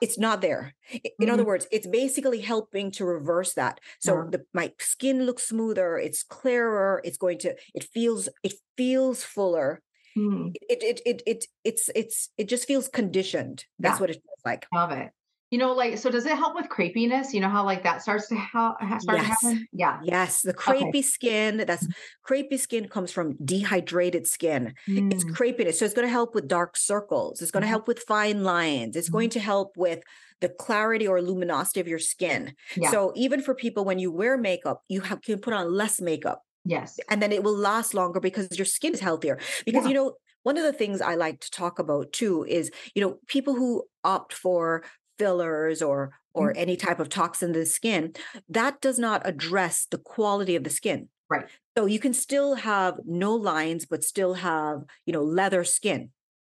it's 0.00 0.18
not 0.18 0.40
there. 0.40 0.74
In 0.92 1.00
mm-hmm. 1.00 1.30
other 1.30 1.44
words, 1.44 1.66
it's 1.72 1.86
basically 1.86 2.40
helping 2.40 2.90
to 2.92 3.04
reverse 3.04 3.54
that. 3.54 3.80
So 3.98 4.14
yeah. 4.14 4.24
the, 4.32 4.44
my 4.52 4.72
skin 4.78 5.24
looks 5.24 5.48
smoother, 5.48 5.96
it's 5.98 6.22
clearer, 6.22 7.00
it's 7.04 7.18
going 7.18 7.38
to 7.38 7.56
it 7.74 7.84
feels 7.84 8.28
it 8.42 8.54
feels 8.76 9.22
fuller. 9.22 9.82
Mm. 10.16 10.54
It, 10.68 10.82
it 10.82 11.00
it 11.06 11.22
it 11.26 11.44
it's 11.64 11.88
it's 11.94 12.30
it 12.36 12.48
just 12.48 12.66
feels 12.66 12.88
conditioned. 12.88 13.64
That's 13.78 13.96
yeah. 13.96 14.00
what 14.00 14.10
it 14.10 14.22
feels 14.22 14.42
like. 14.44 14.66
Love 14.72 14.92
it. 14.92 15.10
You 15.50 15.58
know, 15.58 15.72
like, 15.72 15.98
so 15.98 16.10
does 16.10 16.26
it 16.26 16.36
help 16.36 16.54
with 16.54 16.68
crepiness? 16.68 17.32
You 17.32 17.40
know 17.40 17.48
how 17.48 17.64
like 17.64 17.82
that 17.82 18.02
starts 18.02 18.28
to 18.28 18.36
help 18.36 18.76
start 19.00 19.18
yes. 19.18 19.40
to 19.40 19.46
happen? 19.46 19.68
Yeah. 19.72 19.98
Yes. 20.02 20.42
The 20.42 20.54
crepey 20.54 20.88
okay. 20.88 21.02
skin, 21.02 21.64
that's 21.66 21.86
crepey 22.26 22.58
skin 22.58 22.88
comes 22.88 23.10
from 23.10 23.36
dehydrated 23.44 24.28
skin. 24.28 24.74
Mm. 24.88 25.12
It's 25.12 25.24
crepiness. 25.24 25.74
So 25.74 25.84
it's 25.84 25.94
going 25.94 26.06
to 26.06 26.12
help 26.12 26.36
with 26.36 26.46
dark 26.46 26.76
circles. 26.76 27.42
It's 27.42 27.50
going 27.50 27.62
to 27.62 27.66
mm-hmm. 27.66 27.70
help 27.72 27.88
with 27.88 27.98
fine 28.00 28.44
lines. 28.44 28.94
It's 28.94 29.08
mm-hmm. 29.08 29.16
going 29.16 29.30
to 29.30 29.40
help 29.40 29.76
with 29.76 30.00
the 30.40 30.48
clarity 30.48 31.08
or 31.08 31.20
luminosity 31.20 31.80
of 31.80 31.88
your 31.88 31.98
skin. 31.98 32.54
Yeah. 32.76 32.90
So 32.92 33.12
even 33.16 33.42
for 33.42 33.54
people 33.54 33.84
when 33.84 33.98
you 33.98 34.12
wear 34.12 34.38
makeup, 34.38 34.82
you 34.88 35.00
have, 35.00 35.20
can 35.20 35.40
put 35.40 35.52
on 35.52 35.72
less 35.72 36.00
makeup. 36.00 36.42
Yes. 36.64 37.00
And 37.08 37.20
then 37.20 37.32
it 37.32 37.42
will 37.42 37.56
last 37.56 37.92
longer 37.92 38.20
because 38.20 38.56
your 38.56 38.66
skin 38.66 38.94
is 38.94 39.00
healthier. 39.00 39.38
Because, 39.64 39.82
yeah. 39.82 39.88
you 39.88 39.94
know, 39.94 40.14
one 40.42 40.56
of 40.56 40.62
the 40.62 40.72
things 40.72 41.02
I 41.02 41.16
like 41.16 41.40
to 41.40 41.50
talk 41.50 41.78
about 41.78 42.12
too 42.12 42.46
is, 42.48 42.70
you 42.94 43.02
know, 43.02 43.18
people 43.26 43.54
who 43.54 43.84
opt 44.04 44.32
for 44.32 44.84
fillers 45.20 45.82
or 45.82 45.98
or 46.32 46.50
mm-hmm. 46.50 46.62
any 46.64 46.76
type 46.76 47.00
of 47.00 47.08
toxin 47.08 47.48
in 47.50 47.60
the 47.60 47.66
skin, 47.66 48.12
that 48.48 48.80
does 48.80 48.98
not 48.98 49.20
address 49.24 49.86
the 49.90 49.98
quality 49.98 50.54
of 50.56 50.64
the 50.64 50.70
skin. 50.70 51.08
Right. 51.28 51.46
So 51.76 51.86
you 51.86 52.00
can 52.00 52.12
still 52.12 52.56
have 52.56 52.94
no 53.04 53.34
lines, 53.34 53.86
but 53.86 54.04
still 54.04 54.34
have, 54.34 54.82
you 55.06 55.12
know, 55.12 55.22
leather 55.22 55.64
skin. 55.64 56.10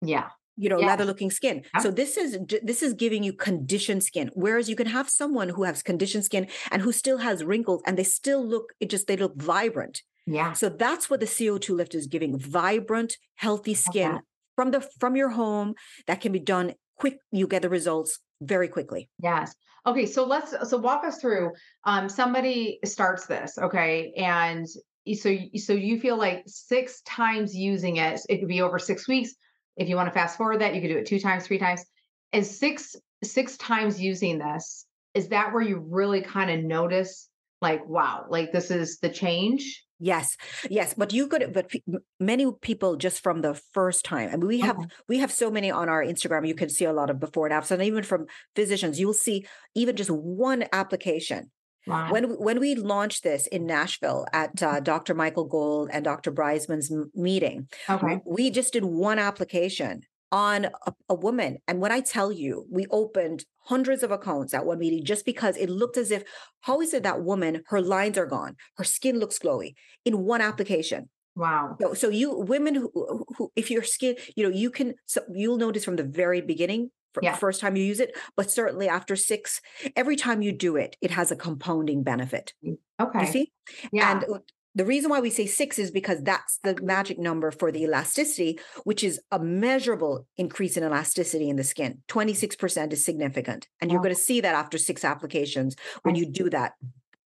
Yeah. 0.01 0.29
You 0.57 0.69
know, 0.69 0.79
leather 0.79 1.05
looking 1.05 1.31
skin. 1.31 1.65
Yeah. 1.75 1.81
So 1.81 1.91
this 1.91 2.17
is 2.17 2.39
this 2.63 2.83
is 2.83 2.93
giving 2.95 3.23
you 3.23 3.33
conditioned 3.33 4.03
skin. 4.05 4.31
Whereas 4.35 4.69
you 4.69 4.77
can 4.77 4.87
have 4.87 5.09
someone 5.09 5.49
who 5.51 5.65
has 5.65 5.83
conditioned 5.83 6.25
skin 6.25 6.49
and 6.71 6.83
who 6.83 6.93
still 6.93 7.19
has 7.19 7.45
wrinkles 7.45 7.83
and 7.87 7.97
they 7.97 8.05
still 8.05 8.43
look, 8.47 8.67
it 8.79 8.91
just 8.91 9.07
they 9.07 9.17
look 9.17 9.35
vibrant. 9.37 10.03
Yeah. 10.27 10.53
So 10.53 10.69
that's 10.69 11.09
what 11.09 11.21
the 11.21 11.27
CO2 11.27 11.77
lift 11.77 11.95
is 11.95 12.07
giving 12.07 12.39
vibrant, 12.39 13.17
healthy 13.37 13.75
skin 13.75 14.13
okay. 14.13 14.21
from 14.55 14.71
the 14.71 14.81
from 15.01 15.17
your 15.17 15.31
home 15.31 15.75
that 16.07 16.21
can 16.21 16.33
be 16.33 16.41
done 16.41 16.75
quick. 17.01 17.19
You 17.33 17.47
get 17.47 17.63
the 17.63 17.69
results 17.69 18.21
very 18.41 18.69
quickly. 18.69 19.09
Yes. 19.23 19.55
Okay. 19.87 20.07
So 20.07 20.25
let's 20.25 20.55
so 20.71 20.77
walk 20.79 21.05
us 21.05 21.19
through. 21.21 21.51
Um, 21.85 22.09
somebody 22.09 22.79
starts 22.85 23.27
this, 23.27 23.59
okay, 23.59 24.13
and 24.17 24.67
so 25.15 25.37
so 25.57 25.73
you 25.73 25.99
feel 25.99 26.17
like 26.17 26.45
six 26.47 27.03
times 27.03 27.55
using 27.55 27.97
it, 27.97 28.21
it 28.29 28.39
could 28.39 28.49
be 28.49 28.63
over 28.63 28.79
six 28.79 29.09
weeks. 29.09 29.35
If 29.77 29.89
you 29.89 29.97
want 29.97 30.09
to 30.09 30.13
fast 30.13 30.37
forward 30.37 30.61
that, 30.61 30.75
you 30.75 30.81
could 30.81 30.89
do 30.89 30.99
it 30.99 31.07
two 31.07 31.21
times, 31.21 31.47
three 31.47 31.59
times. 31.59 31.85
And 32.33 32.47
six 32.47 32.95
six 33.25 33.57
times 33.57 34.01
using 34.01 34.39
this, 34.39 34.87
is 35.15 35.29
that 35.29 35.53
where 35.53 35.63
you 35.63 35.85
really 35.89 36.23
kind 36.23 36.51
of 36.51 36.65
notice, 36.65 37.29
like, 37.61 37.87
wow, 37.89 38.27
like 38.29 38.53
this 38.53 38.71
is 38.71 38.99
the 38.99 39.09
change? 39.09 39.85
Yes, 40.03 40.37
yes, 40.71 40.95
but 40.97 41.13
you 41.13 41.29
could, 41.29 41.53
but 41.53 41.71
many 42.19 42.47
people 42.63 42.97
just 42.97 43.23
from 43.23 43.43
the 43.43 43.61
first 43.75 44.03
time. 44.03 44.31
I 44.33 44.37
mean, 44.37 44.47
we 44.47 44.61
have 44.61 44.79
we 45.09 45.19
have 45.19 45.31
so 45.31 45.51
many 45.51 45.71
on 45.71 45.91
our 45.91 46.03
Instagram. 46.03 46.49
You 46.49 46.55
can 46.55 46.71
see 46.71 46.87
a 46.87 46.93
lot 46.93 47.11
of 47.11 47.21
before 47.21 47.47
and 47.47 47.53
after, 47.53 47.75
and 47.75 47.83
even 47.83 48.03
from 48.03 48.27
physicians, 48.57 48.99
you'll 48.99 49.13
see 49.13 49.47
even 49.75 49.97
just 49.97 50.11
one 50.11 50.65
application. 50.73 51.51
Wow. 51.87 52.11
When 52.11 52.25
when 52.39 52.61
we 52.61 52.75
launched 52.75 53.23
this 53.25 53.47
in 53.47 53.67
Nashville 53.67 54.27
at 54.33 54.63
uh, 54.63 54.81
Dr. 54.81 55.15
Michael 55.15 55.45
Gold 55.45 55.91
and 55.93 56.03
Dr. 56.03 56.33
Breisman's 56.33 56.91
meeting, 57.15 57.69
okay. 57.89 58.21
we 58.25 58.51
just 58.51 58.73
did 58.73 58.85
one 58.85 59.19
application 59.19 60.03
on 60.33 60.67
a, 60.87 60.93
a, 61.09 61.15
woman. 61.15 61.59
And 61.67 61.81
when 61.81 61.93
I 61.93 62.01
tell 62.01 62.31
you, 62.31 62.67
we 62.71 62.87
opened 62.91 63.45
hundreds 63.65 64.03
of 64.03 64.11
accounts 64.11 64.55
at 64.55 64.65
one 64.65 64.79
meeting 64.79 65.05
just 65.05 65.25
because 65.25 65.57
it 65.57 65.69
looked 65.69 65.97
as 65.97 66.11
if, 66.11 66.23
how 66.61 66.81
is 66.81 66.95
it 66.95 67.03
that 67.03 67.23
woman, 67.23 67.63
her 67.67 67.81
lines 67.81 68.17
are 68.17 68.27
gone, 68.27 68.57
her 68.77 68.85
skin 68.85 69.19
looks 69.19 69.39
glowy 69.39 69.75
in 70.05 70.25
one 70.25 70.41
application? 70.41 71.09
Wow. 71.37 71.77
So, 71.81 71.95
so 71.95 72.09
you 72.09 72.37
women 72.39 72.75
who, 72.75 72.91
who, 73.37 73.53
if 73.57 73.71
your 73.71 73.83
skin, 73.83 74.17
you 74.37 74.45
know, 74.45 74.55
you 74.55 74.71
can, 74.71 74.95
so 75.07 75.23
you'll 75.33 75.59
notice 75.59 75.85
from 75.85 75.97
the 75.97 76.05
very 76.05 76.41
beginning, 76.41 76.91
yeah. 77.23 77.35
first 77.35 77.61
time 77.61 77.77
you 77.77 77.85
use 77.85 78.01
it, 78.01 78.17
but 78.37 78.51
certainly 78.51 78.89
after 78.89 79.17
six, 79.17 79.61
every 79.97 80.17
time 80.17 80.43
you 80.43 80.53
do 80.53 80.77
it, 80.77 80.97
it 81.01 81.11
has 81.11 81.31
a 81.33 81.37
compounding 81.37 82.03
benefit. 82.03 82.55
Okay. 83.01 83.21
You 83.21 83.27
see? 83.27 83.53
Yeah. 83.93 84.13
And 84.13 84.25
uh, 84.25 84.39
the 84.75 84.85
reason 84.85 85.11
why 85.11 85.21
we 85.21 85.31
say 85.31 85.47
six 85.47 85.79
is 85.79 85.91
because 85.91 86.23
that's 86.23 86.59
the 86.63 86.81
magic 86.83 87.19
number 87.19 87.51
for 87.51 87.73
the 87.73 87.83
elasticity, 87.83 88.59
which 88.85 89.03
is 89.03 89.21
a 89.31 89.39
measurable 89.39 90.27
increase 90.37 90.77
in 90.77 90.85
elasticity 90.85 91.49
in 91.49 91.57
the 91.57 91.65
skin. 91.65 92.03
26% 92.09 92.93
is 92.93 93.05
significant. 93.05 93.69
And 93.81 93.91
you're 93.91 94.03
going 94.03 94.15
to 94.15 94.21
see 94.21 94.41
that 94.41 94.55
after 94.55 94.79
six 94.79 95.05
applications 95.05 95.77
when 96.03 96.15
you 96.15 96.27
do 96.27 96.51
that. 96.51 96.73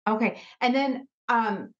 Okay. 0.07 0.41
And 0.61 0.75
then 0.75 1.07
um 1.29 1.73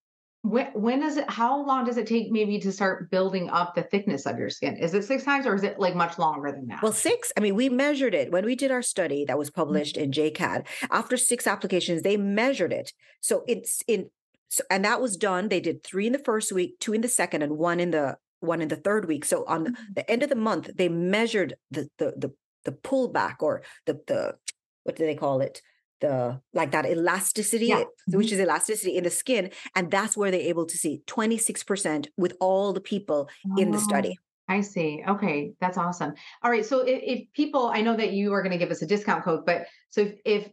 when 0.43 0.67
when 0.73 0.99
does 0.99 1.17
it 1.17 1.29
how 1.29 1.65
long 1.65 1.85
does 1.85 1.97
it 1.97 2.05
take 2.05 2.29
maybe 2.31 2.59
to 2.59 2.71
start 2.71 3.09
building 3.09 3.49
up 3.49 3.75
the 3.75 3.83
thickness 3.83 4.25
of 4.25 4.37
your 4.37 4.49
skin? 4.49 4.75
Is 4.75 4.93
it 4.93 5.05
six 5.05 5.23
times 5.23 5.45
or 5.45 5.55
is 5.55 5.63
it 5.63 5.79
like 5.79 5.95
much 5.95 6.17
longer 6.19 6.51
than 6.51 6.67
that? 6.67 6.83
Well, 6.83 6.91
six. 6.91 7.31
I 7.37 7.39
mean, 7.39 7.55
we 7.55 7.69
measured 7.69 8.13
it 8.13 8.31
when 8.31 8.45
we 8.45 8.55
did 8.55 8.69
our 8.69 8.81
study 8.81 9.23
that 9.25 9.37
was 9.37 9.49
mm-hmm. 9.49 9.61
published 9.61 9.95
mm-hmm. 9.95 10.03
in 10.03 10.33
JCAD. 10.33 10.67
After 10.91 11.15
six 11.15 11.47
applications, 11.47 12.01
they 12.01 12.17
measured 12.17 12.73
it. 12.73 12.91
So 13.21 13.43
it's 13.47 13.81
in 13.87 14.09
so, 14.53 14.63
and 14.69 14.85
that 14.85 15.01
was 15.01 15.17
done. 15.17 15.49
They 15.49 15.59
did 15.59 15.83
three 15.83 16.05
in 16.05 16.13
the 16.13 16.19
first 16.19 16.51
week, 16.51 16.79
two 16.79 16.93
in 16.93 17.01
the 17.01 17.07
second, 17.07 17.41
and 17.41 17.57
one 17.57 17.79
in 17.79 17.89
the 17.89 18.17
one 18.39 18.61
in 18.61 18.67
the 18.67 18.75
third 18.75 19.05
week. 19.07 19.25
So 19.25 19.45
on 19.47 19.65
mm-hmm. 19.65 19.93
the 19.95 20.09
end 20.09 20.21
of 20.21 20.29
the 20.29 20.35
month, 20.35 20.69
they 20.75 20.89
measured 20.89 21.55
the 21.71 21.89
the 21.97 22.13
the 22.15 22.33
the 22.63 22.71
pullback 22.71 23.37
or 23.39 23.63
the 23.87 23.99
the 24.05 24.35
what 24.83 24.95
do 24.95 25.07
they 25.07 25.15
call 25.15 25.41
it? 25.41 25.63
The 26.01 26.39
like 26.53 26.69
that 26.71 26.85
elasticity, 26.85 27.67
yeah. 27.67 27.79
mm-hmm. 27.79 28.17
which 28.17 28.31
is 28.31 28.39
elasticity 28.39 28.95
in 28.95 29.05
the 29.05 29.09
skin, 29.09 29.49
and 29.75 29.89
that's 29.89 30.15
where 30.15 30.29
they're 30.29 30.39
able 30.41 30.67
to 30.67 30.77
see 30.77 31.01
26% 31.07 32.09
with 32.15 32.33
all 32.39 32.73
the 32.73 32.81
people 32.81 33.29
oh. 33.49 33.59
in 33.59 33.71
the 33.71 33.79
study. 33.79 34.19
I 34.47 34.61
see. 34.61 35.03
Okay, 35.07 35.53
that's 35.61 35.79
awesome. 35.79 36.13
All 36.43 36.51
right. 36.51 36.65
So 36.65 36.81
if, 36.81 36.99
if, 37.01 37.33
people, 37.33 37.71
I 37.73 37.81
know 37.81 37.95
that 37.95 38.11
you 38.11 38.33
are 38.33 38.43
going 38.43 38.51
to 38.51 38.57
give 38.57 38.71
us 38.71 38.81
a 38.81 38.85
discount 38.85 39.23
code, 39.23 39.45
but 39.45 39.67
so 39.89 40.01
if, 40.01 40.15
if 40.25 40.49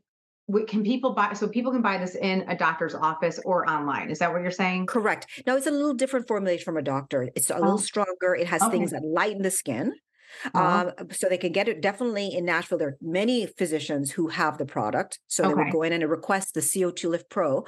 can 0.67 0.83
people 0.83 1.15
buy 1.15 1.33
so 1.33 1.49
people 1.49 1.73
can 1.73 1.83
buy 1.83 1.99
this 1.99 2.15
in 2.15 2.45
a 2.49 2.57
doctor's 2.57 2.95
office 2.95 3.41
or 3.45 3.69
online 3.69 4.11
is 4.11 4.19
that 4.19 4.33
what 4.33 4.43
you're 4.43 4.51
saying 4.51 4.87
correct 4.87 5.27
now 5.47 5.57
it's 5.57 5.67
a 5.67 5.71
little 5.71 5.95
different 5.95 6.27
formulation 6.27 6.65
from 6.65 6.77
a 6.77 6.83
doctor 6.83 7.29
it's 7.35 7.51
a 7.51 7.57
oh. 7.57 7.61
little 7.61 7.79
stronger 7.79 8.35
it 8.35 8.47
has 8.47 8.63
okay. 8.63 8.73
things 8.73 8.91
that 8.91 9.05
lighten 9.05 9.43
the 9.43 9.51
skin 9.51 9.93
uh-huh. 10.55 10.93
um, 10.99 11.09
so 11.11 11.29
they 11.29 11.39
can 11.39 11.51
get 11.51 11.67
it 11.67 11.83
definitely 11.83 12.33
in 12.33 12.45
Nashville. 12.45 12.79
There 12.79 12.89
are 12.91 12.97
many 13.01 13.47
physicians 13.47 14.13
who 14.13 14.29
have 14.29 14.59
the 14.59 14.65
product, 14.65 15.19
so 15.27 15.43
okay. 15.43 15.51
they 15.51 15.65
would 15.65 15.73
go 15.73 15.83
in 15.83 15.93
and 15.93 16.09
request 16.09 16.55
the 16.55 16.61
CO2 16.61 17.11
Lift 17.11 17.31
Pro, 17.31 17.65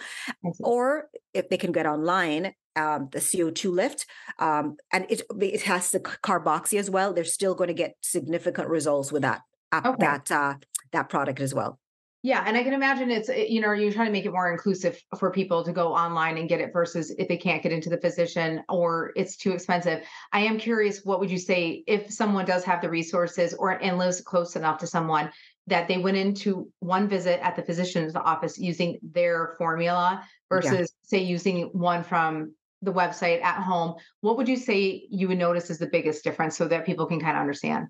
or 0.61 1.09
if 1.35 1.49
they 1.49 1.57
can 1.57 1.73
get 1.73 1.87
online 1.87 2.55
um, 2.77 3.09
the 3.13 3.19
CO2 3.19 3.73
lift, 3.73 4.07
um, 4.39 4.77
and 4.93 5.07
it 5.11 5.23
it 5.41 5.63
has 5.63 5.91
the 5.91 6.01
carboxy 6.01 6.79
as 6.79 6.89
well. 6.89 7.13
They're 7.13 7.25
still 7.25 7.55
going 7.55 7.69
to 7.69 7.75
get 7.75 7.97
significant 8.01 8.69
results 8.69 9.13
with 9.13 9.23
that 9.23 9.43
okay. 9.75 9.97
that 9.99 10.31
uh, 10.31 10.55
that 10.93 11.09
product 11.09 11.41
as 11.41 11.55
well. 11.55 11.79
Yeah, 12.25 12.45
and 12.47 12.57
I 12.57 12.63
can 12.63 12.73
imagine 12.73 13.11
it's 13.11 13.29
eh, 13.29 13.47
you 13.49 13.61
know 13.61 13.73
you're 13.73 13.93
trying 13.93 14.07
to 14.07 14.13
make 14.13 14.25
it 14.25 14.33
more 14.33 14.51
inclusive 14.51 15.01
for 15.19 15.33
people 15.33 15.65
to 15.65 15.73
go 15.73 15.93
online 15.93 16.39
and 16.39 16.49
get 16.49 16.61
it 16.61 16.73
versus 16.73 17.13
if 17.19 17.27
they 17.27 17.37
can't 17.37 17.63
get 17.63 17.73
into 17.73 17.91
the 17.91 17.99
physician 17.99 18.63
or 18.69 19.13
it's 19.17 19.37
too 19.37 19.53
expensive. 19.53 20.05
I 20.33 20.41
am 20.41 20.59
curious, 20.59 21.05
what 21.05 21.19
would 21.19 21.31
you 21.31 21.39
say 21.39 21.83
if 21.87 22.13
someone 22.13 22.45
does 22.45 22.63
have 22.65 22.81
the 22.81 22.89
resources 22.89 23.55
or 23.55 23.71
and 23.71 23.99
lives 23.99 24.21
close 24.21 24.55
enough 24.55 24.79
to 24.79 24.87
someone 24.87 25.33
that 25.67 25.89
they 25.89 25.99
went 25.99 26.17
into 26.17 26.71
one 26.79 27.09
visit 27.09 27.45
at 27.45 27.57
the 27.57 27.63
physician's 27.63 28.15
office 28.15 28.57
using 28.59 28.99
their 29.03 29.55
formula 29.59 30.25
versus 30.49 30.73
yeah. 31.03 31.09
say 31.09 31.19
using 31.19 31.65
one 31.73 32.05
from 32.05 32.55
the 32.83 32.93
website 32.93 33.43
at 33.43 33.61
home? 33.63 33.95
What 34.21 34.37
would 34.37 34.49
you 34.49 34.57
say 34.57 35.07
you 35.11 35.27
would 35.27 35.39
notice 35.39 35.71
is 35.71 35.79
the 35.79 35.87
biggest 35.87 36.23
difference 36.23 36.57
so 36.57 36.69
that 36.69 36.87
people 36.87 37.07
can 37.07 37.21
kind 37.21 37.37
of 37.37 37.41
understand? 37.41 37.89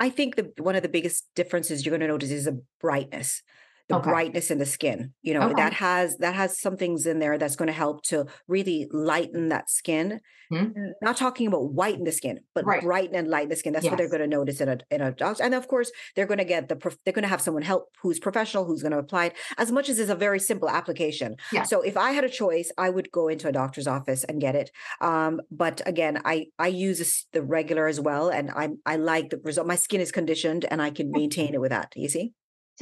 I 0.00 0.08
think 0.08 0.36
the 0.36 0.52
one 0.58 0.74
of 0.74 0.82
the 0.82 0.88
biggest 0.88 1.26
differences 1.34 1.84
you're 1.84 1.92
going 1.92 2.00
to 2.00 2.06
notice 2.06 2.30
is 2.30 2.44
the 2.44 2.62
brightness 2.80 3.42
the 3.88 3.94
Okay. 3.94 4.10
brightness 4.10 4.50
in 4.50 4.58
the 4.58 4.66
skin. 4.66 5.12
You 5.22 5.34
know, 5.34 5.52
Okay. 5.52 5.54
that 5.54 5.74
has 5.74 6.16
that 6.18 6.34
has 6.34 6.58
some 6.60 6.76
things 6.76 7.06
in 7.06 7.18
there 7.18 7.38
that's 7.38 7.56
going 7.56 7.66
to 7.68 7.72
help 7.72 8.02
to 8.04 8.26
really 8.48 8.88
lighten 8.92 9.48
that 9.50 9.68
skin. 9.70 10.20
Mhm. 10.52 10.74
Not 11.02 11.16
talking 11.16 11.46
about 11.46 11.72
whiten 11.72 12.04
the 12.04 12.12
skin, 12.12 12.40
but 12.54 12.64
Right. 12.66 12.80
brighten 12.80 13.14
and 13.16 13.28
lighten 13.28 13.48
the 13.48 13.56
skin. 13.56 13.72
That's 13.72 13.90
what 13.90 13.96
they're 13.98 14.08
going 14.08 14.20
to 14.20 14.26
notice 14.26 14.60
in 14.60 14.68
a 14.68 14.78
in 14.90 15.00
a 15.00 15.10
doctor. 15.12 15.42
And 15.42 15.54
of 15.54 15.68
course, 15.68 15.90
they're 16.14 16.26
going 16.26 16.38
to 16.38 16.44
get 16.44 16.68
the 16.68 16.76
prof- 16.76 16.98
they're 17.04 17.12
going 17.14 17.22
to 17.24 17.28
have 17.28 17.40
someone 17.40 17.62
help 17.62 17.88
who's 18.02 18.18
professional 18.18 18.64
who's 18.64 18.82
going 18.82 18.92
to 18.92 18.98
apply 18.98 19.26
it. 19.26 19.34
As 19.58 19.72
much 19.72 19.88
as 19.88 19.98
it's 19.98 20.10
a 20.10 20.14
very 20.14 20.38
simple 20.40 20.68
application. 20.68 21.36
Yeah. 21.50 21.62
So 21.62 21.80
if 21.82 21.96
I 21.96 22.12
had 22.12 22.24
a 22.24 22.28
choice, 22.28 22.70
I 22.78 22.90
would 22.90 23.10
go 23.10 23.28
into 23.28 23.48
a 23.48 23.52
doctor's 23.52 23.86
office 23.86 24.24
and 24.24 24.40
get 24.40 24.54
it. 24.54 24.70
Um, 25.00 25.40
but 25.50 25.80
again, 25.86 26.20
I 26.24 26.46
I 26.58 26.68
use 26.68 27.26
the 27.32 27.42
regular 27.42 27.86
as 27.86 28.00
well, 28.00 28.28
and 28.28 28.50
I 28.50 28.68
I 28.86 28.96
like 28.96 29.30
the 29.30 29.40
result. 29.44 29.66
My 29.66 29.76
skin 29.76 30.00
is 30.00 30.12
conditioned, 30.12 30.64
and 30.70 30.80
I 30.82 30.90
can 30.90 31.10
maintain 31.10 31.54
it 31.54 31.60
with 31.60 31.70
that. 31.70 31.92
You 31.96 32.08
see. 32.08 32.32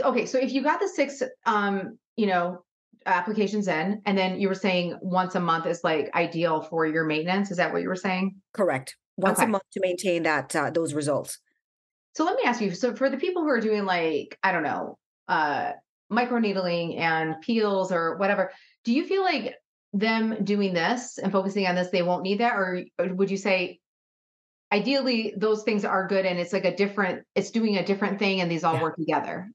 Okay 0.01 0.27
so 0.27 0.39
if 0.39 0.53
you 0.53 0.63
got 0.63 0.81
the 0.81 0.89
six 0.89 1.23
um 1.47 1.99
you 2.17 2.27
know 2.27 2.65
applications 3.07 3.69
in 3.69 4.01
and 4.07 4.17
then 4.17 4.39
you 4.41 4.49
were 4.49 4.55
saying 4.55 4.97
once 5.03 5.35
a 5.35 5.41
month 5.41 5.67
is 5.67 5.83
like 5.83 6.09
ideal 6.15 6.63
for 6.63 6.87
your 6.87 7.05
maintenance 7.05 7.51
is 7.51 7.57
that 7.57 7.73
what 7.73 7.83
you 7.83 7.89
were 7.89 7.97
saying 7.97 8.37
Correct. 8.55 8.97
Once 9.17 9.39
Okay. 9.39 9.47
a 9.47 9.49
month 9.51 9.65
to 9.73 9.81
maintain 9.81 10.23
that 10.23 10.55
uh, 10.55 10.71
those 10.71 10.95
results. 10.95 11.39
so 12.15 12.25
let 12.25 12.37
me 12.37 12.43
ask 12.45 12.61
you 12.61 12.71
so 12.71 12.95
for 12.95 13.11
the 13.11 13.17
people 13.17 13.43
who 13.43 13.49
are 13.49 13.61
doing 13.61 13.85
like 13.85 14.39
i 14.43 14.53
don't 14.53 14.63
know 14.63 14.99
uh 15.29 15.73
microneedling 16.13 16.99
and 16.99 17.41
peels 17.41 17.91
or 17.91 18.17
whatever 18.19 18.53
do 18.85 18.93
you 18.93 19.05
feel 19.05 19.23
like 19.23 19.55
them 19.93 20.45
doing 20.45 20.73
this 20.73 21.19
and 21.19 21.33
focusing 21.33 21.67
on 21.67 21.75
this 21.75 21.89
they 21.91 22.03
won't 22.03 22.23
need 22.23 22.39
that 22.41 22.55
or, 22.55 22.85
or 22.99 23.13
would 23.15 23.31
you 23.31 23.37
say 23.37 23.81
ideally 24.73 25.35
those 25.37 25.65
things 25.65 25.85
are 25.85 26.07
good 26.07 26.25
and 26.25 26.39
it's 26.39 26.53
like 26.53 26.65
a 26.65 26.77
different 26.77 27.25
it's 27.35 27.51
doing 27.51 27.77
a 27.79 27.85
different 27.85 28.19
thing 28.19 28.41
and 28.41 28.51
these 28.51 28.65
all 28.65 28.75
Yeah. 28.75 28.83
work 28.83 28.97
together 28.97 29.51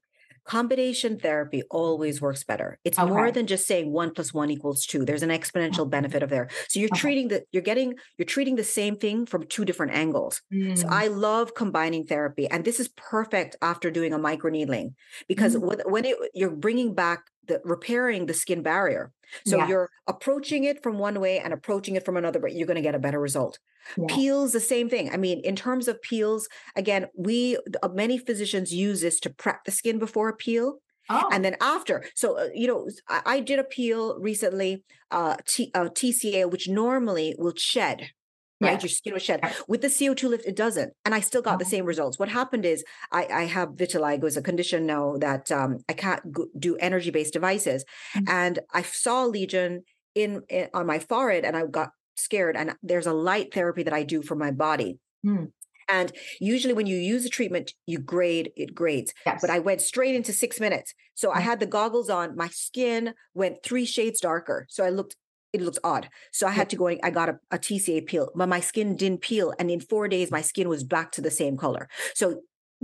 Combination 0.48 1.20
therapy 1.20 1.62
always 1.70 2.22
works 2.22 2.44
better. 2.46 2.80
It's 2.86 3.02
more 3.02 3.32
than 3.32 3.48
just 3.48 3.68
saying 3.68 3.92
one 3.92 4.12
plus 4.14 4.34
one 4.34 4.50
equals 4.50 4.86
two. 4.86 5.04
There's 5.04 5.22
an 5.24 5.30
exponential 5.30 5.90
benefit 5.90 6.24
of 6.24 6.30
there. 6.30 6.48
So 6.70 6.80
you're 6.80 6.88
Okay. 6.92 7.04
treating 7.04 7.28
the 7.28 7.44
you're 7.52 7.62
getting 7.64 7.96
you're 8.18 8.26
treating 8.26 8.56
the 8.56 8.64
same 8.64 8.96
thing 8.96 9.26
from 9.26 9.46
two 9.48 9.66
different 9.66 9.92
angles. 9.94 10.42
So 10.74 10.88
Mm, 10.92 11.02
I 11.02 11.08
love 11.08 11.54
combining 11.54 12.06
therapy, 12.06 12.48
and 12.50 12.64
this 12.64 12.80
is 12.80 12.88
perfect 12.90 13.58
after 13.62 13.92
doing 13.92 14.14
a 14.14 14.20
microneedling 14.20 14.94
because 15.28 15.58
Mm. 15.58 15.62
when, 15.62 15.80
when 15.86 16.06
it, 16.06 16.18
you're 16.34 16.56
bringing 16.56 16.94
back 16.96 17.26
the 17.48 17.62
repairing 17.64 18.26
the 18.26 18.34
skin 18.34 18.62
barrier. 18.64 19.12
So 19.46 19.58
Yes. 19.58 19.68
you're 19.68 19.90
approaching 20.08 20.64
it 20.64 20.82
from 20.84 21.00
one 21.00 21.20
way 21.20 21.40
and 21.40 21.54
approaching 21.54 21.96
it 21.96 22.06
from 22.06 22.18
another, 22.18 22.40
but 22.40 22.54
you're 22.54 22.68
going 22.68 22.76
to 22.76 22.82
get 22.82 22.96
a 22.96 23.00
better 23.00 23.20
result. 23.20 23.60
yes. 23.98 24.08
Peels, 24.08 24.54
the 24.54 24.60
same 24.60 24.90
thing. 24.90 25.10
I 25.12 25.18
mean, 25.18 25.40
in 25.42 25.56
terms 25.56 25.88
of 25.88 26.02
peels, 26.02 26.48
again, 26.76 27.08
we 27.16 27.58
uh, 27.84 27.90
many 27.90 28.18
physicians 28.18 28.74
use 28.74 29.02
this 29.02 29.20
to 29.22 29.30
prep 29.30 29.64
the 29.66 29.72
skin 29.72 30.00
before 30.00 30.30
a 30.30 30.36
peel 30.36 30.80
oh 31.10 31.30
and 31.32 31.44
then 31.44 31.56
after. 31.62 32.06
So 32.16 32.38
uh, 32.38 32.50
you 32.54 32.68
know, 32.68 32.90
I 33.10 33.40
did 33.40 33.60
a 33.60 33.64
peel 33.64 34.20
recently, 34.20 34.84
uh, 35.12 35.38
T, 35.48 35.72
uh, 35.74 35.90
TCA, 35.90 36.46
which 36.46 36.68
normally 36.70 37.36
will 37.38 37.54
shed. 37.56 38.12
Right, 38.60 38.72
Yes. 38.74 38.84
your 38.84 38.90
skin 38.90 39.14
will 39.14 39.20
shed. 39.20 39.42
With 39.68 39.82
the 39.82 39.88
CO2 39.90 40.30
lift, 40.30 40.46
it 40.46 40.56
doesn't, 40.56 40.94
and 41.06 41.14
I 41.14 41.20
still 41.20 41.42
got 41.44 41.60
the 41.60 41.66
Oh. 41.66 41.70
same 41.70 41.86
results. 41.86 42.18
What 42.18 42.30
happened 42.30 42.66
is, 42.66 42.84
I, 43.12 43.26
I 43.26 43.44
have 43.44 43.70
vitiligo, 43.70 44.26
is 44.26 44.36
a 44.38 44.42
condition 44.42 44.86
now 44.88 45.18
that 45.18 45.52
um, 45.52 45.78
I 45.88 45.94
can't 45.94 46.32
go, 46.32 46.48
do 46.58 46.76
energy 46.78 47.12
based 47.12 47.34
devices, 47.34 47.86
Mm. 48.16 48.30
and 48.30 48.60
I 48.74 48.82
saw 48.82 49.26
a 49.26 49.28
lesion 49.28 49.84
in, 50.16 50.42
in 50.50 50.70
on 50.74 50.88
my 50.88 50.98
forehead, 51.00 51.46
and 51.46 51.56
I 51.56 51.66
got 51.68 51.92
scared. 52.16 52.56
And 52.58 52.76
there's 52.82 53.06
a 53.06 53.14
light 53.14 53.54
therapy 53.54 53.84
that 53.84 53.94
I 53.94 54.02
do 54.04 54.24
for 54.24 54.36
my 54.36 54.50
body. 54.50 54.98
Mm. 55.26 55.52
And 55.90 56.12
usually, 56.42 56.74
when 56.74 56.88
you 56.88 56.98
use 56.98 57.26
a 57.26 57.30
treatment, 57.30 57.74
you 57.86 58.00
grade 58.00 58.52
it 58.58 58.74
grades 58.76 59.14
yes 59.26 59.40
but 59.40 59.50
I 59.50 59.60
went 59.60 59.82
straight 59.82 60.16
into 60.16 60.34
six 60.34 60.60
minutes. 60.60 60.94
So 61.14 61.32
I 61.32 61.40
Mm. 61.42 61.44
had 61.44 61.60
the 61.60 61.66
goggles 61.68 62.10
on. 62.10 62.36
My 62.36 62.50
skin 62.50 63.14
went 63.36 63.62
three 63.64 63.86
shades 63.86 64.20
darker. 64.20 64.66
So 64.70 64.84
I 64.84 64.90
looked, 64.90 65.16
it 65.58 65.66
looked 65.66 65.80
odd. 65.84 66.10
So 66.32 66.48
I 66.48 66.52
had 66.52 66.70
to 66.70 66.76
go 66.76 66.88
and 66.88 67.00
I 67.04 67.10
got 67.10 67.30
a, 67.30 67.40
a 67.52 67.58
TCA 67.58 68.06
peel, 68.06 68.32
but 68.36 68.50
my 68.50 68.60
skin 68.60 68.96
didn't 68.96 69.22
peel. 69.22 69.54
And 69.60 69.70
in 69.70 69.80
four 69.80 70.08
days, 70.08 70.32
my 70.32 70.42
skin 70.42 70.70
was 70.70 70.84
back 70.84 71.12
to 71.14 71.22
the 71.22 71.32
same 71.32 71.58
color. 71.58 71.90
So 72.14 72.42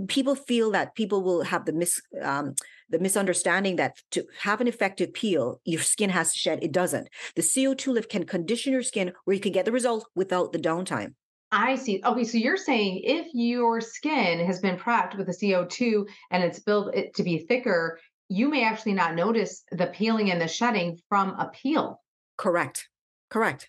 people 0.08 0.34
feel 0.34 0.70
that 0.72 0.94
people 0.94 1.22
will 1.22 1.42
have 1.42 1.64
the 1.66 1.72
mis 1.72 2.00
um, 2.22 2.54
the 2.90 2.98
misunderstanding 2.98 3.76
that 3.76 3.96
to 4.10 4.24
have 4.40 4.60
an 4.60 4.68
effective 4.68 5.12
peel, 5.14 5.60
your 5.64 5.82
skin 5.82 6.10
has 6.10 6.32
to 6.32 6.38
shed. 6.38 6.58
It 6.62 6.72
doesn't. 6.72 7.08
The 7.34 7.42
CO2 7.42 7.86
lift 7.88 8.10
can 8.10 8.24
condition 8.24 8.72
your 8.72 8.82
skin 8.82 9.12
where 9.24 9.34
you 9.34 9.40
can 9.40 9.52
get 9.52 9.64
the 9.64 9.72
result 9.72 10.06
without 10.14 10.52
the 10.52 10.58
downtime. 10.58 11.14
I 11.50 11.76
see. 11.76 12.02
Okay, 12.04 12.24
so 12.24 12.36
you're 12.36 12.56
saying 12.56 13.02
if 13.04 13.28
your 13.32 13.80
skin 13.80 14.44
has 14.44 14.60
been 14.60 14.76
prepped 14.76 15.16
with 15.16 15.26
the 15.26 15.32
CO2 15.32 16.04
and 16.30 16.42
it's 16.42 16.58
built 16.58 16.94
it 16.94 17.14
to 17.14 17.22
be 17.22 17.38
thicker, 17.38 18.00
you 18.28 18.48
may 18.48 18.64
actually 18.64 18.94
not 18.94 19.14
notice 19.14 19.62
the 19.70 19.86
peeling 19.86 20.30
and 20.30 20.40
the 20.40 20.48
shedding 20.48 20.98
from 21.08 21.30
a 21.30 21.50
peel. 21.54 22.00
Correct. 22.36 22.88
Correct. 23.30 23.68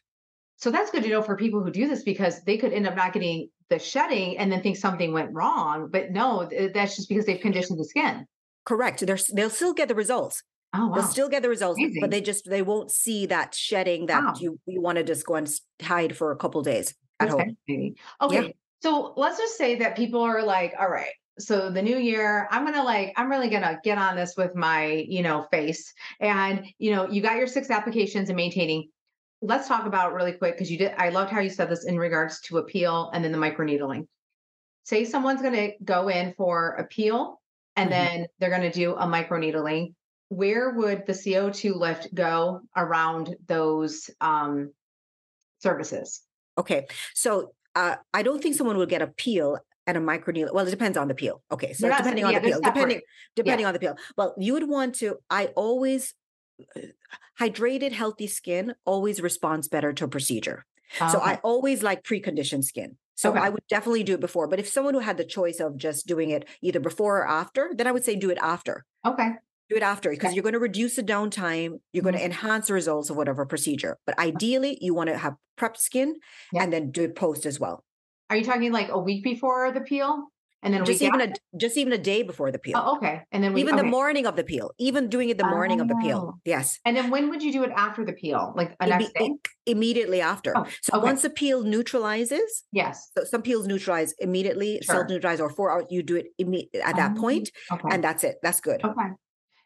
So 0.57 0.71
that's 0.71 0.91
good 0.91 1.03
to 1.03 1.09
know 1.09 1.21
for 1.21 1.35
people 1.35 1.61
who 1.63 1.71
do 1.71 1.87
this 1.87 2.03
because 2.03 2.41
they 2.43 2.57
could 2.57 2.73
end 2.73 2.87
up 2.87 2.95
not 2.95 3.13
getting 3.13 3.49
the 3.69 3.79
shedding 3.79 4.37
and 4.37 4.51
then 4.51 4.61
think 4.61 4.77
something 4.77 5.11
went 5.11 5.33
wrong. 5.33 5.89
But 5.91 6.11
no, 6.11 6.49
that's 6.73 6.95
just 6.95 7.09
because 7.09 7.25
they've 7.25 7.39
conditioned 7.41 7.79
the 7.79 7.85
skin. 7.85 8.25
Correct. 8.65 9.05
They're, 9.05 9.19
they'll 9.33 9.49
still 9.49 9.73
get 9.73 9.87
the 9.89 9.95
results. 9.95 10.43
Oh, 10.73 10.87
wow. 10.87 10.95
They'll 10.95 11.03
still 11.03 11.29
get 11.29 11.41
the 11.41 11.49
results, 11.49 11.79
Amazing. 11.79 12.01
but 12.01 12.11
they 12.11 12.21
just 12.21 12.49
they 12.49 12.61
won't 12.61 12.91
see 12.91 13.27
that 13.27 13.53
shedding 13.55 14.07
that 14.07 14.23
Wow. 14.23 14.33
you 14.39 14.59
you 14.65 14.81
want 14.81 14.97
to 14.97 15.03
just 15.03 15.25
go 15.25 15.35
and 15.35 15.49
hide 15.81 16.17
for 16.17 16.31
a 16.31 16.35
couple 16.35 16.61
days 16.63 16.89
at 17.19 17.29
That's 17.29 17.31
home. 17.31 17.55
fascinating. 17.67 17.95
Okay. 18.21 18.55
So 18.81 19.13
let's 19.15 19.37
just 19.37 19.57
say 19.57 19.75
that 19.75 19.95
people 19.95 20.21
are 20.21 20.43
like, 20.43 20.73
all 20.77 20.89
right, 20.89 21.13
so 21.37 21.69
the 21.69 21.81
new 21.81 21.97
year, 21.97 22.47
I'm 22.51 22.65
gonna 22.65 22.83
like, 22.83 23.13
I'm 23.17 23.29
really 23.29 23.49
gonna 23.49 23.79
get 23.83 23.97
on 23.97 24.15
this 24.15 24.35
with 24.37 24.55
my, 24.55 25.05
you 25.07 25.21
know, 25.21 25.47
face. 25.51 25.93
And 26.19 26.65
you 26.77 26.91
know, 26.91 27.09
you 27.09 27.21
got 27.21 27.37
your 27.37 27.47
six 27.47 27.69
applications 27.69 28.29
and 28.29 28.37
maintaining. 28.37 28.89
Let's 29.41 29.67
talk 29.67 29.85
about 29.85 30.13
really 30.13 30.31
quick 30.33 30.55
because 30.55 30.71
you 30.71 30.77
did 30.77 30.93
I 30.97 31.09
loved 31.09 31.31
how 31.31 31.41
you 31.41 31.49
said 31.49 31.69
this 31.69 31.85
in 31.85 31.97
regards 31.97 32.39
to 32.41 32.57
appeal 32.57 33.11
and 33.13 33.23
then 33.23 33.31
the 33.31 33.37
microneedling. 33.37 34.07
Say 34.83 35.03
someone's 35.03 35.41
gonna 35.41 35.71
go 35.83 36.07
in 36.07 36.33
for 36.33 36.71
appeal 36.75 37.41
and 37.75 37.89
Mhm. 37.89 37.91
then 37.91 38.27
they're 38.39 38.49
gonna 38.49 38.71
do 38.71 38.95
a 38.95 39.05
microneedling. 39.05 39.93
Where 40.29 40.71
would 40.71 41.05
the 41.05 41.13
CO2 41.13 41.75
lift 41.75 42.13
go 42.15 42.61
around 42.75 43.35
those 43.45 44.09
um 44.21 44.73
services? 45.59 46.21
Okay, 46.57 46.87
so 47.13 47.53
uh, 47.75 47.97
I 48.13 48.23
don't 48.23 48.41
think 48.41 48.55
someone 48.55 48.77
will 48.77 48.85
get 48.85 49.01
a 49.01 49.07
peel 49.07 49.59
and 49.87 49.97
a 49.97 50.01
microneedle. 50.01 50.53
Well, 50.53 50.67
it 50.67 50.71
depends 50.71 50.97
on 50.97 51.07
the 51.07 51.15
peel. 51.15 51.41
Okay, 51.51 51.73
so 51.73 51.81
They're 51.81 51.91
not- 51.91 51.97
depending 51.99 52.25
on 52.25 52.33
yeah, 52.33 52.39
the 52.39 52.47
peel, 52.47 52.61
depending 52.61 53.01
depending 53.35 53.65
on 53.65 53.73
the 53.73 53.79
peel. 53.79 53.97
Well, 54.17 54.35
you 54.37 54.53
would 54.53 54.67
want 54.69 54.95
to. 54.95 55.17
I 55.29 55.47
always 55.55 56.13
hydrated, 57.39 57.91
healthy 57.91 58.27
skin 58.27 58.75
always 58.85 59.21
responds 59.21 59.67
better 59.67 59.93
to 59.93 60.05
a 60.05 60.07
procedure. 60.07 60.65
So 61.11 61.19
I 61.19 61.39
always 61.43 61.83
like 61.83 62.03
preconditioned 62.03 62.63
skin. 62.63 62.95
So 63.15 63.31
Okay. 63.31 63.39
I 63.39 63.49
would 63.49 63.63
definitely 63.69 64.03
do 64.03 64.13
it 64.13 64.19
before. 64.21 64.47
But 64.47 64.59
if 64.59 64.67
someone 64.67 64.93
who 64.93 64.99
had 65.01 65.17
the 65.17 65.25
choice 65.25 65.59
of 65.59 65.77
just 65.77 66.07
doing 66.07 66.29
it 66.29 66.45
either 66.61 66.79
before 66.79 67.19
or 67.19 67.27
after, 67.27 67.71
then 67.75 67.87
I 67.87 67.91
would 67.91 68.03
say 68.05 68.15
do 68.15 68.29
it 68.29 68.37
after. 68.41 68.85
okay. 69.05 69.31
Do 69.67 69.75
it 69.75 69.81
after 69.81 70.11
because 70.11 70.27
Okay. 70.27 70.35
you're 70.35 70.43
going 70.43 70.53
to 70.53 70.59
reduce 70.59 70.95
the 70.95 71.01
downtime. 71.03 71.79
You're 71.91 72.03
going 72.03 72.13
to 72.13 72.19
mm-hmm. 72.19 72.25
enhance 72.27 72.67
the 72.67 72.75
results 72.75 73.09
of 73.09 73.15
whatever 73.17 73.47
procedure. 73.47 73.97
But 74.05 74.17
ideally, 74.19 74.77
you 74.79 74.93
want 74.93 75.09
to 75.09 75.17
have 75.17 75.33
prepped 75.57 75.77
skin 75.77 76.17
Yeah. 76.53 76.61
and 76.63 76.71
then 76.71 76.91
do 76.91 77.01
it 77.05 77.15
post 77.15 77.47
as 77.47 77.59
well. 77.59 77.83
Are 78.29 78.37
you 78.37 78.43
talking 78.43 78.71
like 78.71 78.89
a 78.89 78.97
week 78.99 79.23
before 79.23 79.71
the 79.71 79.81
peel, 79.81 80.27
and 80.63 80.73
then 80.73 80.83
Just 80.83 81.01
even 81.01 81.21
after? 81.21 81.33
a 81.53 81.57
just 81.57 81.77
even 81.77 81.93
a 81.93 81.97
day 81.97 82.23
before 82.23 82.51
the 82.51 82.57
peel. 82.57 82.81
Oh, 82.83 82.97
okay, 82.97 83.21
and 83.31 83.43
then 83.43 83.53
we 83.53 83.61
even 83.61 83.75
okay. 83.75 83.83
the 83.83 83.87
morning 83.89 84.25
of 84.25 84.35
the 84.35 84.43
peel. 84.43 84.71
Even 84.79 85.09
doing 85.09 85.29
it 85.29 85.37
the 85.37 85.45
morning 85.45 85.79
of 85.79 85.87
the 85.87 85.95
peel. 85.95 86.33
Oh. 86.33 86.39
Yes. 86.43 86.79
And 86.85 86.97
then 86.97 87.11
when 87.11 87.29
would 87.29 87.43
you 87.43 87.51
do 87.51 87.63
it 87.63 87.71
after 87.75 88.03
the 88.03 88.13
peel? 88.13 88.53
Like 88.55 88.75
next 88.81 89.13
day? 89.13 89.31
immediately 89.67 90.21
after. 90.21 90.53
Oh, 90.57 90.65
so 90.81 90.97
okay. 90.97 91.03
once 91.03 91.21
the 91.21 91.29
peel 91.29 91.63
neutralizes, 91.63 92.63
Yes. 92.71 93.11
so 93.17 93.23
some 93.25 93.41
peels 93.43 93.67
neutralize 93.67 94.13
immediately, 94.19 94.79
Sure. 94.81 94.95
self 94.95 95.09
neutralize, 95.09 95.39
or 95.39 95.49
four 95.49 95.71
hours. 95.71 95.85
You 95.89 96.01
do 96.01 96.15
it 96.15 96.27
imme- 96.41 96.69
at 96.83 96.95
that 96.95 97.13
Oh, 97.17 97.21
point, 97.21 97.51
Okay. 97.71 97.87
and 97.91 98.03
that's 98.03 98.23
it. 98.23 98.37
That's 98.41 98.59
good. 98.59 98.83
okay. 98.83 99.09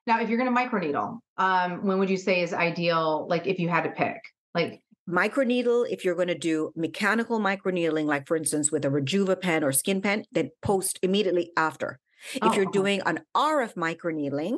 Now, 0.07 0.19
if 0.21 0.27
you're 0.29 0.39
going 0.39 0.53
to 0.53 0.59
microneedle, 0.61 1.19
um, 1.37 1.85
when 1.85 1.99
would 1.99 2.09
you 2.09 2.17
say 2.17 2.41
is 2.41 2.53
ideal? 2.53 3.27
Like 3.29 3.45
if 3.47 3.59
you 3.59 3.69
had 3.69 3.83
to 3.83 3.91
pick, 3.91 4.17
like 4.55 4.81
Microneedle, 5.09 5.87
if 5.89 6.05
you're 6.05 6.15
going 6.15 6.27
to 6.27 6.37
do 6.37 6.71
mechanical 6.75 7.39
microneedling, 7.39 8.05
like 8.05 8.27
for 8.27 8.37
instance 8.37 8.71
with 8.71 8.85
a 8.85 8.89
Rejuva 8.89 9.39
pen 9.39 9.63
or 9.63 9.71
skin 9.71 10.01
pen, 10.01 10.23
then 10.31 10.51
post 10.61 10.99
immediately 11.01 11.51
after. 11.57 11.99
Oh, 12.41 12.47
if 12.47 12.55
you're 12.55 12.65
doing 12.65 13.01
an 13.05 13.21
RF 13.35 13.73
microneedling, 13.75 14.57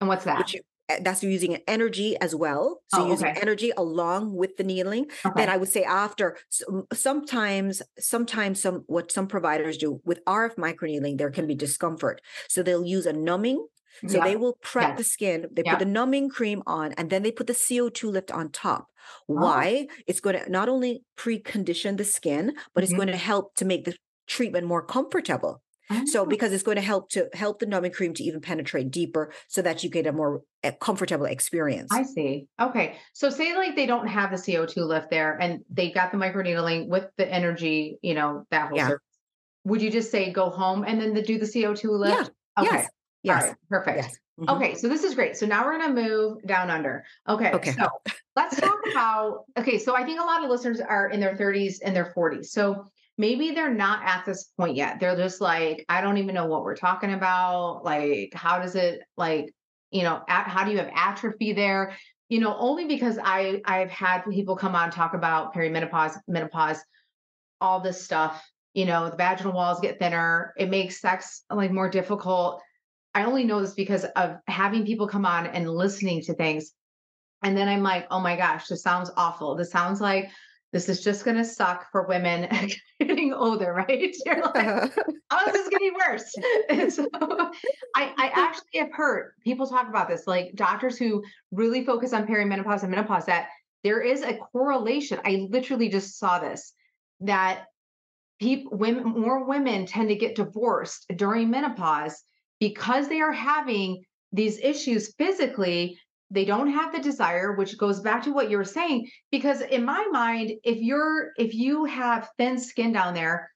and 0.00 0.08
what's 0.08 0.24
that? 0.24 0.52
you, 0.52 0.60
eh, 0.90 0.98
that's 1.02 1.22
using 1.22 1.54
an 1.54 1.62
energy 1.66 2.16
as 2.20 2.34
well. 2.34 2.82
So 2.88 3.02
Oh, 3.02 3.10
using 3.10 3.28
okay. 3.28 3.40
energy 3.40 3.72
along 3.76 4.34
with 4.34 4.56
the 4.56 4.64
needling. 4.64 5.06
okay. 5.24 5.32
Then 5.36 5.48
I 5.48 5.56
would 5.56 5.68
say 5.70 5.82
after. 5.84 6.36
Sometimes, 6.92 7.82
sometimes 7.98 8.60
some 8.60 8.84
what 8.86 9.10
some 9.12 9.26
providers 9.28 9.76
do 9.78 10.00
with 10.04 10.20
RF 10.26 10.56
microneedling, 10.56 11.18
there 11.18 11.30
can 11.30 11.46
be 11.46 11.54
discomfort. 11.54 12.20
So 12.48 12.62
they'll 12.62 12.84
use 12.84 13.06
a 13.06 13.12
numbing. 13.12 13.66
So 14.06 14.18
Yeah. 14.18 14.24
they 14.24 14.36
will 14.36 14.58
prep 14.62 14.90
Yes. 14.90 14.98
the 14.98 15.04
skin. 15.04 15.46
They 15.52 15.62
Yeah. 15.64 15.72
put 15.72 15.78
the 15.80 15.84
numbing 15.90 16.28
cream 16.28 16.62
on, 16.66 16.92
and 16.92 17.10
then 17.10 17.22
they 17.22 17.32
put 17.32 17.46
the 17.46 17.54
CO2 17.54 18.10
lift 18.10 18.30
on 18.30 18.50
top. 18.50 18.86
Oh. 19.28 19.34
Why? 19.34 19.88
It's 20.06 20.20
going 20.20 20.38
to 20.42 20.50
not 20.50 20.68
only 20.68 21.02
precondition 21.16 21.96
the 21.96 22.04
skin, 22.04 22.54
but 22.74 22.84
it's 22.84 22.92
Mhm. 22.92 22.96
going 22.96 23.08
to 23.08 23.16
help 23.16 23.54
to 23.56 23.64
make 23.64 23.84
the 23.84 23.96
treatment 24.26 24.66
more 24.66 24.84
comfortable. 24.84 25.62
So 26.06 26.22
Oh. 26.22 26.26
because 26.26 26.52
it's 26.52 26.64
going 26.64 26.76
to 26.76 26.82
help 26.82 27.10
to 27.10 27.28
help 27.32 27.60
the 27.60 27.66
numbing 27.66 27.92
cream 27.92 28.12
to 28.14 28.24
even 28.24 28.40
penetrate 28.40 28.90
deeper 28.90 29.32
so 29.46 29.62
that 29.62 29.84
you 29.84 29.88
get 29.90 30.04
a 30.08 30.12
more 30.12 30.42
uh, 30.64 30.72
comfortable 30.80 31.26
experience. 31.26 31.90
I 31.92 32.02
see. 32.02 32.48
Okay. 32.60 32.96
So 33.12 33.30
say 33.30 33.54
like 33.56 33.76
they 33.76 33.86
don't 33.86 34.08
have 34.08 34.32
the 34.32 34.36
CO2 34.36 34.82
lift 34.84 35.10
there 35.10 35.40
and 35.40 35.60
they 35.70 35.92
got 35.92 36.10
the 36.10 36.18
microneedling 36.18 36.88
with 36.88 37.06
the 37.18 37.32
energy, 37.32 37.98
you 38.02 38.14
know, 38.14 38.46
that 38.50 38.68
whole 38.70 38.76
Yeah. 38.78 38.90
Would 39.64 39.80
you 39.80 39.90
just 39.90 40.10
say 40.10 40.32
go 40.32 40.50
home 40.50 40.82
and 40.84 41.00
then 41.00 41.14
the, 41.14 41.22
do 41.22 41.38
the 41.38 41.46
CO2 41.46 41.90
lift? 41.92 42.32
Okay. 42.58 42.68
Yes. 42.78 42.88
Yes. 43.22 43.42
All 43.42 43.48
right. 43.48 43.56
Perfect. 43.68 43.96
Yes. 43.98 44.18
Mhm. 44.38 44.56
Okay, 44.56 44.74
so 44.74 44.88
this 44.88 45.02
is 45.02 45.14
great. 45.14 45.36
So 45.36 45.46
now 45.46 45.64
we're 45.64 45.78
going 45.78 45.94
to 45.94 46.02
move 46.02 46.42
down 46.46 46.70
under. 46.70 47.04
Okay, 47.26 47.52
Okay. 47.52 47.72
so 47.72 47.88
let's 48.34 48.56
talk 48.60 48.78
about. 48.90 49.44
Okay, 49.58 49.78
so 49.78 49.96
I 49.96 50.04
think 50.04 50.20
a 50.20 50.24
lot 50.24 50.44
of 50.44 50.50
listeners 50.50 50.80
are 50.80 51.08
in 51.08 51.20
their 51.20 51.34
30s 51.34 51.78
and 51.82 51.96
their 51.96 52.12
40s. 52.14 52.46
So 52.46 52.90
maybe 53.16 53.52
they're 53.52 53.72
not 53.72 54.04
at 54.04 54.26
this 54.26 54.50
point 54.58 54.76
yet. 54.76 55.00
They're 55.00 55.16
just 55.16 55.40
like, 55.40 55.86
I 55.88 56.02
don't 56.02 56.18
even 56.18 56.34
know 56.34 56.46
what 56.46 56.64
we're 56.64 56.76
talking 56.76 57.14
about. 57.14 57.82
Like, 57.82 58.34
how 58.34 58.58
does 58.58 58.74
it 58.74 59.00
like, 59.16 59.54
you 59.90 60.02
know, 60.02 60.22
at, 60.28 60.48
how 60.48 60.64
do 60.64 60.70
you 60.70 60.78
have 60.78 60.90
atrophy 60.94 61.54
there? 61.54 61.96
You 62.28 62.40
know, 62.40 62.54
only 62.58 62.86
because 62.86 63.18
I 63.22 63.62
I've 63.64 63.90
had 63.90 64.22
people 64.30 64.54
come 64.56 64.74
on 64.74 64.90
talk 64.90 65.14
about 65.14 65.54
perimenopause, 65.54 66.18
menopause, 66.28 66.78
all 67.60 67.80
this 67.80 68.04
stuff. 68.04 68.44
You 68.74 68.84
know, 68.84 69.08
the 69.08 69.16
vaginal 69.16 69.52
walls 69.54 69.80
get 69.80 69.98
thinner. 69.98 70.52
It 70.58 70.68
makes 70.68 71.00
sex 71.00 71.44
like 71.48 71.70
more 71.70 71.88
difficult. 71.88 72.60
I 73.16 73.24
only 73.24 73.44
know 73.44 73.62
this 73.62 73.72
because 73.72 74.04
of 74.14 74.36
having 74.46 74.84
people 74.84 75.08
come 75.08 75.24
on 75.24 75.46
and 75.46 75.70
listening 75.70 76.20
to 76.24 76.34
things. 76.34 76.72
And 77.42 77.56
then 77.56 77.66
I'm 77.66 77.82
like, 77.82 78.06
oh 78.10 78.20
my 78.20 78.36
gosh, 78.36 78.66
this 78.66 78.82
sounds 78.82 79.10
awful. 79.16 79.54
This 79.54 79.70
sounds 79.70 80.02
like 80.02 80.28
this 80.74 80.90
is 80.90 81.02
just 81.02 81.24
going 81.24 81.38
to 81.38 81.44
suck 81.44 81.90
for 81.90 82.06
women 82.06 82.46
getting 83.00 83.32
older, 83.32 83.72
right? 83.88 84.14
You're 84.26 84.42
like, 84.42 84.92
oh, 85.30 85.42
this 85.46 85.62
is 85.62 85.68
getting 85.70 85.94
worse. 85.94 86.30
And 86.68 86.92
so 86.92 87.08
I, 87.94 88.12
I 88.18 88.30
actually 88.34 88.80
have 88.80 88.92
heard 88.92 89.32
people 89.42 89.66
talk 89.66 89.88
about 89.88 90.10
this, 90.10 90.26
like 90.26 90.54
doctors 90.54 90.98
who 90.98 91.24
really 91.52 91.86
focus 91.86 92.12
on 92.12 92.26
perimenopause 92.26 92.82
and 92.82 92.90
menopause, 92.90 93.24
that 93.24 93.48
there 93.82 94.02
is 94.02 94.20
a 94.20 94.36
correlation. 94.36 95.20
I 95.24 95.46
literally 95.48 95.88
just 95.88 96.18
saw 96.18 96.38
this 96.38 96.74
that 97.20 97.64
people, 98.38 98.76
women, 98.76 99.04
more 99.04 99.44
women 99.44 99.86
tend 99.86 100.10
to 100.10 100.16
get 100.16 100.34
divorced 100.34 101.06
during 101.16 101.48
menopause 101.48 102.22
because 102.60 103.08
they 103.08 103.20
are 103.20 103.32
having 103.32 104.02
these 104.32 104.58
issues 104.60 105.14
physically 105.14 105.98
they 106.30 106.44
don't 106.44 106.70
have 106.70 106.92
the 106.92 107.00
desire 107.00 107.52
which 107.52 107.78
goes 107.78 108.00
back 108.00 108.22
to 108.22 108.32
what 108.32 108.50
you 108.50 108.56
were 108.56 108.64
saying 108.64 109.08
because 109.30 109.60
in 109.60 109.84
my 109.84 110.06
mind 110.10 110.52
if 110.64 110.78
you're 110.78 111.30
if 111.38 111.54
you 111.54 111.84
have 111.84 112.28
thin 112.36 112.58
skin 112.58 112.92
down 112.92 113.14
there 113.14 113.50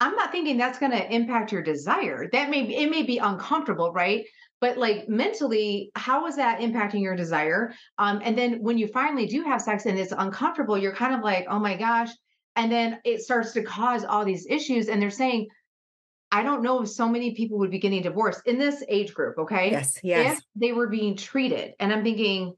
i'm 0.00 0.14
not 0.14 0.30
thinking 0.32 0.56
that's 0.56 0.78
going 0.78 0.92
to 0.92 1.14
impact 1.14 1.52
your 1.52 1.62
desire. 1.62 2.28
That 2.32 2.50
may 2.50 2.62
it 2.62 2.90
may 2.90 3.02
be 3.02 3.18
uncomfortable 3.18 3.92
right? 3.92 4.24
But 4.60 4.76
like 4.76 5.08
mentally 5.08 5.90
how 5.94 6.26
is 6.26 6.36
that 6.36 6.60
impacting 6.60 7.02
your 7.02 7.16
desire? 7.16 7.74
Um, 7.98 8.20
and 8.24 8.36
then 8.36 8.62
when 8.62 8.78
you 8.78 8.86
finally 8.88 9.26
do 9.26 9.42
have 9.42 9.62
sex 9.62 9.86
and 9.86 9.98
it's 9.98 10.12
uncomfortable 10.16 10.78
you're 10.78 10.94
kind 10.94 11.14
of 11.14 11.20
like 11.20 11.46
oh 11.48 11.58
my 11.58 11.76
gosh 11.76 12.10
and 12.56 12.70
then 12.70 13.00
it 13.04 13.22
starts 13.22 13.52
to 13.52 13.62
cause 13.62 14.04
all 14.04 14.24
these 14.24 14.46
issues 14.48 14.88
and 14.88 15.00
they're 15.00 15.10
saying 15.10 15.48
I 16.34 16.42
don't 16.42 16.62
know 16.62 16.82
if 16.82 16.88
so 16.88 17.08
many 17.08 17.32
people 17.32 17.58
would 17.58 17.70
be 17.70 17.78
getting 17.78 18.02
divorced 18.02 18.40
in 18.44 18.58
this 18.58 18.82
age 18.88 19.14
group, 19.14 19.38
okay? 19.38 19.70
Yes. 19.70 20.00
Yes. 20.02 20.38
If 20.38 20.44
they 20.56 20.72
were 20.72 20.88
being 20.88 21.16
treated. 21.16 21.74
And 21.78 21.92
I'm 21.92 22.02
thinking, 22.02 22.54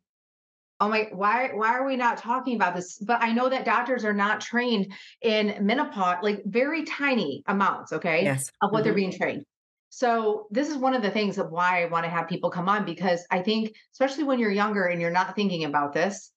oh 0.81 0.89
my, 0.89 1.11
why 1.13 1.51
why 1.53 1.75
are 1.75 1.87
we 1.87 1.95
not 1.97 2.17
talking 2.17 2.57
about 2.57 2.75
this? 2.75 2.97
But 2.99 3.23
I 3.23 3.33
know 3.33 3.51
that 3.51 3.67
doctors 3.67 4.03
are 4.03 4.15
not 4.15 4.41
trained 4.41 4.95
in 5.21 5.59
menopause, 5.61 6.23
like 6.23 6.43
very 6.47 6.85
tiny 6.85 7.43
amounts, 7.47 7.93
okay, 7.93 8.25
Yes. 8.25 8.51
of 8.63 8.73
what 8.73 8.83
they're 8.83 8.95
Mhm. 8.95 8.97
being 8.97 9.13
trained. 9.13 9.45
So 9.91 10.47
this 10.51 10.71
is 10.71 10.79
one 10.79 10.95
of 10.95 11.03
the 11.03 11.11
things 11.11 11.37
of 11.37 11.51
why 11.51 11.83
I 11.83 11.87
want 11.87 12.05
to 12.05 12.11
have 12.11 12.29
people 12.29 12.51
come 12.51 12.71
on 12.71 12.87
because 12.87 13.27
I 13.31 13.43
think, 13.43 13.75
especially 13.93 14.25
when 14.25 14.39
you're 14.39 14.51
younger 14.51 14.87
and 14.87 15.03
you're 15.03 15.11
not 15.11 15.37
thinking 15.37 15.65
about 15.65 15.93
this, 15.93 16.33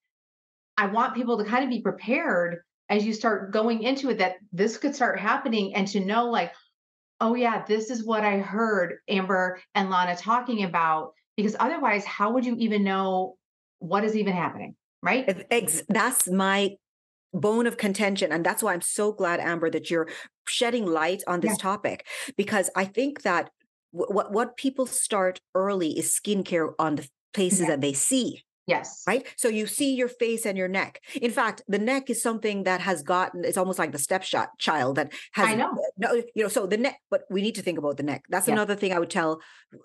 I 0.76 0.86
want 0.88 1.14
people 1.14 1.38
to 1.38 1.44
kind 1.44 1.64
of 1.64 1.70
be 1.70 1.80
prepared 1.80 2.58
as 2.90 3.06
you 3.06 3.14
start 3.14 3.50
going 3.50 3.82
into 3.82 4.10
it 4.10 4.18
that 4.18 4.36
this 4.52 4.76
could 4.76 4.94
start 4.94 5.18
happening 5.18 5.74
and 5.74 5.88
to 5.88 6.00
know 6.00 6.26
like 6.26 6.52
oh 7.20 7.34
yeah 7.34 7.64
this 7.66 7.90
is 7.90 8.04
what 8.04 8.24
i 8.24 8.38
heard 8.38 8.96
amber 9.08 9.60
and 9.74 9.90
lana 9.90 10.16
talking 10.16 10.64
about 10.64 11.12
because 11.36 11.56
otherwise 11.60 12.04
how 12.04 12.32
would 12.32 12.44
you 12.44 12.56
even 12.56 12.82
know 12.84 13.36
what 13.78 14.04
is 14.04 14.16
even 14.16 14.32
happening 14.32 14.74
right 15.02 15.26
That's 15.88 16.28
my 16.28 16.76
bone 17.32 17.66
of 17.66 17.76
contention. 17.76 18.32
And 18.32 18.44
that's 18.44 18.62
why 18.62 18.72
I'm 18.74 18.80
so 18.80 19.12
glad, 19.12 19.40
Amber, 19.40 19.70
that 19.70 19.90
you're 19.90 20.08
shedding 20.48 20.86
light 20.86 21.22
on 21.26 21.40
this 21.40 21.52
Yeah. 21.52 21.56
topic 21.62 22.06
because 22.36 22.70
I 22.74 22.84
think 22.84 23.22
that 23.22 23.50
what, 23.92 24.32
what 24.32 24.56
people 24.56 24.86
start 24.86 25.40
early 25.54 25.98
is 25.98 26.12
skincare 26.12 26.72
on 26.78 26.96
the 26.96 27.08
places 27.32 27.60
Yeah. 27.60 27.66
that 27.68 27.80
they 27.80 27.92
see. 27.92 28.42
Yes 28.66 29.02
right? 29.06 29.26
So 29.36 29.48
you 29.48 29.66
see 29.66 29.94
your 29.94 30.08
face 30.08 30.46
and 30.46 30.56
your 30.56 30.68
neck. 30.68 31.00
In 31.20 31.30
fact, 31.30 31.62
the 31.68 31.78
neck 31.78 32.10
is 32.10 32.22
something 32.22 32.64
that 32.64 32.80
has 32.80 33.02
gotten, 33.02 33.44
it's 33.44 33.56
almost 33.56 33.78
like 33.78 33.92
the 33.92 33.98
stepshot 33.98 34.48
child 34.58 34.96
that 34.96 35.12
has, 35.32 35.48
I 35.48 35.54
know. 35.54 35.70
no, 35.98 36.14
you 36.34 36.42
know, 36.44 36.48
so 36.48 36.66
the 36.66 36.76
neck, 36.76 36.98
but 37.10 37.22
we 37.30 37.42
need 37.42 37.54
to 37.56 37.62
think 37.62 37.78
about 37.78 37.96
the 37.96 38.02
neck. 38.02 38.24
That's 38.28 38.46
Yeah. 38.46 38.54
another 38.54 38.76
thing 38.76 38.92
I 38.92 38.98
would 38.98 39.10
tell. 39.10 39.40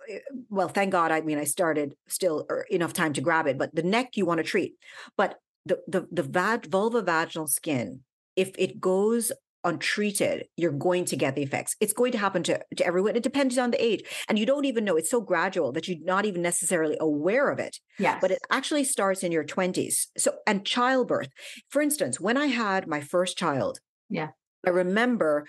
eh, 0.10 0.20
Well, 0.50 0.68
thank 0.68 0.92
God, 0.92 1.12
I 1.12 1.22
mean, 1.22 1.38
I 1.38 1.46
started 1.46 1.96
still 2.08 2.46
er, 2.52 2.66
enough 2.70 2.94
time 2.94 3.14
to 3.14 3.22
grab 3.22 3.48
it, 3.48 3.58
but 3.58 3.74
the 3.74 3.84
neck 3.84 4.18
you 4.18 4.26
want 4.26 4.40
to 4.40 4.44
treat. 4.44 4.74
But 5.18 5.40
the, 5.66 5.80
the, 5.88 6.08
the 6.12 6.24
vag, 6.24 6.68
vulva 6.68 7.02
vaginal 7.02 7.48
skin, 7.50 8.02
if 8.36 8.52
it 8.58 8.80
goes 8.80 9.32
untreated, 9.66 10.46
you're 10.56 10.72
going 10.72 11.06
to 11.06 11.16
get 11.16 11.36
the 11.36 11.44
effects. 11.44 11.76
It's 11.80 11.94
going 11.94 12.12
to 12.14 12.18
happen 12.18 12.44
to, 12.44 12.60
to 12.78 12.86
everyone. 12.86 13.16
It 13.16 13.24
depends 13.24 13.58
on 13.58 13.72
the 13.72 13.84
age. 13.84 14.04
And 14.30 14.40
you 14.40 14.46
don't 14.46 14.66
even 14.66 14.86
know. 14.86 14.96
It's 14.96 15.10
so 15.10 15.22
gradual 15.22 15.72
that 15.74 15.88
you're 15.88 15.98
not 16.04 16.26
even 16.26 16.42
necessarily 16.42 16.98
aware 17.00 17.50
of 17.50 17.60
it 17.60 17.78
yes 18.00 18.18
but 18.22 18.32
it 18.32 18.40
actually 18.52 18.84
starts 18.84 19.24
in 19.24 19.32
your 19.32 19.44
20s. 19.44 20.08
So, 20.18 20.36
and 20.48 20.66
childbirth. 20.66 21.30
For 21.70 21.82
instance, 21.82 22.20
when 22.20 22.38
I 22.38 22.48
had 22.48 22.88
my 22.88 23.02
first 23.02 23.38
child, 23.38 23.80
Yeah. 24.10 24.30
I 24.66 24.70
remember 24.70 25.46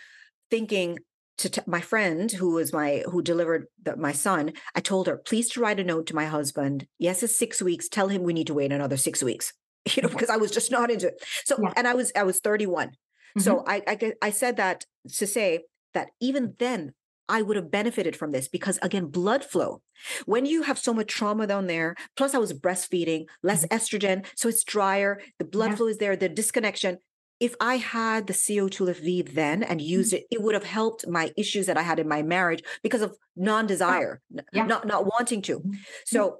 thinking 0.50 0.98
to 1.38 1.50
t- 1.50 1.60
my 1.66 1.80
friend 1.80 2.30
who 2.32 2.52
was 2.52 2.72
my 2.72 3.02
who 3.10 3.20
delivered 3.22 3.66
the, 3.82 3.96
my 3.96 4.12
son. 4.12 4.52
I 4.74 4.80
told 4.80 5.06
her, 5.06 5.16
please 5.18 5.50
to 5.50 5.60
write 5.60 5.80
a 5.80 5.84
note 5.84 6.06
to 6.06 6.14
my 6.14 6.24
husband. 6.26 6.86
Yes, 6.98 7.22
it's 7.22 7.36
six 7.36 7.60
weeks. 7.60 7.88
Tell 7.88 8.08
him 8.08 8.22
we 8.22 8.32
need 8.32 8.46
to 8.46 8.54
wait 8.54 8.72
another 8.72 8.96
six 8.96 9.22
weeks. 9.22 9.52
You 9.94 10.02
know, 10.02 10.08
because 10.08 10.30
I 10.30 10.36
was 10.36 10.50
just 10.50 10.72
not 10.72 10.90
into 10.90 11.08
it. 11.08 11.22
So, 11.44 11.56
Yeah. 11.62 11.72
and 11.76 11.86
I 11.86 11.94
was 11.94 12.10
I 12.16 12.24
was 12.24 12.40
31. 12.40 12.90
So 13.38 13.64
I 13.66 13.82
I 14.22 14.30
said 14.30 14.56
that 14.56 14.84
to 15.18 15.26
say 15.26 15.64
that 15.94 16.08
even 16.20 16.54
then 16.58 16.94
I 17.28 17.42
would 17.42 17.56
have 17.56 17.70
benefited 17.70 18.14
from 18.16 18.30
this 18.32 18.48
because 18.48 18.78
again, 18.82 19.06
blood 19.06 19.44
flow. 19.44 19.82
When 20.26 20.46
you 20.46 20.62
have 20.62 20.78
so 20.78 20.94
much 20.94 21.08
trauma 21.08 21.46
down 21.46 21.66
there, 21.66 21.96
plus 22.16 22.34
I 22.34 22.38
was 22.38 22.52
breastfeeding, 22.52 23.26
less 23.42 23.66
estrogen, 23.66 24.24
so 24.36 24.48
it's 24.48 24.62
drier, 24.64 25.20
the 25.38 25.44
blood 25.44 25.70
Yeah. 25.72 25.76
flow 25.76 25.88
is 25.88 25.98
there, 25.98 26.16
the 26.16 26.28
disconnection. 26.28 26.98
If 27.40 27.54
I 27.60 27.76
had 27.76 28.26
the 28.28 28.32
CO2 28.32 28.84
Lift 28.84 29.02
V 29.02 29.22
then 29.22 29.62
and 29.62 29.80
used 29.82 30.12
it, 30.14 30.24
it 30.30 30.40
would 30.42 30.54
have 30.54 30.64
helped 30.64 31.06
my 31.08 31.32
issues 31.36 31.66
that 31.66 31.76
I 31.76 31.82
had 31.82 31.98
in 31.98 32.08
my 32.08 32.22
marriage 32.22 32.62
because 32.82 33.02
of 33.02 33.16
non-desire, 33.36 34.22
n- 34.34 34.44
Yeah. 34.52 34.64
not 34.66 34.86
not 34.86 35.04
wanting 35.06 35.42
to. 35.42 35.60
Mhm. 35.60 35.74
So 36.06 36.20
uh, 36.30 36.36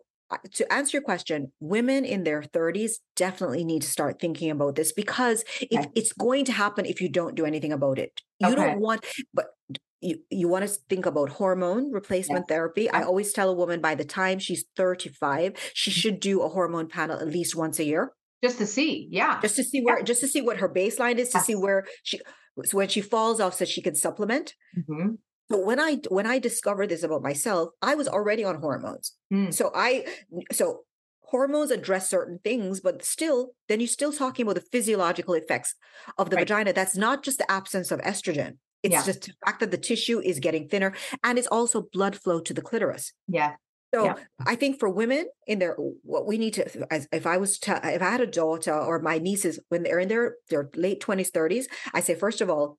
to 0.52 0.72
answer 0.72 0.96
your 0.96 1.02
question, 1.02 1.52
women 1.60 2.04
in 2.04 2.24
their 2.24 2.42
30s 2.42 3.00
definitely 3.14 3.64
need 3.64 3.82
to 3.82 3.88
start 3.88 4.20
thinking 4.20 4.50
about 4.50 4.74
this 4.74 4.92
because 4.92 5.44
if 5.60 5.86
it's 5.94 6.12
going 6.12 6.44
to 6.46 6.52
happen 6.52 6.84
if 6.86 7.00
you 7.00 7.08
don't 7.08 7.34
do 7.34 7.44
anything 7.44 7.72
about 7.72 7.98
it. 7.98 8.22
You 8.38 8.52
Okay. 8.52 8.56
don't 8.56 8.80
want, 8.80 9.04
but 9.32 9.46
you, 10.00 10.18
you 10.30 10.48
want 10.48 10.66
to 10.68 10.74
think 10.88 11.06
about 11.06 11.30
hormone 11.30 11.90
replacement 11.92 12.48
therapy. 12.48 12.90
I 12.90 13.02
always 13.02 13.32
tell 13.32 13.48
a 13.50 13.54
woman 13.54 13.80
by 13.80 13.94
the 13.94 14.04
time 14.04 14.38
she's 14.38 14.64
35, 14.76 15.54
she 15.74 15.90
Mm-hmm. 15.90 16.00
should 16.00 16.20
do 16.20 16.42
a 16.42 16.48
hormone 16.48 16.88
panel 16.88 17.18
at 17.18 17.28
least 17.28 17.56
once 17.56 17.78
a 17.78 17.84
year 17.84 18.12
just 18.44 18.58
to 18.58 18.66
see 18.66 19.08
yeah 19.10 19.40
just 19.40 19.56
to 19.56 19.64
see 19.64 19.80
where, 19.82 20.02
just 20.02 20.20
to 20.20 20.28
see 20.28 20.42
what 20.42 20.58
her 20.58 20.68
baseline 20.68 21.16
is, 21.18 21.30
to 21.30 21.40
see 21.40 21.54
where 21.54 21.86
she, 22.02 22.20
so 22.64 22.76
when 22.76 22.88
she 22.88 23.00
falls 23.00 23.40
off, 23.40 23.54
so 23.54 23.64
she 23.64 23.80
can 23.82 23.94
supplement. 23.94 24.54
Mhm. 24.76 25.16
But 25.48 25.64
when 25.64 25.78
I 25.80 25.96
when 26.08 26.26
I 26.26 26.38
discovered 26.38 26.88
this 26.88 27.02
about 27.02 27.22
myself, 27.22 27.70
I 27.82 27.94
was 27.94 28.08
already 28.08 28.44
on 28.44 28.60
hormones. 28.60 29.14
Mm. 29.32 29.52
So 29.54 29.70
I 29.74 30.04
so 30.52 30.84
hormones 31.22 31.70
address 31.70 32.08
certain 32.08 32.38
things, 32.44 32.80
but 32.80 33.04
still, 33.04 33.52
then 33.68 33.80
you're 33.80 33.88
still 33.88 34.12
talking 34.12 34.44
about 34.46 34.54
the 34.54 34.60
physiological 34.72 35.34
effects 35.34 35.74
of 36.18 36.30
the 36.30 36.36
Right. 36.36 36.42
vagina. 36.42 36.72
That's 36.72 36.96
not 36.96 37.22
just 37.24 37.38
the 37.38 37.50
absence 37.50 37.90
of 37.90 38.00
estrogen. 38.00 38.58
It's 38.82 38.92
Yeah. 38.92 39.02
just 39.02 39.22
the 39.22 39.32
fact 39.44 39.60
that 39.60 39.70
the 39.72 39.78
tissue 39.78 40.20
is 40.20 40.38
getting 40.38 40.68
thinner 40.68 40.94
and 41.24 41.38
it's 41.38 41.48
also 41.48 41.82
blood 41.92 42.14
flow 42.16 42.40
to 42.40 42.54
the 42.54 42.62
clitoris. 42.62 43.12
yeah 43.28 43.56
So 43.94 44.04
Yeah. 44.04 44.16
I 44.46 44.54
think 44.56 44.78
for 44.78 44.88
women 44.88 45.26
in 45.46 45.58
their 45.58 45.74
what 46.12 46.26
we 46.26 46.38
need 46.38 46.54
to 46.54 46.64
as 46.92 47.08
if 47.12 47.26
I 47.26 47.36
was 47.38 47.58
to 47.60 47.72
if 47.96 48.02
I 48.02 48.10
had 48.10 48.20
a 48.20 48.26
daughter 48.26 48.74
or 48.74 49.00
my 49.00 49.18
nieces 49.18 49.58
when 49.68 49.82
they're 49.84 49.98
in 50.00 50.08
their 50.08 50.36
their 50.50 50.70
late 50.76 51.00
20s, 51.00 51.30
30s, 51.30 51.66
I 51.94 52.00
say 52.00 52.14
first 52.14 52.40
of 52.40 52.50
all, 52.50 52.78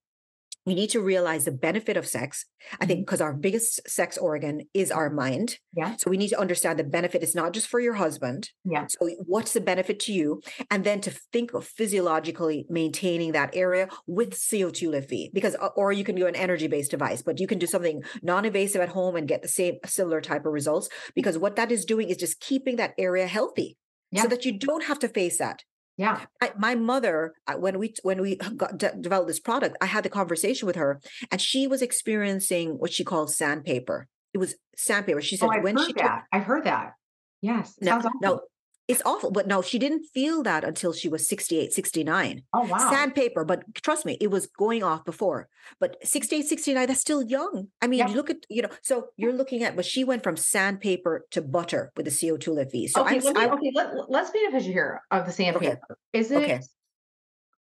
we 0.67 0.75
need 0.75 0.89
to 0.89 0.99
realize 0.99 1.45
the 1.45 1.51
benefit 1.53 1.95
of 1.95 2.05
sex. 2.05 2.43
I 2.81 2.85
think 2.85 3.05
because 3.05 3.21
our 3.21 3.31
biggest 3.33 3.89
sex 3.89 4.17
organ 4.17 4.63
is 4.73 4.91
our 4.91 5.09
mind. 5.09 5.59
Yeah. 5.73 5.95
So 5.97 6.09
we 6.09 6.17
need 6.17 6.27
to 6.27 6.39
understand 6.39 6.77
the 6.77 6.83
benefit 6.83 7.23
is 7.23 7.33
not 7.33 7.53
just 7.53 7.67
for 7.67 7.79
your 7.79 7.93
husband. 7.93 8.49
Yeah. 8.65 8.85
So 8.89 9.09
what's 9.25 9.53
the 9.53 9.61
benefit 9.61 9.97
to 10.01 10.11
you? 10.11 10.41
And 10.69 10.83
then 10.83 10.99
to 11.01 11.11
think 11.31 11.53
of 11.53 11.65
physiologically 11.65 12.65
maintaining 12.69 13.31
that 13.31 13.51
area 13.55 13.87
with 14.07 14.33
CO2 14.33 14.89
lift 14.91 15.09
because 15.33 15.55
uh, 15.55 15.69
or 15.77 15.93
you 15.93 16.03
can 16.03 16.15
do 16.15 16.27
an 16.27 16.35
energy-based 16.35 16.91
device, 16.91 17.21
but 17.21 17.39
you 17.39 17.47
can 17.47 17.59
do 17.59 17.65
something 17.65 18.03
non-invasive 18.21 18.81
at 18.81 18.89
home 18.89 19.15
and 19.15 19.25
get 19.25 19.41
the 19.41 19.47
same 19.47 19.75
similar 19.85 20.19
type 20.19 20.45
of 20.45 20.51
results 20.51 20.89
because 21.15 21.37
what 21.37 21.55
that 21.55 21.71
is 21.71 21.85
doing 21.85 22.09
is 22.09 22.17
just 22.17 22.41
keeping 22.41 22.75
that 22.75 22.93
area 22.97 23.25
healthy 23.25 23.77
Yeah. 24.11 24.23
so 24.23 24.27
that 24.27 24.43
you 24.43 24.59
don't 24.59 24.83
have 24.83 24.99
to 24.99 25.07
face 25.07 25.37
that. 25.37 25.63
Yeah. 25.97 26.21
I, 26.41 26.51
my 26.57 26.75
mother, 26.75 27.33
when 27.57 27.79
we 27.79 27.95
when 28.03 28.21
we 28.21 28.35
got 28.35 28.77
de- 28.77 28.95
developed 28.95 29.27
this 29.27 29.39
product, 29.39 29.77
I 29.81 29.87
had 29.87 30.03
the 30.03 30.09
conversation 30.09 30.67
with 30.67 30.75
her, 30.75 31.01
and 31.31 31.41
she 31.41 31.67
was 31.67 31.81
experiencing 31.81 32.77
what 32.77 32.93
she 32.93 33.03
calls 33.03 33.35
sandpaper. 33.35 34.07
It 34.33 34.37
was 34.37 34.55
sandpaper. 34.75 35.21
She 35.21 35.37
oh, 35.37 35.49
said 35.49 35.59
oh, 35.59 35.63
when 35.63 35.75
heard 35.75 35.87
she 35.87 35.93
that. 35.93 36.25
I've 36.31 36.43
heard 36.43 36.65
that. 36.65 36.93
Yes. 37.41 37.75
it 37.77 37.85
now, 37.85 37.99
sounds 37.99 38.05
awful. 38.05 38.19
now 38.21 38.39
it's 38.87 39.01
awful, 39.05 39.31
but 39.31 39.47
no, 39.47 39.61
she 39.61 39.77
didn't 39.79 40.05
feel 40.13 40.43
that 40.43 40.63
until 40.63 40.93
she 40.93 41.09
was 41.09 41.27
68, 41.27 41.73
69. 41.73 42.43
oh 42.53 42.65
wow. 42.65 42.89
Sandpaper, 42.89 43.43
but 43.43 43.63
trust 43.75 44.05
me, 44.05 44.17
it 44.21 44.31
was 44.31 44.47
going 44.47 44.81
off 44.83 45.03
before. 45.05 45.49
But 45.79 45.97
68, 46.07 46.45
69, 46.45 46.87
that's 46.87 47.01
still 47.01 47.21
young. 47.23 47.67
I 47.81 47.87
mean, 47.87 47.99
Yeah. 47.99 48.09
you 48.09 48.15
look 48.15 48.29
at, 48.29 48.45
you 48.49 48.61
know, 48.61 48.69
so 48.81 49.07
you're 49.17 49.33
looking 49.33 49.63
at, 49.63 49.75
but 49.75 49.85
she 49.85 50.03
went 50.03 50.23
from 50.23 50.37
sandpaper 50.37 51.25
to 51.31 51.41
butter 51.41 51.91
with 51.97 52.05
the 52.05 52.11
CO2 52.11 52.53
lift 52.53 52.71
V. 52.71 52.87
So 52.87 53.01
okay, 53.01 53.17
I'm, 53.17 53.21
let 53.23 53.35
me, 53.35 53.41
I, 53.43 53.49
okay, 53.49 53.71
let, 53.75 54.09
let's 54.09 54.29
paint 54.31 54.47
a 54.49 54.51
picture 54.51 54.71
here 54.71 55.01
of 55.11 55.25
the 55.25 55.31
sandpaper. 55.31 55.97
Is 56.13 56.31
it 56.31 56.37
Okay. 56.43 56.61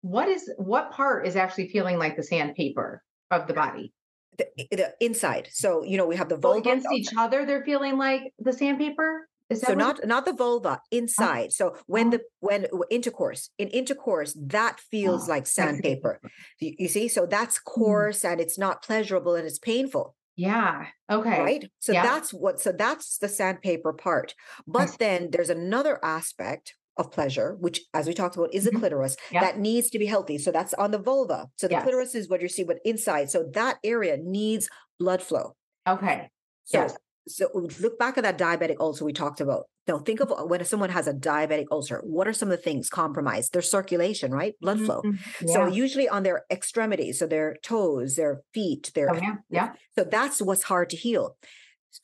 what 0.01 0.29
is 0.29 0.51
what 0.59 0.91
part 0.91 1.27
is 1.27 1.37
actually 1.37 1.69
feeling 1.69 1.99
like 1.99 2.17
the 2.17 2.23
sandpaper 2.25 3.03
of 3.31 3.47
the 3.47 3.55
body? 3.55 3.93
the, 4.39 4.47
the 4.71 4.95
inside. 5.01 5.49
So, 5.53 5.83
you 5.85 5.99
know, 5.99 6.07
we 6.07 6.17
have 6.17 6.29
the 6.31 6.37
Well, 6.37 6.55
vulva. 6.55 6.59
against 6.71 6.89
each 6.91 7.11
other, 7.19 7.45
they're 7.45 7.65
feeling 7.65 7.99
like 7.99 8.33
the 8.39 8.53
sandpaper. 8.53 9.29
So 9.55 9.75
not 9.75 10.05
not 10.07 10.25
the 10.25 10.33
vulva 10.33 10.81
inside 10.91 11.53
so 11.53 11.77
when 11.87 12.09
Oh. 12.09 12.11
the 12.11 12.23
when 12.41 12.67
intercourse 12.91 13.51
in 13.59 13.69
intercourse 13.69 14.37
that 14.41 14.81
feels 14.81 15.29
Oh, 15.29 15.31
like 15.31 15.47
sandpaper 15.47 16.21
you, 16.61 16.75
you 16.79 16.89
see 16.89 17.09
so 17.09 17.27
that's 17.27 17.59
Mm. 17.79 18.05
coarse 18.05 18.25
and 18.25 18.41
it's 18.41 18.59
not 18.59 18.83
pleasurable 18.83 19.35
and 19.35 19.47
it's 19.47 19.59
painful 19.59 20.17
Yeah. 20.37 20.87
Okay. 21.11 21.39
right 21.41 21.71
so 21.81 21.93
Yeah. 21.93 22.03
that's 22.03 22.33
what 22.33 22.61
so 22.61 22.73
that's 22.73 23.19
the 23.19 23.29
sandpaper 23.29 23.93
part 23.93 24.35
but 24.67 24.97
then 24.99 25.31
there's 25.31 25.51
another 25.51 25.99
aspect 26.05 26.75
of 26.99 27.11
pleasure 27.11 27.57
which 27.61 27.81
as 27.95 28.07
we 28.07 28.15
talked 28.15 28.37
about 28.37 28.55
is 28.55 28.65
the 28.65 28.73
Mhm. 28.73 28.81
clitoris 28.81 29.17
Yeah. 29.31 29.41
that 29.41 29.59
needs 29.59 29.91
to 29.91 29.99
be 29.99 30.07
healthy 30.07 30.39
so 30.39 30.51
that's 30.53 30.75
on 30.75 30.91
the 30.91 30.99
vulva 30.99 31.51
so 31.57 31.69
the 31.69 31.77
Yes. 31.77 31.83
clitoris 31.83 32.15
is 32.15 32.29
what 32.29 32.43
you 32.43 32.49
see 32.49 32.65
but 32.65 32.79
inside 32.85 33.31
so 33.31 33.45
that 33.55 33.79
area 33.85 34.17
needs 34.19 34.69
blood 34.99 35.23
flow 35.23 35.57
Okay. 35.89 36.31
so, 36.65 36.79
Yes. 36.79 36.97
So 37.29 37.49
look 37.81 37.99
back 37.99 38.19
at 38.19 38.25
that 38.25 38.39
diabetic 38.39 38.77
ulcer 38.81 39.05
we 39.05 39.13
talked 39.13 39.41
about. 39.41 39.67
Now 39.89 39.99
think 39.99 40.21
of 40.21 40.31
uh, 40.33 40.45
when 40.45 40.65
someone 40.65 40.91
has 40.91 41.07
a 41.07 41.13
diabetic 41.15 41.67
ulcer, 41.71 42.01
what 42.05 42.27
are 42.29 42.33
some 42.33 42.51
of 42.51 42.57
the 42.57 42.63
things 42.63 42.89
compromised? 42.91 43.53
Their 43.53 43.63
circulation, 43.63 44.33
right? 44.33 44.55
Blood 44.61 44.81
flow. 44.81 45.03
Mhm. 45.03 45.19
So 45.49 45.67
Yeah. 45.67 45.69
usually 45.69 46.09
on 46.09 46.23
their 46.23 46.45
extremities, 46.51 47.19
so 47.19 47.27
their 47.27 47.57
toes, 47.63 48.17
their 48.17 48.43
feet, 48.55 48.91
their 48.95 49.11
Oh, 49.11 49.15
yeah. 49.15 49.37
Yeah. 49.51 49.73
so 49.97 50.05
that's 50.05 50.41
what's 50.43 50.65
hard 50.65 50.91
to 50.91 50.97
heal. 50.97 51.37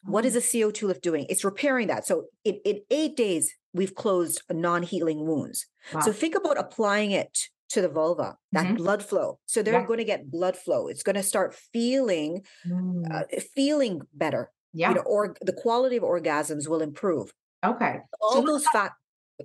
What 0.02 0.24
is 0.24 0.34
Oh. 0.34 0.38
a 0.38 0.42
CO2 0.42 0.86
lift 0.86 1.02
doing? 1.02 1.26
It's 1.28 1.44
repairing 1.44 1.86
that. 1.88 2.06
So 2.06 2.26
in, 2.44 2.56
in 2.64 2.80
eight 2.90 3.16
days, 3.16 3.54
we've 3.72 3.94
closed 3.94 4.42
non-healing 4.50 5.26
wounds. 5.26 5.66
Wow. 5.94 6.00
So 6.00 6.12
think 6.12 6.34
about 6.34 6.58
applying 6.58 7.10
it 7.12 7.38
to 7.70 7.80
the 7.82 7.88
vulva, 7.88 8.36
that 8.52 8.66
Mhm. 8.66 8.76
blood 8.78 9.04
flow. 9.04 9.38
So 9.46 9.62
they're 9.62 9.80
Yeah. 9.80 9.86
going 9.86 9.98
to 9.98 10.04
get 10.04 10.30
blood 10.30 10.56
flow. 10.56 10.88
It's 10.88 11.02
going 11.02 11.16
to 11.16 11.22
start 11.22 11.54
feeling 11.54 12.42
Mm. 12.66 13.10
uh, 13.12 13.24
feeling 13.54 14.00
better 14.12 14.50
yeah. 14.78 14.88
you 14.90 14.94
know, 14.96 15.06
or 15.14 15.34
the 15.50 15.52
quality 15.64 15.96
of 16.00 16.04
orgasms 16.14 16.64
will 16.70 16.82
improve. 16.90 17.26
okay. 17.72 17.94
All 18.22 18.32
So 18.34 18.40
those 18.50 18.64
fact, 18.76 18.94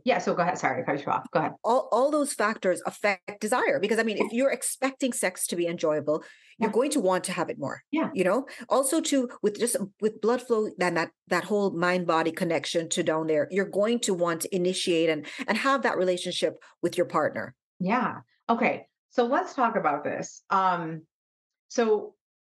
Yeah. 0.09 0.19
So 0.19 0.29
go 0.38 0.41
ahead. 0.43 0.57
Sorry, 0.57 0.84
cut 0.88 0.99
you 1.05 1.11
off. 1.15 1.25
Go 1.34 1.39
ahead. 1.39 1.53
all, 1.63 1.84
all 1.95 2.09
those 2.17 2.31
factors 2.43 2.79
affect 2.91 3.41
desire. 3.45 3.77
Because 3.79 3.99
I 4.01 4.03
mean, 4.09 4.17
if 4.25 4.31
you're 4.38 4.51
expecting 4.59 5.11
sex 5.23 5.34
to 5.47 5.55
be 5.61 5.65
enjoyable, 5.67 6.17
you're 6.59 6.69
Yeah. 6.69 6.73
going 6.79 6.91
to 6.95 6.99
want 7.09 7.23
to 7.25 7.31
have 7.39 7.49
it 7.53 7.57
more. 7.65 7.77
Yeah. 7.91 8.09
You 8.17 8.23
know, 8.29 8.39
also 8.75 9.01
to 9.09 9.17
with 9.43 9.55
just 9.63 9.75
with 10.03 10.21
blood 10.25 10.41
flow, 10.45 10.61
then 10.81 10.93
that 10.99 11.09
that 11.34 11.43
whole 11.49 11.69
mind 11.86 12.03
body 12.15 12.31
connection 12.31 12.84
to 12.95 13.01
down 13.11 13.25
there, 13.27 13.45
you're 13.55 13.73
going 13.81 13.99
to 14.07 14.13
want 14.25 14.39
to 14.41 14.49
initiate 14.61 15.09
and 15.13 15.21
and 15.47 15.55
have 15.67 15.79
that 15.84 15.97
relationship 16.03 16.53
with 16.84 16.93
your 16.97 17.07
partner. 17.17 17.45
Yeah. 17.79 18.11
Okay. 18.55 18.75
So 19.15 19.21
let's 19.36 19.53
talk 19.53 19.75
about 19.84 20.03
this. 20.03 20.27
Um, 20.49 20.84
so 21.77 21.86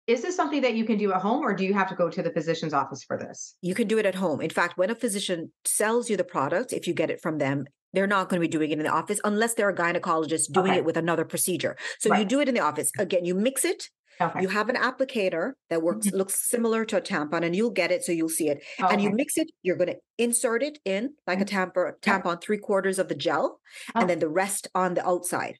is 0.07 0.21
this 0.21 0.35
something 0.35 0.61
that 0.61 0.73
you 0.75 0.85
can 0.85 0.97
do 0.97 1.13
at 1.13 1.21
home 1.21 1.41
or 1.41 1.53
do 1.53 1.63
you 1.63 1.73
have 1.73 1.89
to 1.89 1.95
go 1.95 2.09
to 2.09 2.21
the 2.21 2.31
physician's 2.31 2.73
office 2.73 3.03
for 3.03 3.17
this? 3.17 3.55
You 3.61 3.73
can 3.75 3.87
do 3.87 3.97
it 3.97 4.05
at 4.05 4.15
home. 4.15 4.41
In 4.41 4.49
fact, 4.49 4.77
when 4.77 4.89
a 4.89 4.95
physician 4.95 5.51
sells 5.65 6.09
you 6.09 6.17
the 6.17 6.23
product, 6.23 6.73
if 6.73 6.87
you 6.87 6.93
get 6.93 7.09
it 7.09 7.21
from 7.21 7.37
them, 7.37 7.65
they're 7.93 8.07
not 8.07 8.27
going 8.27 8.41
to 8.41 8.47
be 8.47 8.51
doing 8.51 8.71
it 8.71 8.79
in 8.79 8.83
the 8.83 8.89
office 8.91 9.19
unless 9.23 9.53
they're 9.53 9.69
a 9.69 9.75
gynecologist 9.75 10.51
doing 10.51 10.71
Okay. 10.71 10.79
it 10.79 10.85
with 10.85 10.97
another 10.97 11.23
procedure. 11.25 11.77
So 11.99 12.13
you 12.15 12.25
do 12.25 12.39
it 12.39 12.49
in 12.49 12.55
the 12.55 12.61
office. 12.61 12.91
Again, 12.97 13.23
you 13.25 13.35
mix 13.35 13.63
it 13.65 13.89
Okay. 14.21 14.43
You 14.43 14.47
have 14.49 14.69
an 14.69 14.75
applicator 14.75 15.53
that 15.71 15.81
works 15.81 16.05
Mhm. 16.05 16.13
looks 16.13 16.47
similar 16.47 16.85
to 16.85 16.97
a 16.97 17.01
tampon, 17.01 17.43
and 17.43 17.55
you'll 17.55 17.71
get 17.71 17.91
it, 17.91 18.03
so 18.03 18.11
you'll 18.11 18.29
see 18.29 18.47
it. 18.47 18.63
Okay. 18.79 18.93
And 18.93 19.01
you 19.01 19.09
mix 19.09 19.37
it. 19.37 19.47
You're 19.63 19.75
going 19.75 19.89
to 19.89 19.97
insert 20.19 20.61
it 20.61 20.77
in 20.85 21.15
like 21.25 21.41
a 21.41 21.45
tampon, 21.45 21.93
Yeah. 22.05 22.19
tampon, 22.21 22.39
three 22.39 22.59
quarters 22.59 22.99
of 22.99 23.07
the 23.07 23.15
gel, 23.15 23.59
Oh. 23.95 24.01
and 24.01 24.09
then 24.11 24.19
the 24.19 24.29
rest 24.29 24.67
on 24.75 24.93
the 24.93 25.03
outside. 25.07 25.57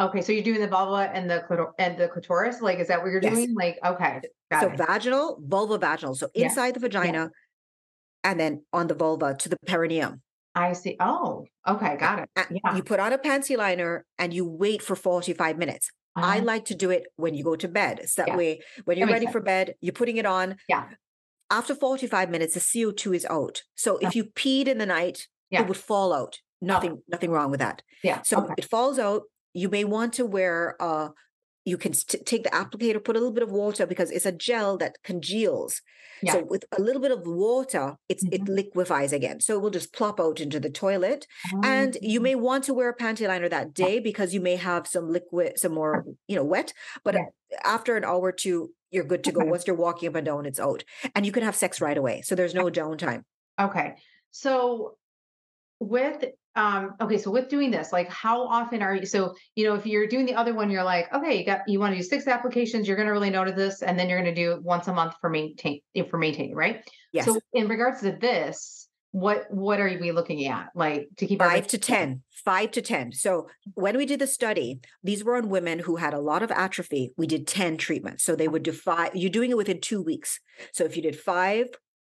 Okay, 0.00 0.20
so 0.22 0.30
you're 0.32 0.44
doing 0.44 0.60
the 0.60 0.68
vulva 0.68 1.10
and 1.12 1.28
the 1.28 1.44
clitor- 1.48 1.72
and 1.78 1.98
the 1.98 2.08
clitoris. 2.08 2.60
Like, 2.60 2.78
is 2.78 2.88
that 2.88 3.02
what 3.02 3.10
you're 3.10 3.22
Yes. 3.22 3.34
doing? 3.34 3.54
Like, 3.54 3.78
okay, 3.84 4.20
so 4.60 4.68
it. 4.70 4.76
vaginal, 4.78 5.38
vulva, 5.42 5.76
vaginal. 5.78 6.14
So 6.14 6.28
Yeah. 6.34 6.44
inside 6.46 6.74
the 6.74 6.80
vagina, 6.80 7.30
and 8.22 8.38
then 8.38 8.64
on 8.72 8.86
the 8.86 8.94
vulva 8.94 9.34
to 9.40 9.48
the 9.48 9.56
perineum. 9.66 10.22
I 10.54 10.72
see. 10.72 10.96
Oh, 11.00 11.46
okay, 11.66 11.96
got 11.96 12.20
it. 12.20 12.30
Yeah. 12.50 12.76
You 12.76 12.82
put 12.82 13.00
on 13.00 13.12
a 13.12 13.18
panty 13.18 13.56
liner 13.56 14.04
and 14.18 14.32
you 14.32 14.44
wait 14.44 14.82
for 14.82 14.96
45 14.96 15.56
minutes. 15.58 15.90
I 16.16 16.38
Uh, 16.40 16.42
like 16.42 16.64
to 16.66 16.74
do 16.74 16.90
it 16.90 17.06
when 17.16 17.34
you 17.34 17.44
go 17.44 17.54
to 17.54 17.68
bed. 17.68 18.08
So 18.08 18.22
that 18.22 18.28
Yeah. 18.28 18.36
way, 18.36 18.60
when 18.84 18.98
you're 18.98 19.06
ready 19.06 19.26
sense. 19.26 19.32
for 19.32 19.40
bed, 19.40 19.74
you're 19.80 19.92
putting 19.92 20.16
it 20.16 20.26
on. 20.26 20.56
Yeah. 20.68 20.88
After 21.50 21.74
45 21.76 22.28
minutes, 22.28 22.54
the 22.54 22.60
CO2 22.60 23.12
is 23.14 23.24
out. 23.26 23.62
So 23.76 23.98
if 23.98 24.16
you 24.16 24.24
peed 24.24 24.66
in 24.66 24.78
the 24.78 24.86
night, 24.86 25.28
Yeah. 25.50 25.62
it 25.62 25.68
would 25.68 25.76
fall 25.76 26.12
out. 26.12 26.40
Nothing, 26.60 27.02
nothing 27.08 27.30
wrong 27.30 27.50
with 27.52 27.60
that. 27.60 27.82
yeah. 28.02 28.22
So 28.22 28.38
okay. 28.38 28.54
it 28.58 28.64
falls 28.64 28.98
out. 28.98 29.22
You 29.54 29.68
may 29.68 29.84
want 29.84 30.12
to 30.14 30.26
wear 30.26 30.76
uh 30.80 31.10
you 31.64 31.76
can 31.76 31.92
st- 31.92 32.24
take 32.24 32.44
the 32.44 32.50
applicator, 32.50 33.02
put 33.04 33.14
a 33.14 33.18
little 33.18 33.32
bit 33.34 33.42
of 33.42 33.50
water 33.52 33.86
because 33.86 34.10
it's 34.10 34.24
a 34.24 34.32
gel 34.32 34.78
that 34.78 34.96
congeals. 35.04 35.82
Yeah. 36.22 36.32
So 36.34 36.44
with 36.44 36.64
a 36.76 36.80
little 36.80 37.02
bit 37.02 37.10
of 37.12 37.26
water, 37.26 37.96
it's 38.08 38.24
it 38.32 38.42
Mhm. 38.44 38.48
liquefies 38.48 39.12
again. 39.12 39.40
So 39.40 39.56
it 39.56 39.60
will 39.60 39.70
just 39.70 39.92
plop 39.92 40.18
out 40.18 40.40
into 40.40 40.58
the 40.60 40.70
toilet. 40.70 41.26
And 41.62 41.98
you 42.00 42.20
Um, 42.20 42.24
may 42.24 42.34
want 42.36 42.64
to 42.64 42.74
wear 42.74 42.88
a 42.88 42.96
panty 42.96 43.28
liner 43.28 43.50
that 43.50 43.74
day 43.74 43.98
because 44.00 44.32
you 44.32 44.40
may 44.40 44.56
have 44.56 44.86
some 44.86 45.12
liquid, 45.12 45.58
some 45.58 45.74
more, 45.74 46.06
you 46.26 46.36
know, 46.36 46.44
wet. 46.44 46.72
But 47.04 47.14
Yeah. 47.16 47.26
after 47.64 47.96
an 47.96 48.04
hour 48.04 48.20
or 48.22 48.32
two, 48.32 48.72
you're 48.90 49.04
good 49.04 49.22
to 49.24 49.32
go. 49.32 49.40
Okay. 49.42 49.50
Once 49.50 49.66
you're 49.66 49.76
walking 49.76 50.08
up 50.08 50.14
and 50.14 50.24
down, 50.26 50.46
it's 50.46 50.58
out. 50.60 50.84
And 51.14 51.26
you 51.26 51.32
can 51.32 51.42
have 51.42 51.54
sex 51.56 51.80
right 51.82 51.98
away. 51.98 52.22
So 52.22 52.34
there's 52.34 52.54
no 52.54 52.70
downtime. 52.70 53.24
Okay. 53.60 53.96
So 54.30 54.96
with 55.80 56.24
um 56.56 56.94
okay, 57.00 57.18
so 57.18 57.30
with 57.30 57.48
doing 57.48 57.70
this, 57.70 57.92
like 57.92 58.10
how 58.10 58.42
often 58.42 58.82
are 58.82 58.94
you 58.94 59.06
so 59.06 59.34
you 59.54 59.64
know 59.64 59.74
if 59.74 59.86
you're 59.86 60.06
doing 60.06 60.26
the 60.26 60.34
other 60.34 60.54
one, 60.54 60.70
you're 60.70 60.84
like, 60.84 61.12
okay, 61.14 61.38
you 61.38 61.44
got 61.44 61.60
you 61.68 61.78
want 61.78 61.92
to 61.92 61.96
do 61.96 62.02
six 62.02 62.26
applications, 62.26 62.88
you're 62.88 62.96
gonna 62.96 63.12
really 63.12 63.30
notice 63.30 63.54
this, 63.54 63.82
and 63.82 63.98
then 63.98 64.08
you're 64.08 64.18
gonna 64.18 64.34
do 64.34 64.52
it 64.52 64.62
once 64.62 64.88
a 64.88 64.92
month 64.92 65.14
for 65.20 65.30
maintain 65.30 65.80
for 66.10 66.18
maintaining, 66.18 66.54
right? 66.54 66.82
Yes. 67.12 67.26
So 67.26 67.38
in 67.52 67.68
regards 67.68 68.00
to 68.00 68.12
this, 68.12 68.88
what 69.12 69.46
what 69.50 69.80
are 69.80 69.98
we 70.00 70.12
looking 70.12 70.46
at? 70.46 70.70
Like 70.74 71.08
to 71.18 71.26
keep 71.26 71.38
five 71.38 71.66
to 71.68 71.78
10 71.78 72.22
five 72.44 72.70
to 72.70 72.80
10 72.80 73.12
so 73.12 73.48
when 73.74 73.96
we 73.96 74.06
did 74.06 74.20
the 74.20 74.26
study 74.26 74.80
these 75.02 75.24
were 75.24 75.36
on 75.36 75.48
women 75.48 75.80
who 75.80 75.96
had 75.96 76.14
a 76.14 76.20
lot 76.20 76.42
of 76.42 76.50
atrophy 76.52 77.12
we 77.16 77.26
did 77.26 77.46
10 77.46 77.76
treatments 77.76 78.22
so 78.22 78.36
they 78.36 78.46
would 78.46 78.62
do 78.62 78.72
five 78.72 79.14
you're 79.14 79.28
doing 79.28 79.50
it 79.50 79.56
within 79.56 79.80
two 79.80 80.00
weeks 80.00 80.38
so 80.72 80.84
if 80.84 80.96
you 80.96 81.02
did 81.02 81.18
five 81.18 81.66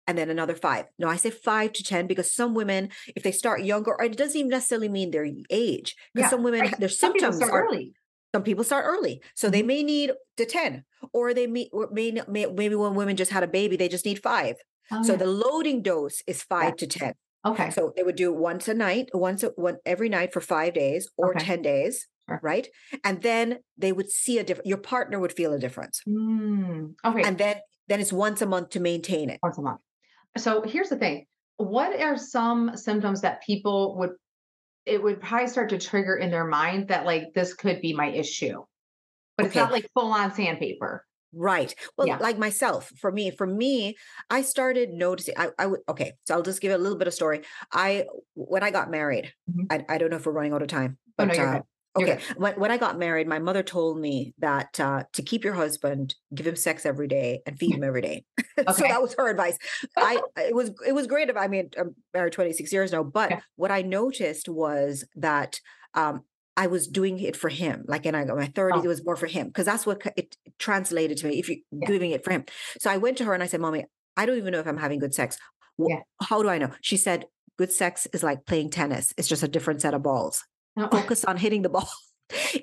and 0.08 0.18
then 0.18 0.30
another 0.30 0.56
five 0.56 0.86
no 1.00 1.08
i 1.08 1.16
say 1.16 1.30
five 1.30 1.72
to 1.74 1.84
10 1.84 2.08
because 2.08 2.34
some 2.34 2.54
women 2.54 2.90
if 3.16 3.24
they 3.24 3.32
start 3.32 3.64
younger 3.64 3.96
it 4.02 4.18
doesn't 4.18 4.38
even 4.38 4.50
necessarily 4.50 4.90
mean 4.90 5.12
their 5.12 5.28
age 5.50 5.96
because 6.14 6.26
Yeah, 6.26 6.30
some 6.30 6.44
women 6.44 6.64
their 6.80 6.90
Some 6.90 7.14
symptoms 7.14 7.42
are 7.42 7.64
early. 7.64 7.94
some 8.34 8.44
people 8.44 8.64
start 8.64 8.86
early 8.86 9.22
so 9.36 9.50
they 9.50 9.64
Mhm. 9.64 9.68
may 9.68 9.84
need 9.84 10.12
the 10.38 10.46
10 10.46 10.84
or 11.14 11.34
they 11.34 11.48
may, 11.48 11.70
or 11.72 11.90
may, 11.92 12.12
may 12.28 12.46
maybe 12.48 12.76
when 12.76 12.96
women 12.96 13.16
just 13.16 13.32
had 13.32 13.44
a 13.44 13.48
baby 13.48 13.76
they 13.78 13.90
just 13.90 14.06
need 14.06 14.22
five 14.22 14.56
Oh, 14.92 15.02
so 15.04 15.14
yeah. 15.14 15.20
the 15.20 15.28
loading 15.28 15.82
dose 15.82 16.22
is 16.28 16.44
five 16.44 16.76
to 16.78 16.88
10 16.88 17.14
okay. 17.46 17.70
so 17.72 17.94
they 17.96 18.04
would 18.04 18.16
do 18.18 18.34
it 18.34 18.38
once 18.40 18.68
a 18.68 18.74
night, 18.74 19.10
once 19.14 19.44
a, 19.44 19.50
one 19.56 19.78
every 19.86 20.10
night 20.10 20.34
for 20.34 20.42
five 20.42 20.74
days 20.74 21.10
or 21.18 21.30
Okay. 21.30 21.46
ten 21.46 21.62
days, 21.62 22.08
Sure. 22.28 22.40
right? 22.44 22.68
And 23.04 23.22
then 23.22 23.60
they 23.78 23.92
would 23.92 24.10
see 24.10 24.40
a 24.40 24.44
different. 24.44 24.68
Your 24.68 24.78
partner 24.78 25.20
would 25.20 25.34
feel 25.34 25.54
a 25.54 25.60
difference, 25.60 26.02
Mm, 26.08 26.96
okay. 27.06 27.24
and 27.24 27.38
then 27.38 27.58
then 27.88 28.00
it's 28.00 28.14
once 28.14 28.42
a 28.42 28.46
month 28.46 28.70
to 28.72 28.80
maintain 28.80 29.30
it. 29.30 29.40
once 29.42 29.58
a 29.58 29.62
month. 29.62 29.82
So 30.38 30.62
here's 30.62 30.90
the 30.90 30.98
thing. 30.98 31.26
What 31.58 32.00
are 32.00 32.18
some 32.18 32.76
symptoms 32.76 33.22
that 33.22 33.44
people 33.44 33.98
would 33.98 34.12
it 34.86 35.02
would 35.02 35.22
probably 35.22 35.48
start 35.48 35.70
to 35.70 35.78
trigger 35.78 36.18
in 36.18 36.30
their 36.30 36.46
mind 36.46 36.90
that 36.90 37.06
like 37.06 37.34
this 37.34 37.54
could 37.54 37.80
be 37.80 37.94
my 37.94 38.08
issue? 38.08 38.64
but 39.38 39.48
it's 39.48 39.56
not 39.56 39.72
like 39.72 39.90
full 39.94 40.12
on 40.12 40.34
sandpaper. 40.34 41.06
Right. 41.36 41.74
Well, 41.98 42.08
yeah. 42.08 42.18
like 42.18 42.38
myself, 42.38 42.92
for 43.00 43.12
me, 43.12 43.32
for 43.32 43.48
me, 43.48 43.96
I 44.30 44.44
started 44.44 44.92
noticing. 44.92 45.34
I, 45.36 45.50
I 45.58 45.66
would 45.66 45.80
okay. 45.90 46.14
So 46.28 46.36
I'll 46.36 46.44
just 46.44 46.62
give 46.62 46.72
a 46.72 46.78
little 46.78 46.98
bit 46.98 47.08
of 47.08 47.14
story. 47.14 47.42
I 47.72 48.06
when 48.36 48.62
I 48.62 48.70
got 48.70 48.92
married, 48.92 49.34
mm-hmm. 49.50 49.66
I, 49.72 49.96
I 49.96 49.98
don't 49.98 50.12
know 50.12 50.18
if 50.18 50.26
we're 50.28 50.32
running 50.32 50.54
out 50.54 50.62
of 50.62 50.68
time, 50.68 50.98
but 51.18 51.32
oh, 51.32 51.44
no, 51.44 51.50
uh, 51.50 51.62
okay. 51.98 52.20
When 52.38 52.54
when 52.60 52.72
I 52.72 52.78
got 52.78 52.98
married, 52.98 53.28
my 53.28 53.40
mother 53.40 53.64
told 53.64 54.00
me 54.00 54.34
that 54.40 54.80
uh, 54.80 55.04
to 55.14 55.22
keep 55.22 55.44
your 55.44 55.54
husband, 55.54 56.16
give 56.34 56.48
him 56.48 56.56
sex 56.56 56.86
every 56.86 57.08
day 57.08 57.42
and 57.46 57.58
feed 57.58 57.76
him 57.76 57.84
every 57.84 58.02
day. 58.02 58.26
Okay. 58.56 58.72
so 58.72 58.88
that 58.88 59.02
was 59.02 59.16
her 59.18 59.30
advice. 59.30 59.58
I 59.98 60.22
it 60.38 60.56
was 60.56 60.72
it 60.88 60.94
was 60.94 61.08
great. 61.08 61.30
I 61.36 61.48
mean, 61.48 61.72
I'm 61.78 61.96
married 62.14 62.34
26 62.34 62.72
years 62.72 62.92
now, 62.92 63.02
but 63.04 63.32
okay. 63.32 63.42
what 63.56 63.72
I 63.72 63.82
noticed 63.82 64.48
was 64.48 65.04
that 65.16 65.60
um, 65.96 66.22
I 66.56 66.68
was 66.68 66.88
doing 66.88 67.20
it 67.20 67.36
for 67.36 67.50
him. 67.50 67.84
Like 67.88 68.06
and 68.06 68.16
I 68.16 68.24
got 68.26 68.38
my 68.38 68.48
30s, 68.48 68.72
oh. 68.76 68.82
it 68.84 68.88
was 68.88 69.04
more 69.04 69.16
for 69.16 69.26
him 69.26 69.48
because 69.48 69.66
that's 69.66 69.88
what 69.88 70.02
it 70.16 70.38
translated 70.60 71.18
to 71.18 71.28
me. 71.28 71.40
If 71.40 71.50
you're 71.50 71.58
yeah. 71.72 71.88
doing 71.88 72.12
it 72.12 72.24
for 72.24 72.32
him. 72.32 72.46
So 72.80 72.92
I 72.92 72.98
went 72.98 73.18
to 73.18 73.26
her 73.26 73.34
and 73.34 73.42
I 73.42 73.48
said, 73.48 73.60
Mommy, 73.60 73.86
I 74.16 74.26
don't 74.26 74.38
even 74.38 74.52
know 74.52 74.60
if 74.60 74.68
I'm 74.68 74.78
having 74.78 75.00
good 75.00 75.16
sex. 75.16 75.38
Yeah. 75.78 76.02
How 76.22 76.44
do 76.44 76.50
I 76.50 76.60
know? 76.60 76.70
She 76.82 76.96
said, 76.96 77.26
Good 77.58 77.72
sex 77.72 78.08
is 78.14 78.24
like 78.24 78.46
playing 78.46 78.70
tennis. 78.72 79.14
It's 79.18 79.28
just 79.28 79.44
a 79.44 79.48
different 79.48 79.82
set 79.82 79.94
of 79.94 80.04
balls. 80.04 80.44
Oh. 80.78 80.88
Focus 80.88 81.24
on 81.26 81.38
hitting 81.38 81.62
the 81.62 81.70
ball. 81.70 81.90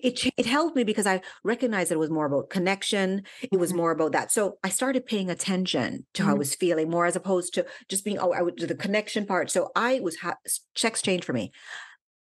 It 0.02 0.32
it 0.36 0.46
helped 0.46 0.74
me 0.74 0.82
because 0.82 1.06
I 1.06 1.20
recognized 1.44 1.90
that 1.90 1.94
it 1.94 1.98
was 1.98 2.10
more 2.10 2.26
about 2.26 2.50
connection. 2.50 3.22
It 3.52 3.60
was 3.60 3.70
mm-hmm. 3.70 3.76
more 3.76 3.90
about 3.92 4.12
that. 4.12 4.32
So 4.32 4.58
I 4.64 4.68
started 4.68 5.06
paying 5.06 5.30
attention 5.30 6.06
to 6.14 6.22
mm-hmm. 6.22 6.26
how 6.26 6.30
I 6.30 6.32
mm-hmm. 6.32 6.38
was 6.38 6.54
feeling 6.56 6.90
more 6.90 7.06
as 7.06 7.14
opposed 7.14 7.54
to 7.54 7.66
just 7.88 8.04
being 8.04 8.18
oh 8.18 8.32
I 8.32 8.42
would 8.42 8.56
do 8.56 8.66
the 8.66 8.74
connection 8.74 9.26
part. 9.26 9.48
So 9.50 9.70
I 9.76 10.00
was 10.00 10.16
ha- 10.16 10.42
sex 10.74 11.02
changed 11.02 11.24
for 11.24 11.34
me. 11.34 11.52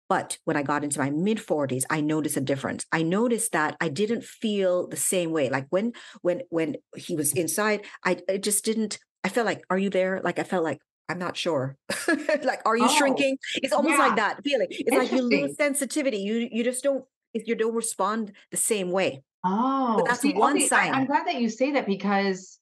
But 0.08 0.38
when 0.44 0.56
I 0.56 0.62
got 0.62 0.84
into 0.84 0.98
my 0.98 1.10
mid 1.10 1.38
40s, 1.38 1.84
I 1.90 2.00
noticed 2.00 2.36
a 2.36 2.40
difference. 2.40 2.86
I 2.92 3.02
noticed 3.02 3.52
that 3.52 3.76
I 3.80 3.88
didn't 3.88 4.24
feel 4.24 4.88
the 4.88 4.96
same 4.96 5.30
way. 5.30 5.48
Like 5.48 5.66
when 5.70 5.92
when 6.22 6.42
when 6.50 6.76
he 6.96 7.16
was 7.16 7.32
inside, 7.32 7.84
I, 8.04 8.18
I 8.28 8.38
just 8.38 8.64
didn't. 8.64 8.98
I 9.24 9.28
felt 9.28 9.46
like, 9.46 9.62
are 9.70 9.78
you 9.78 9.90
there? 9.90 10.20
Like 10.22 10.38
I 10.38 10.44
felt 10.44 10.62
like 10.62 10.78
I'm 11.08 11.18
not 11.18 11.36
sure. 11.36 11.76
like, 12.42 12.60
are 12.64 12.76
you 12.76 12.86
oh, 12.86 12.96
shrinking? 12.96 13.38
It's 13.56 13.72
almost 13.72 13.98
yeah. 13.98 14.06
like 14.06 14.16
that 14.16 14.42
feeling. 14.42 14.68
It's 14.70 14.96
like 14.96 15.12
you 15.12 15.22
lose 15.22 15.56
sensitivity. 15.56 16.18
You 16.18 16.48
you 16.50 16.64
just 16.64 16.82
don't 16.82 17.04
if 17.34 17.46
you 17.46 17.54
don't 17.54 17.74
respond 17.74 18.32
the 18.50 18.56
same 18.56 18.90
way. 18.90 19.22
Oh, 19.44 19.96
but 19.98 20.06
that's 20.06 20.20
see, 20.20 20.32
one 20.32 20.56
okay, 20.56 20.66
sign. 20.66 20.92
I, 20.92 20.98
I'm 20.98 21.06
glad 21.06 21.26
that 21.26 21.36
you 21.36 21.48
say 21.48 21.72
that 21.72 21.86
because 21.86 22.58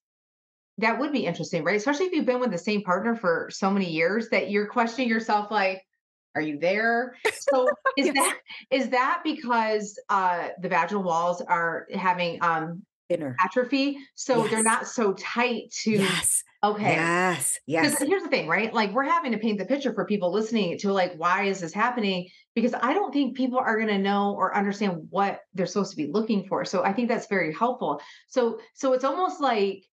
that 0.78 0.99
would 0.99 1.12
be 1.12 1.24
interesting, 1.24 1.64
right? 1.64 1.76
Especially 1.76 2.07
if 2.07 2.12
you've 2.12 2.26
been 2.26 2.40
with 2.40 2.51
the 2.51 2.59
same 2.59 2.82
partner 2.82 3.14
for 3.14 3.49
so 3.51 3.70
many 3.70 3.90
years 3.90 4.28
that 4.30 4.51
you're 4.51 4.66
questioning 4.66 5.09
yourself, 5.09 5.51
like, 5.51 5.82
are 6.34 6.42
you 6.42 6.59
there? 6.59 7.16
So 7.32 7.68
is 7.97 8.07
yes. 8.07 8.14
that 8.14 8.38
is 8.70 8.88
that 8.90 9.20
because 9.24 9.99
uh, 10.09 10.49
the 10.61 10.68
vaginal 10.68 11.03
walls 11.03 11.40
are 11.40 11.86
having 11.95 12.42
um, 12.42 12.82
inner 13.09 13.36
atrophy, 13.42 13.99
so 14.14 14.42
yes. 14.42 14.51
they're 14.51 14.62
not 14.62 14.86
so 14.86 15.12
tight 15.14 15.70
to. 15.82 15.92
Yes. 15.92 16.42
Okay. 16.64 16.94
Yes. 16.94 17.58
Yes. 17.66 18.02
Here's 18.02 18.22
the 18.22 18.30
thing, 18.30 18.48
right? 18.48 18.72
Like 18.72 18.92
we're 18.92 19.04
having 19.04 19.32
to 19.32 19.38
paint 19.38 19.58
the 19.58 19.66
picture 19.66 19.92
for 19.92 20.06
people 20.06 20.32
listening 20.32 20.78
to 20.78 20.92
like 20.92 21.12
why 21.16 21.44
is 21.44 21.60
this 21.60 21.74
happening? 21.74 22.30
Because 22.54 22.72
I 22.72 22.94
don't 22.94 23.12
think 23.12 23.36
people 23.36 23.58
are 23.58 23.76
going 23.76 23.88
to 23.88 23.98
know 23.98 24.34
or 24.34 24.56
understand 24.56 25.08
what 25.10 25.40
they're 25.52 25.66
supposed 25.66 25.90
to 25.90 25.96
be 25.98 26.06
looking 26.10 26.46
for. 26.48 26.64
So 26.64 26.82
I 26.82 26.94
think 26.94 27.08
that's 27.08 27.26
very 27.26 27.52
helpful. 27.52 28.00
So 28.28 28.60
so 28.72 28.94
it's 28.94 29.04
almost 29.04 29.42
like 29.42 29.84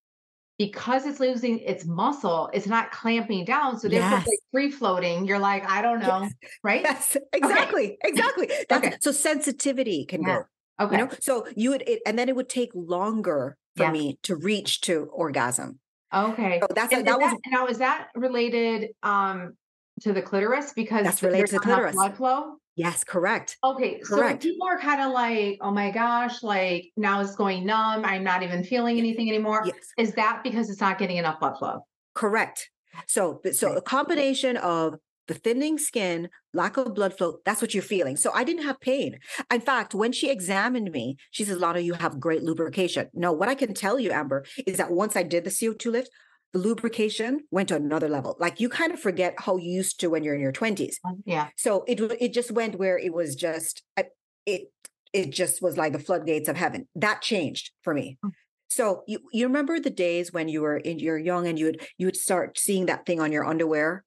because 0.58 1.04
it's 1.04 1.20
losing 1.20 1.58
its 1.58 1.84
muscle, 1.84 2.48
it's 2.54 2.66
not 2.66 2.90
clamping 2.90 3.44
down. 3.44 3.78
So 3.78 3.88
therefore, 3.88 4.18
yes. 4.18 4.26
like 4.26 4.38
free 4.50 4.70
floating. 4.70 5.26
You're 5.26 5.38
like, 5.38 5.68
I 5.68 5.82
don't 5.82 6.00
know, 6.00 6.22
yes. 6.22 6.32
right? 6.62 6.82
Yes, 6.82 7.16
exactly, 7.34 7.84
okay. 7.84 7.96
exactly. 8.04 8.50
That's, 8.68 8.86
okay. 8.86 8.96
So 9.00 9.12
sensitivity 9.12 10.06
can 10.06 10.22
yeah. 10.22 10.42
go. 10.78 10.84
Okay. 10.86 10.98
You 10.98 11.04
know? 11.04 11.10
So 11.20 11.46
you 11.54 11.70
would, 11.70 11.82
it, 11.86 12.00
and 12.06 12.18
then 12.18 12.28
it 12.28 12.36
would 12.36 12.48
take 12.48 12.70
longer 12.74 13.56
for 13.76 13.84
yeah. 13.84 13.92
me 13.92 14.18
to 14.22 14.36
reach 14.36 14.80
to 14.82 15.08
orgasm. 15.12 15.80
Okay. 16.14 16.60
So 16.60 16.66
that's 16.74 16.92
and 16.92 17.06
that 17.06 17.18
was 17.18 17.34
now. 17.46 17.66
Is 17.66 17.78
that 17.78 18.08
related 18.14 18.90
um 19.02 19.54
to 20.02 20.12
the 20.12 20.22
clitoris? 20.22 20.72
Because 20.74 21.04
that's 21.04 21.22
related 21.22 21.48
to 21.48 21.52
the 21.54 21.60
clitoris. 21.60 21.94
Blood 21.94 22.16
flow. 22.16 22.56
Yes, 22.74 23.04
correct. 23.04 23.58
Okay, 23.62 24.00
correct. 24.02 24.42
so 24.42 24.48
people 24.48 24.66
are 24.66 24.78
kind 24.78 25.02
of 25.02 25.12
like, 25.12 25.58
"Oh 25.60 25.70
my 25.70 25.90
gosh, 25.90 26.42
like 26.42 26.90
now 26.96 27.20
it's 27.20 27.36
going 27.36 27.66
numb. 27.66 28.04
I'm 28.04 28.24
not 28.24 28.42
even 28.42 28.64
feeling 28.64 28.98
anything 28.98 29.28
anymore." 29.28 29.62
Yes. 29.64 29.76
Is 29.98 30.14
that 30.14 30.40
because 30.42 30.70
it's 30.70 30.80
not 30.80 30.98
getting 30.98 31.18
enough 31.18 31.38
blood 31.40 31.58
flow? 31.58 31.86
Correct. 32.14 32.70
So, 33.06 33.40
so 33.52 33.74
a 33.74 33.82
combination 33.82 34.56
of 34.58 34.96
the 35.28 35.34
thinning 35.34 35.78
skin, 35.78 36.28
lack 36.52 36.76
of 36.76 36.94
blood 36.94 37.16
flow, 37.16 37.38
that's 37.44 37.62
what 37.62 37.74
you're 37.74 37.82
feeling. 37.82 38.16
So 38.16 38.32
I 38.34 38.44
didn't 38.44 38.64
have 38.64 38.80
pain. 38.80 39.18
In 39.52 39.60
fact, 39.60 39.94
when 39.94 40.12
she 40.12 40.30
examined 40.30 40.90
me, 40.90 41.16
she 41.30 41.44
says, 41.44 41.58
Lana, 41.58 41.80
you 41.80 41.94
have 41.94 42.20
great 42.20 42.42
lubrication. 42.42 43.08
No, 43.14 43.32
what 43.32 43.48
I 43.48 43.54
can 43.54 43.74
tell 43.74 43.98
you, 43.98 44.10
Amber, 44.10 44.44
is 44.66 44.76
that 44.78 44.90
once 44.90 45.16
I 45.16 45.22
did 45.22 45.44
the 45.44 45.50
CO2 45.50 45.92
lift, 45.92 46.10
the 46.52 46.58
lubrication 46.58 47.40
went 47.50 47.68
to 47.70 47.76
another 47.76 48.08
level. 48.08 48.36
Like 48.38 48.60
you 48.60 48.68
kind 48.68 48.92
of 48.92 49.00
forget 49.00 49.34
how 49.38 49.56
you 49.56 49.70
used 49.70 50.00
to 50.00 50.08
when 50.08 50.22
you're 50.22 50.34
in 50.34 50.40
your 50.40 50.52
20s. 50.52 50.96
Um, 51.04 51.22
yeah. 51.24 51.48
So 51.56 51.84
it 51.88 51.98
it 52.20 52.34
just 52.34 52.50
went 52.50 52.78
where 52.78 52.98
it 52.98 53.14
was 53.14 53.34
just 53.34 53.82
it 53.96 54.70
it 55.12 55.30
just 55.30 55.62
was 55.62 55.76
like 55.76 55.92
the 55.92 55.98
floodgates 55.98 56.48
of 56.48 56.56
heaven. 56.56 56.88
That 56.94 57.22
changed 57.22 57.70
for 57.82 57.94
me. 57.94 58.18
Hmm. 58.22 58.30
So 58.68 59.02
you 59.06 59.20
you 59.32 59.46
remember 59.46 59.80
the 59.80 59.90
days 59.90 60.32
when 60.32 60.48
you 60.48 60.62
were 60.62 60.76
in 60.76 60.98
you're 60.98 61.18
young 61.18 61.46
and 61.46 61.58
you 61.58 61.66
would 61.66 61.86
you 61.98 62.06
would 62.06 62.16
start 62.16 62.58
seeing 62.58 62.86
that 62.86 63.06
thing 63.06 63.20
on 63.20 63.32
your 63.32 63.44
underwear, 63.44 64.04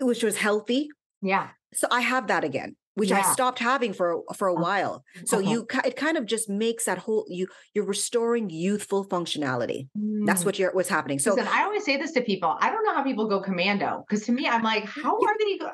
which 0.00 0.22
was 0.22 0.36
healthy. 0.36 0.88
Yeah. 1.22 1.48
So 1.72 1.86
I 1.90 2.00
have 2.00 2.26
that 2.28 2.44
again 2.44 2.76
which 2.94 3.10
yeah. 3.10 3.20
I 3.20 3.32
stopped 3.32 3.58
having 3.58 3.92
for 3.92 4.22
for 4.36 4.48
a 4.48 4.52
oh, 4.52 4.60
while. 4.60 5.04
So 5.24 5.38
okay. 5.38 5.50
you 5.50 5.66
it 5.84 5.96
kind 5.96 6.16
of 6.16 6.26
just 6.26 6.50
makes 6.50 6.84
that 6.84 6.98
whole 6.98 7.24
you 7.28 7.46
you're 7.72 7.84
restoring 7.84 8.50
youthful 8.50 9.06
functionality. 9.06 9.88
Mm. 9.96 10.26
That's 10.26 10.44
what 10.44 10.58
you're 10.58 10.72
what's 10.72 10.88
happening. 10.88 11.18
So 11.18 11.34
Listen, 11.34 11.48
I 11.50 11.62
always 11.62 11.84
say 11.84 11.96
this 11.96 12.12
to 12.12 12.20
people. 12.20 12.56
I 12.60 12.70
don't 12.70 12.84
know 12.84 12.94
how 12.94 13.02
people 13.02 13.26
go 13.28 13.40
commando 13.40 14.04
because 14.06 14.26
to 14.26 14.32
me, 14.32 14.46
I'm 14.46 14.62
like, 14.62 14.84
how 15.02 15.16
are 15.16 15.38
they 15.38 15.58
go? 15.58 15.70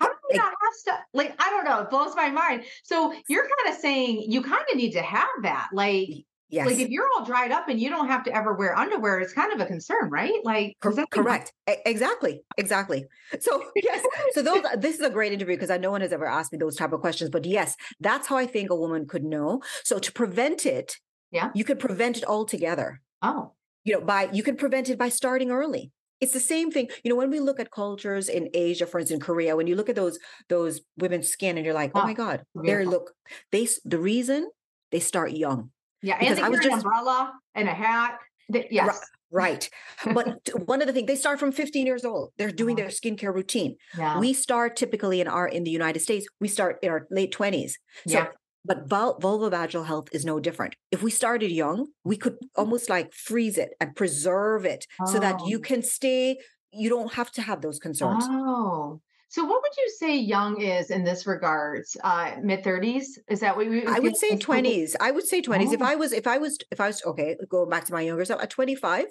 How 0.00 0.08
do 0.08 0.14
they 0.30 0.36
not 0.36 0.52
have 0.62 0.74
stuff? 0.74 1.00
Like 1.14 1.34
I 1.38 1.50
don't 1.50 1.64
know. 1.64 1.80
It 1.80 1.90
blows 1.90 2.14
my 2.14 2.30
mind. 2.30 2.64
So 2.84 3.14
you're 3.28 3.44
kind 3.44 3.74
of 3.74 3.80
saying 3.80 4.26
you 4.28 4.42
kind 4.42 4.64
of 4.70 4.76
need 4.76 4.92
to 4.92 5.02
have 5.02 5.28
that. 5.42 5.68
Like 5.72 6.10
Yes. 6.50 6.66
Like 6.66 6.78
if 6.78 6.88
you're 6.88 7.06
all 7.14 7.24
dried 7.24 7.52
up 7.52 7.68
and 7.68 7.78
you 7.78 7.90
don't 7.90 8.06
have 8.06 8.24
to 8.24 8.34
ever 8.34 8.54
wear 8.54 8.76
underwear, 8.76 9.20
it's 9.20 9.34
kind 9.34 9.52
of 9.52 9.60
a 9.60 9.66
concern, 9.66 10.08
right? 10.08 10.32
Like 10.44 10.76
correct. 11.10 11.52
Exactly. 11.66 12.42
Exactly. 12.56 13.04
So 13.40 13.62
yes. 13.76 14.04
So 14.32 14.42
those 14.42 14.62
this 14.78 14.96
is 14.96 15.02
a 15.02 15.10
great 15.10 15.32
interview 15.32 15.56
because 15.56 15.70
I 15.70 15.76
no 15.76 15.90
one 15.90 16.00
has 16.00 16.12
ever 16.12 16.26
asked 16.26 16.52
me 16.52 16.58
those 16.58 16.76
type 16.76 16.92
of 16.92 17.00
questions. 17.00 17.30
But 17.30 17.44
yes, 17.44 17.76
that's 18.00 18.28
how 18.28 18.38
I 18.38 18.46
think 18.46 18.70
a 18.70 18.76
woman 18.76 19.06
could 19.06 19.24
know. 19.24 19.60
So 19.84 19.98
to 19.98 20.12
prevent 20.12 20.64
it, 20.64 20.96
yeah, 21.30 21.50
you 21.54 21.64
could 21.64 21.78
prevent 21.78 22.16
it 22.16 22.24
altogether. 22.24 23.02
Oh. 23.20 23.52
You 23.84 23.94
know, 23.94 24.00
by 24.00 24.30
you 24.32 24.42
can 24.42 24.56
prevent 24.56 24.88
it 24.88 24.98
by 24.98 25.10
starting 25.10 25.50
early. 25.50 25.92
It's 26.20 26.32
the 26.32 26.40
same 26.40 26.70
thing. 26.70 26.88
You 27.04 27.10
know, 27.10 27.16
when 27.16 27.30
we 27.30 27.40
look 27.40 27.60
at 27.60 27.70
cultures 27.70 28.28
in 28.28 28.48
Asia, 28.52 28.86
for 28.86 28.98
instance, 28.98 29.20
in 29.20 29.24
Korea, 29.24 29.54
when 29.54 29.66
you 29.66 29.76
look 29.76 29.90
at 29.90 29.96
those 29.96 30.18
those 30.48 30.80
women's 30.96 31.28
skin 31.28 31.58
and 31.58 31.64
you're 31.64 31.74
like, 31.74 31.92
oh, 31.94 32.00
oh 32.00 32.04
my 32.04 32.14
God, 32.14 32.42
they 32.64 32.84
look, 32.86 33.12
they 33.52 33.68
the 33.84 33.98
reason 33.98 34.48
they 34.90 35.00
start 35.00 35.32
young 35.32 35.70
yeah, 36.02 36.18
because 36.18 36.38
and 36.38 36.46
I 36.46 36.48
was 36.48 36.60
just, 36.60 36.68
an 36.68 36.74
umbrella 36.74 37.32
and 37.54 37.68
a 37.68 37.72
hat. 37.72 38.18
yes. 38.48 39.00
Right. 39.30 39.68
but 40.14 40.48
one 40.66 40.80
of 40.80 40.86
the 40.86 40.92
things 40.92 41.06
they 41.06 41.16
start 41.16 41.38
from 41.38 41.52
15 41.52 41.86
years 41.86 42.04
old. 42.04 42.32
They're 42.38 42.50
doing 42.50 42.76
their 42.76 42.88
skincare 42.88 43.34
routine. 43.34 43.76
Yeah. 43.96 44.18
We 44.18 44.32
start 44.32 44.76
typically 44.76 45.20
in 45.20 45.28
our 45.28 45.46
in 45.46 45.64
the 45.64 45.70
United 45.70 46.00
States, 46.00 46.26
we 46.40 46.48
start 46.48 46.78
in 46.82 46.90
our 46.90 47.06
late 47.10 47.34
20s. 47.34 47.72
So 48.06 48.18
yeah. 48.18 48.26
but 48.64 48.88
vul- 48.88 49.18
vulvovaginal 49.20 49.84
health 49.84 50.08
is 50.12 50.24
no 50.24 50.40
different. 50.40 50.76
If 50.90 51.02
we 51.02 51.10
started 51.10 51.50
young, 51.50 51.88
we 52.04 52.16
could 52.16 52.38
almost 52.56 52.88
like 52.88 53.12
freeze 53.12 53.58
it 53.58 53.74
and 53.80 53.94
preserve 53.94 54.64
it 54.64 54.86
oh. 55.00 55.12
so 55.12 55.18
that 55.18 55.46
you 55.46 55.58
oh. 55.58 55.60
can 55.60 55.82
stay 55.82 56.38
you 56.72 56.88
don't 56.88 57.12
have 57.14 57.30
to 57.32 57.42
have 57.42 57.60
those 57.60 57.78
concerns. 57.78 58.24
Oh. 58.28 59.00
So, 59.30 59.44
what 59.44 59.60
would 59.62 59.76
you 59.76 59.90
say 59.98 60.16
young 60.16 60.60
is 60.60 60.90
in 60.90 61.04
this 61.04 61.26
regards? 61.26 61.96
Uh, 62.02 62.36
Mid 62.42 62.64
thirties? 62.64 63.18
Is 63.28 63.40
that 63.40 63.56
what 63.56 63.68
we? 63.68 63.86
I 63.86 63.98
would 63.98 64.16
say 64.16 64.36
twenties. 64.36 64.96
I 65.00 65.10
would 65.10 65.26
say 65.26 65.42
twenties. 65.42 65.70
Oh. 65.70 65.74
If 65.74 65.82
I 65.82 65.96
was, 65.96 66.12
if 66.12 66.26
I 66.26 66.38
was, 66.38 66.58
if 66.70 66.80
I 66.80 66.86
was 66.86 67.04
okay, 67.04 67.36
go 67.48 67.66
back 67.66 67.84
to 67.86 67.92
my 67.92 68.00
younger 68.00 68.24
self 68.24 68.42
at 68.42 68.50
twenty 68.50 68.74
five. 68.74 69.06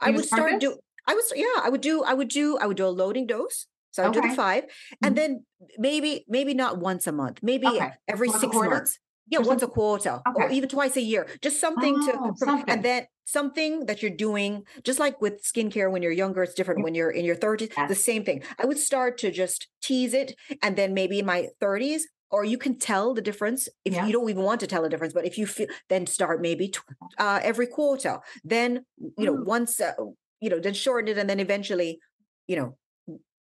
I 0.00 0.10
would 0.10 0.24
start 0.24 0.60
do. 0.60 0.78
I 1.06 1.14
was 1.14 1.32
yeah. 1.34 1.62
I 1.62 1.68
would 1.68 1.80
do. 1.80 2.02
I 2.02 2.14
would 2.14 2.28
do. 2.28 2.58
I 2.58 2.66
would 2.66 2.76
do 2.76 2.86
a 2.86 2.88
loading 2.88 3.26
dose. 3.26 3.66
So 3.92 4.02
I 4.02 4.08
would 4.08 4.16
okay. 4.16 4.28
do 4.28 4.32
the 4.32 4.36
5 4.36 4.64
mm-hmm. 4.64 5.06
and 5.06 5.16
then 5.16 5.44
maybe 5.78 6.24
maybe 6.26 6.54
not 6.54 6.78
once 6.78 7.06
a 7.06 7.12
month, 7.12 7.40
maybe 7.42 7.66
okay. 7.66 7.92
every 8.08 8.28
once 8.28 8.40
six 8.40 8.54
months. 8.54 8.98
Yeah, 9.28 9.38
once 9.38 9.62
a 9.62 9.66
quarter, 9.66 10.20
okay. 10.28 10.44
or 10.44 10.50
even 10.50 10.68
twice 10.68 10.96
a 10.96 11.00
year. 11.00 11.26
Just 11.40 11.60
something 11.60 11.96
oh, 12.00 12.32
to, 12.32 12.36
something. 12.36 12.64
and 12.68 12.84
then 12.84 13.06
something 13.24 13.86
that 13.86 14.02
you're 14.02 14.10
doing, 14.10 14.64
just 14.84 14.98
like 14.98 15.20
with 15.20 15.42
skincare 15.42 15.90
when 15.90 16.02
you're 16.02 16.12
younger, 16.12 16.42
it's 16.42 16.54
different 16.54 16.84
when 16.84 16.94
you're 16.94 17.10
in 17.10 17.24
your 17.24 17.36
30s, 17.36 17.72
yes. 17.76 17.88
the 17.88 17.94
same 17.94 18.24
thing. 18.24 18.42
I 18.58 18.66
would 18.66 18.78
start 18.78 19.18
to 19.18 19.30
just 19.30 19.68
tease 19.80 20.12
it. 20.12 20.34
And 20.60 20.76
then 20.76 20.92
maybe 20.92 21.18
in 21.18 21.26
my 21.26 21.48
30s, 21.62 22.02
or 22.32 22.44
you 22.44 22.58
can 22.58 22.78
tell 22.78 23.14
the 23.14 23.20
difference 23.20 23.68
if 23.84 23.92
yeah. 23.92 24.06
you 24.06 24.12
don't 24.12 24.28
even 24.28 24.42
want 24.42 24.58
to 24.60 24.66
tell 24.66 24.82
the 24.82 24.88
difference 24.88 25.12
but 25.12 25.26
if 25.26 25.36
you 25.36 25.46
feel 25.46 25.66
then 25.88 26.06
start 26.06 26.40
maybe 26.40 26.72
uh, 27.18 27.38
every 27.42 27.66
quarter 27.66 28.18
then 28.42 28.84
you 29.18 29.26
know 29.26 29.36
mm. 29.36 29.44
once 29.44 29.80
uh, 29.80 29.92
you 30.40 30.48
know 30.48 30.58
then 30.58 30.72
shorten 30.72 31.08
it 31.08 31.18
and 31.18 31.28
then 31.28 31.38
eventually 31.38 32.00
you 32.48 32.56
know 32.56 32.76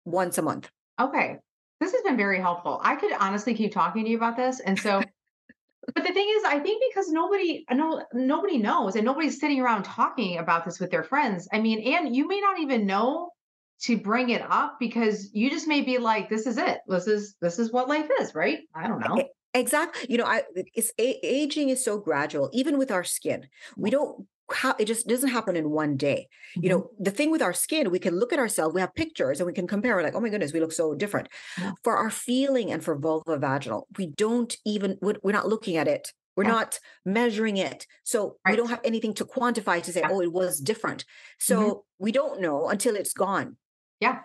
once 0.04 0.38
a 0.38 0.42
month 0.42 0.70
okay 1.00 1.38
this 1.80 1.94
has 1.94 2.02
been 2.02 2.18
very 2.18 2.40
helpful 2.40 2.80
i 2.84 2.96
could 2.96 3.14
honestly 3.14 3.54
keep 3.54 3.72
talking 3.72 4.04
to 4.04 4.12
you 4.12 4.18
about 4.18 4.36
this 4.36 4.60
and 4.60 4.78
so 4.78 5.02
but 5.94 6.04
the 6.04 6.14
thing 6.14 6.28
is, 6.38 6.44
I 6.46 6.60
think 6.60 6.84
because 6.90 7.10
nobody, 7.10 7.66
no, 7.72 8.04
nobody 8.14 8.58
knows, 8.58 8.96
and 8.96 9.06
nobody's 9.06 9.40
sitting 9.40 9.60
around 9.60 9.84
talking 9.84 10.38
about 10.38 10.64
this 10.64 10.80
with 10.80 10.92
their 10.92 11.04
friends. 11.04 11.48
I 11.52 11.60
mean, 11.60 11.96
and 11.96 12.16
you 12.16 12.28
may 12.28 12.40
not 12.40 12.60
even 12.60 12.86
know 12.86 13.32
to 13.82 13.98
bring 13.98 14.30
it 14.30 14.44
up 14.48 14.78
because 14.80 15.30
you 15.34 15.50
just 15.50 15.68
may 15.68 15.82
be 15.82 15.98
like, 15.98 16.30
"This 16.30 16.46
is 16.46 16.58
it. 16.58 16.80
This 16.88 17.08
is 17.08 17.36
this 17.42 17.58
is 17.58 17.72
what 17.72 17.90
life 17.90 18.10
is." 18.22 18.36
Right? 18.36 18.60
I 18.76 18.88
don't 18.88 19.00
know. 19.00 19.24
Exactly. 19.54 20.08
You 20.10 20.18
know, 20.18 20.26
I 20.26 20.44
it's 20.76 20.92
aging 20.98 21.70
is 21.70 21.84
so 21.84 22.00
gradual. 22.00 22.50
Even 22.54 22.78
with 22.78 22.92
our 22.92 23.04
skin, 23.04 23.48
we 23.76 23.90
don't 23.90 24.28
how 24.54 24.76
it 24.80 24.86
just 24.86 25.08
doesn't 25.08 25.30
happen 25.30 25.56
in 25.56 25.70
one 25.70 25.98
day. 25.98 26.28
Mm-hmm. 26.52 26.64
You 26.64 26.70
know, 26.70 26.90
the 27.00 27.12
thing 27.12 27.32
with 27.32 27.42
our 27.42 27.54
skin, 27.54 27.92
we 27.92 28.00
can 28.00 28.20
look 28.20 28.34
at 28.34 28.40
ourselves, 28.40 28.74
we 28.74 28.82
have 28.82 28.94
pictures 28.96 29.40
and 29.40 29.48
we 29.48 29.54
can 29.54 29.68
compare, 29.68 30.02
like, 30.02 30.16
oh 30.16 30.20
my 30.20 30.30
goodness, 30.30 30.54
we 30.54 30.60
look 30.60 30.72
so 30.72 30.94
different. 30.96 31.30
Yeah. 31.58 31.72
For 31.84 31.98
our 31.98 32.10
feeling 32.10 32.72
and 32.72 32.84
for 32.84 32.98
vulva 32.98 33.38
vaginal, 33.38 33.88
we 33.98 34.08
don't 34.08 34.56
even, 34.66 34.98
we're 35.02 35.32
not 35.32 35.48
looking 35.48 35.78
at 35.78 35.88
it. 35.88 36.12
We're 36.38 36.46
yeah. 36.46 36.52
not 36.52 36.80
measuring 37.06 37.58
it. 37.58 37.86
So 38.04 38.38
right. 38.46 38.52
we 38.52 38.58
don't 38.58 38.70
have 38.70 38.82
anything 38.84 39.14
to 39.16 39.26
quantify 39.26 39.84
to 39.84 39.92
say, 39.92 40.00
yeah. 40.00 40.10
oh, 40.12 40.22
it 40.22 40.32
was 40.32 40.60
different. 40.60 41.04
So 41.40 41.60
mm-hmm. 41.60 41.80
we 42.00 42.12
don't 42.12 42.40
know 42.42 42.70
until 42.70 42.96
it's 42.96 43.14
gone. 43.14 43.58
Yeah. 44.00 44.20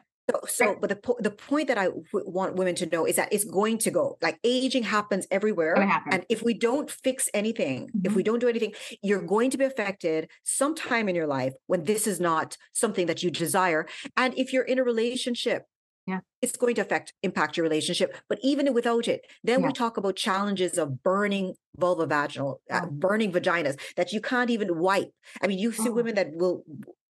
So, 0.45 0.47
so 0.49 0.67
right. 0.67 0.81
but 0.81 0.91
the 0.91 0.97
po- 0.97 1.17
the 1.21 1.31
point 1.31 1.69
that 1.69 1.79
I 1.79 1.87
w- 1.87 2.05
want 2.13 2.57
women 2.57 2.75
to 2.77 2.87
know 2.87 3.07
is 3.07 3.17
that 3.17 3.33
it's 3.33 3.45
going 3.45 3.79
to 3.79 3.91
go. 3.91 4.19
Like 4.23 4.39
aging 4.45 4.85
happens 4.85 5.27
everywhere, 5.31 5.77
and 6.11 6.25
if 6.29 6.43
we 6.43 6.55
don't 6.55 6.91
fix 6.91 7.29
anything, 7.35 7.89
mm-hmm. 7.89 8.07
if 8.07 8.15
we 8.15 8.23
don't 8.23 8.39
do 8.39 8.49
anything, 8.49 8.73
you're 9.03 9.23
going 9.23 9.51
to 9.51 9.59
be 9.59 9.65
affected 9.65 10.31
sometime 10.45 11.09
in 11.09 11.15
your 11.15 11.27
life 11.27 11.55
when 11.67 11.85
this 11.85 12.07
is 12.07 12.21
not 12.21 12.57
something 12.73 13.07
that 13.07 13.23
you 13.23 13.31
desire. 13.31 13.87
And 14.17 14.37
if 14.37 14.53
you're 14.53 14.65
in 14.65 14.79
a 14.79 14.85
relationship, 14.85 15.65
yeah, 16.07 16.21
it's 16.41 16.57
going 16.57 16.77
to 16.77 16.83
affect 16.83 17.13
impact 17.23 17.57
your 17.57 17.65
relationship. 17.65 18.17
But 18.29 18.39
even 18.43 18.73
without 18.73 19.09
it, 19.09 19.23
then 19.43 19.61
yeah. 19.61 19.67
we 19.67 19.73
talk 19.73 19.97
about 19.97 20.17
challenges 20.17 20.79
of 20.79 21.03
burning 21.03 21.55
vulva 21.77 22.07
vaginal, 22.07 22.61
uh, 22.71 22.83
oh. 22.85 22.91
burning 22.91 23.33
vaginas 23.33 23.79
that 23.97 24.13
you 24.13 24.21
can't 24.21 24.51
even 24.51 24.79
wipe. 24.79 25.11
I 25.43 25.47
mean, 25.47 25.59
you 25.59 25.73
see 25.73 25.89
oh. 25.89 25.93
women 25.93 26.15
that 26.15 26.29
will 26.33 26.63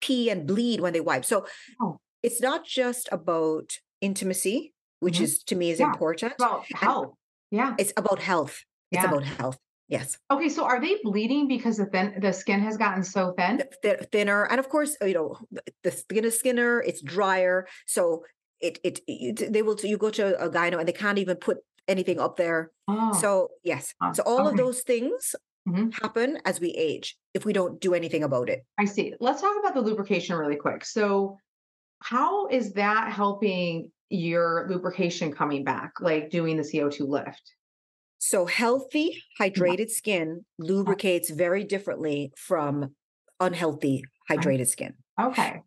pee 0.02 0.30
and 0.30 0.48
bleed 0.48 0.80
when 0.82 0.94
they 0.94 1.02
wipe. 1.02 1.26
So. 1.26 1.46
Oh 1.82 2.00
it's 2.24 2.42
not 2.42 2.66
just 2.66 3.10
about 3.12 3.80
intimacy, 4.02 4.74
which 5.00 5.16
mm-hmm. 5.16 5.24
is 5.24 5.44
to 5.44 5.56
me 5.56 5.72
is 5.72 5.80
yeah. 5.80 5.88
important. 5.88 6.34
Well, 6.40 6.64
health. 6.74 7.14
Yeah. 7.52 7.76
It's 7.78 7.94
about 7.98 8.20
health. 8.20 8.64
Yeah. 8.92 9.00
It's 9.00 9.08
about 9.08 9.24
health. 9.24 9.58
Yes. 9.88 10.18
Okay. 10.30 10.50
So 10.50 10.66
are 10.66 10.80
they 10.80 10.98
bleeding 11.04 11.48
because 11.48 11.78
the 11.78 11.88
thin 11.88 12.14
the 12.22 12.32
skin 12.32 12.60
has 12.60 12.78
gotten 12.78 13.04
so 13.04 13.34
thin? 13.38 13.64
Th- 13.82 14.00
thinner, 14.12 14.46
and 14.46 14.60
of 14.60 14.70
course, 14.70 14.96
you 15.02 15.14
know, 15.14 15.38
the 15.84 15.92
skin 15.92 16.26
is 16.26 16.40
thinner. 16.42 16.82
It's 16.82 17.02
drier, 17.02 17.68
so 17.88 18.24
it 18.60 18.80
it, 18.84 19.00
it 19.08 19.52
they 19.52 19.64
will. 19.64 19.78
You 19.82 19.98
go 19.98 20.12
to 20.12 20.40
a 20.40 20.50
gyno 20.50 20.78
and 20.78 20.88
they 20.88 20.94
can't 20.94 21.18
even 21.18 21.38
put 21.38 21.58
anything 21.88 22.20
up 22.20 22.38
there. 22.38 22.72
Oh. 22.88 23.14
So 23.20 23.50
yes. 23.64 23.96
Oh, 24.02 24.14
so 24.14 24.22
all 24.28 24.42
okay. 24.42 24.50
of 24.50 24.58
those 24.58 24.82
things 24.82 25.36
mm-hmm. 25.68 25.90
happen 25.90 26.38
as 26.46 26.60
we 26.60 26.70
age 26.70 27.18
if 27.34 27.44
we 27.44 27.54
don't 27.54 27.82
do 27.82 27.96
anything 27.96 28.24
about 28.24 28.50
it. 28.50 28.64
I 28.78 28.86
see. 28.86 29.16
Let's 29.20 29.42
talk 29.42 29.56
about 29.60 29.74
the 29.74 29.82
lubrication 29.82 30.36
really 30.36 30.56
quick. 30.56 30.86
So 30.86 31.38
how 32.02 32.48
is 32.48 32.74
that 32.74 33.12
helping 33.12 33.92
your 34.10 34.68
lubrication 34.70 35.32
coming 35.32 35.64
back, 35.64 35.94
like 36.00 36.30
doing 36.30 36.58
the 36.58 36.64
CO2 36.64 37.08
lift? 37.08 37.54
So, 38.18 38.46
healthy, 38.46 39.24
hydrated 39.40 39.90
skin 39.90 40.46
lubricates 40.58 41.30
very 41.30 41.64
differently 41.64 42.34
from 42.36 42.96
unhealthy, 43.40 44.04
hydrated 44.30 44.68
skin. 44.68 44.96
Okay. 45.20 45.62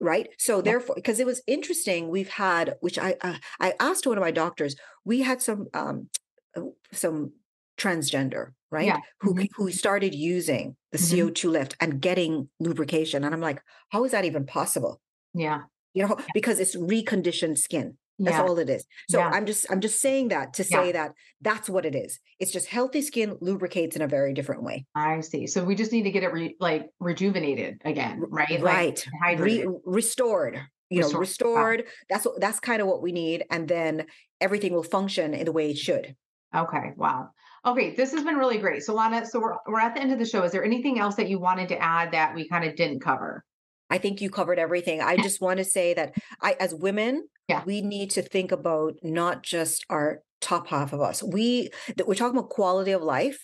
Right. 0.00 0.28
So, 0.38 0.60
therefore, 0.60 0.96
because 0.96 1.20
it 1.20 1.26
was 1.26 1.42
interesting, 1.46 2.08
we've 2.08 2.28
had, 2.28 2.74
which 2.80 2.98
I 2.98 3.14
uh, 3.20 3.36
I 3.60 3.74
asked 3.78 4.06
one 4.06 4.18
of 4.18 4.22
my 4.22 4.32
doctors, 4.32 4.74
we 5.04 5.20
had 5.20 5.40
some 5.40 5.68
um 5.74 6.08
uh, 6.56 6.62
some 6.92 7.34
transgender, 7.78 8.48
right? 8.72 8.86
Yeah. 8.86 8.98
Who 9.20 9.34
mm-hmm. 9.34 9.44
who 9.54 9.70
started 9.70 10.12
using 10.12 10.76
the 10.90 10.98
mm-hmm. 10.98 11.28
CO2 11.28 11.50
lift 11.50 11.76
and 11.80 12.00
getting 12.00 12.48
lubrication, 12.58 13.22
and 13.22 13.32
I'm 13.32 13.40
like, 13.40 13.62
how 13.90 14.04
is 14.04 14.10
that 14.10 14.24
even 14.24 14.44
possible? 14.44 15.00
Yeah 15.34 15.62
you 15.94 16.06
know 16.06 16.16
because 16.34 16.58
it's 16.60 16.76
reconditioned 16.76 17.58
skin. 17.58 17.96
That's 18.18 18.36
yeah. 18.36 18.42
all 18.42 18.58
it 18.58 18.68
is. 18.68 18.84
So 19.08 19.18
yeah. 19.18 19.30
i'm 19.30 19.46
just 19.46 19.66
i'm 19.70 19.80
just 19.80 20.00
saying 20.00 20.28
that 20.28 20.54
to 20.54 20.64
say 20.64 20.86
yeah. 20.86 20.92
that 20.92 21.12
that's 21.40 21.68
what 21.68 21.84
it 21.84 21.94
is. 21.94 22.20
It's 22.38 22.52
just 22.52 22.66
healthy 22.66 23.02
skin 23.02 23.36
lubricates 23.40 23.96
in 23.96 24.02
a 24.02 24.08
very 24.08 24.32
different 24.34 24.62
way. 24.62 24.86
I 24.94 25.20
see. 25.20 25.46
So 25.46 25.64
we 25.64 25.74
just 25.74 25.92
need 25.92 26.02
to 26.02 26.10
get 26.10 26.22
it 26.22 26.32
re- 26.32 26.56
like 26.60 26.90
rejuvenated 27.00 27.80
again 27.84 28.22
right 28.28 28.60
right? 28.60 29.06
Like 29.22 29.38
re- 29.38 29.66
restored 29.84 30.60
you 30.90 31.00
know 31.00 31.10
restored. 31.12 31.84
That's 32.08 32.26
what 32.26 32.40
that's 32.40 32.60
kind 32.60 32.82
of 32.82 32.88
what 32.88 33.02
we 33.02 33.12
need 33.12 33.44
and 33.50 33.66
then 33.66 34.06
everything 34.40 34.74
will 34.74 34.82
function 34.82 35.34
in 35.34 35.44
the 35.46 35.52
way 35.52 35.70
it 35.70 35.78
should. 35.78 36.14
Okay. 36.54 36.92
Wow. 36.96 37.30
Okay. 37.64 37.94
This 37.94 38.12
has 38.12 38.24
been 38.24 38.36
really 38.36 38.58
great. 38.58 38.82
So 38.82 38.94
lana 38.94 39.24
so 39.24 39.40
we're, 39.40 39.56
we're 39.66 39.80
at 39.80 39.94
the 39.94 40.02
end 40.02 40.12
of 40.12 40.18
the 40.18 40.26
show. 40.26 40.42
Is 40.42 40.52
there 40.52 40.64
anything 40.64 40.98
else 40.98 41.14
that 41.16 41.28
you 41.28 41.38
wanted 41.38 41.68
to 41.70 41.78
add 41.82 42.12
that 42.12 42.34
we 42.34 42.48
kind 42.48 42.64
of 42.64 42.76
didn't 42.76 43.00
cover 43.00 43.44
I 43.92 43.98
think 43.98 44.22
you 44.22 44.30
covered 44.30 44.58
everything. 44.58 45.02
I 45.02 45.18
just 45.18 45.42
want 45.42 45.58
to 45.58 45.64
say 45.64 45.92
that 45.92 46.14
I, 46.40 46.56
as 46.58 46.74
women, 46.74 47.28
yeah. 47.46 47.62
we 47.66 47.82
need 47.82 48.08
to 48.12 48.22
think 48.22 48.50
about 48.50 48.94
not 49.02 49.42
just 49.42 49.84
our 49.90 50.22
top 50.40 50.68
half 50.68 50.94
of 50.94 51.02
us. 51.02 51.22
We 51.22 51.68
that 51.96 52.08
we're 52.08 52.14
talking 52.14 52.38
about 52.38 52.48
quality 52.48 52.92
of 52.92 53.02
life. 53.02 53.38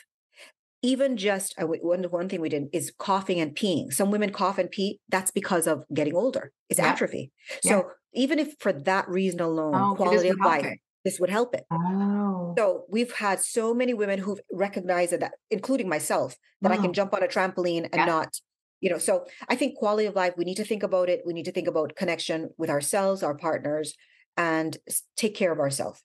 Even 0.81 1.19
just 1.19 1.55
one 1.59 2.05
one 2.05 2.29
thing 2.31 2.41
we 2.41 2.49
did 2.49 2.69
is 2.73 2.91
coughing 2.99 3.41
and 3.41 3.55
peeing. 3.55 3.93
Some 3.93 4.11
women 4.11 4.31
cough 4.31 4.57
and 4.57 4.71
pee. 4.71 5.01
That's 5.11 5.31
because 5.31 5.67
of 5.67 5.85
getting 5.93 6.15
older. 6.15 6.53
It's 6.71 6.81
yeah. 6.81 6.93
atrophy. 6.93 7.31
So 7.63 7.77
yeah. 7.77 7.83
even 8.25 8.39
if 8.39 8.55
for 8.59 8.73
that 8.73 9.07
reason 9.07 9.41
alone, 9.41 9.75
oh, 9.75 9.97
quality 9.97 10.31
of 10.31 10.39
life. 10.41 10.65
It. 10.65 10.79
This 11.05 11.21
would 11.21 11.31
help 11.31 11.55
it. 11.55 11.65
Oh. 11.71 12.55
So 12.57 12.85
we've 12.89 13.13
had 13.13 13.41
so 13.41 13.73
many 13.73 13.95
women 13.95 14.19
who've 14.19 14.41
recognized 14.53 15.13
that, 15.13 15.33
including 15.51 15.89
myself, 15.89 16.37
that 16.61 16.73
oh. 16.73 16.75
I 16.75 16.79
can 16.79 16.93
jump 16.93 17.15
on 17.15 17.23
a 17.23 17.29
trampoline 17.29 17.89
and 17.93 18.07
not 18.07 18.41
you 18.81 18.91
know 18.91 18.99
so 18.99 19.25
i 19.49 19.55
think 19.55 19.77
quality 19.77 20.07
of 20.07 20.15
life 20.15 20.35
we 20.37 20.45
need 20.45 20.57
to 20.57 20.65
think 20.65 20.83
about 20.83 21.09
it 21.09 21.23
we 21.25 21.33
need 21.33 21.45
to 21.45 21.53
think 21.53 21.69
about 21.69 21.95
connection 21.97 22.51
with 22.59 22.71
ourselves 22.71 23.23
our 23.23 23.35
partners 23.35 23.95
and 24.37 24.79
take 25.17 25.35
care 25.35 25.53
of 25.53 25.59
ourselves 25.59 26.01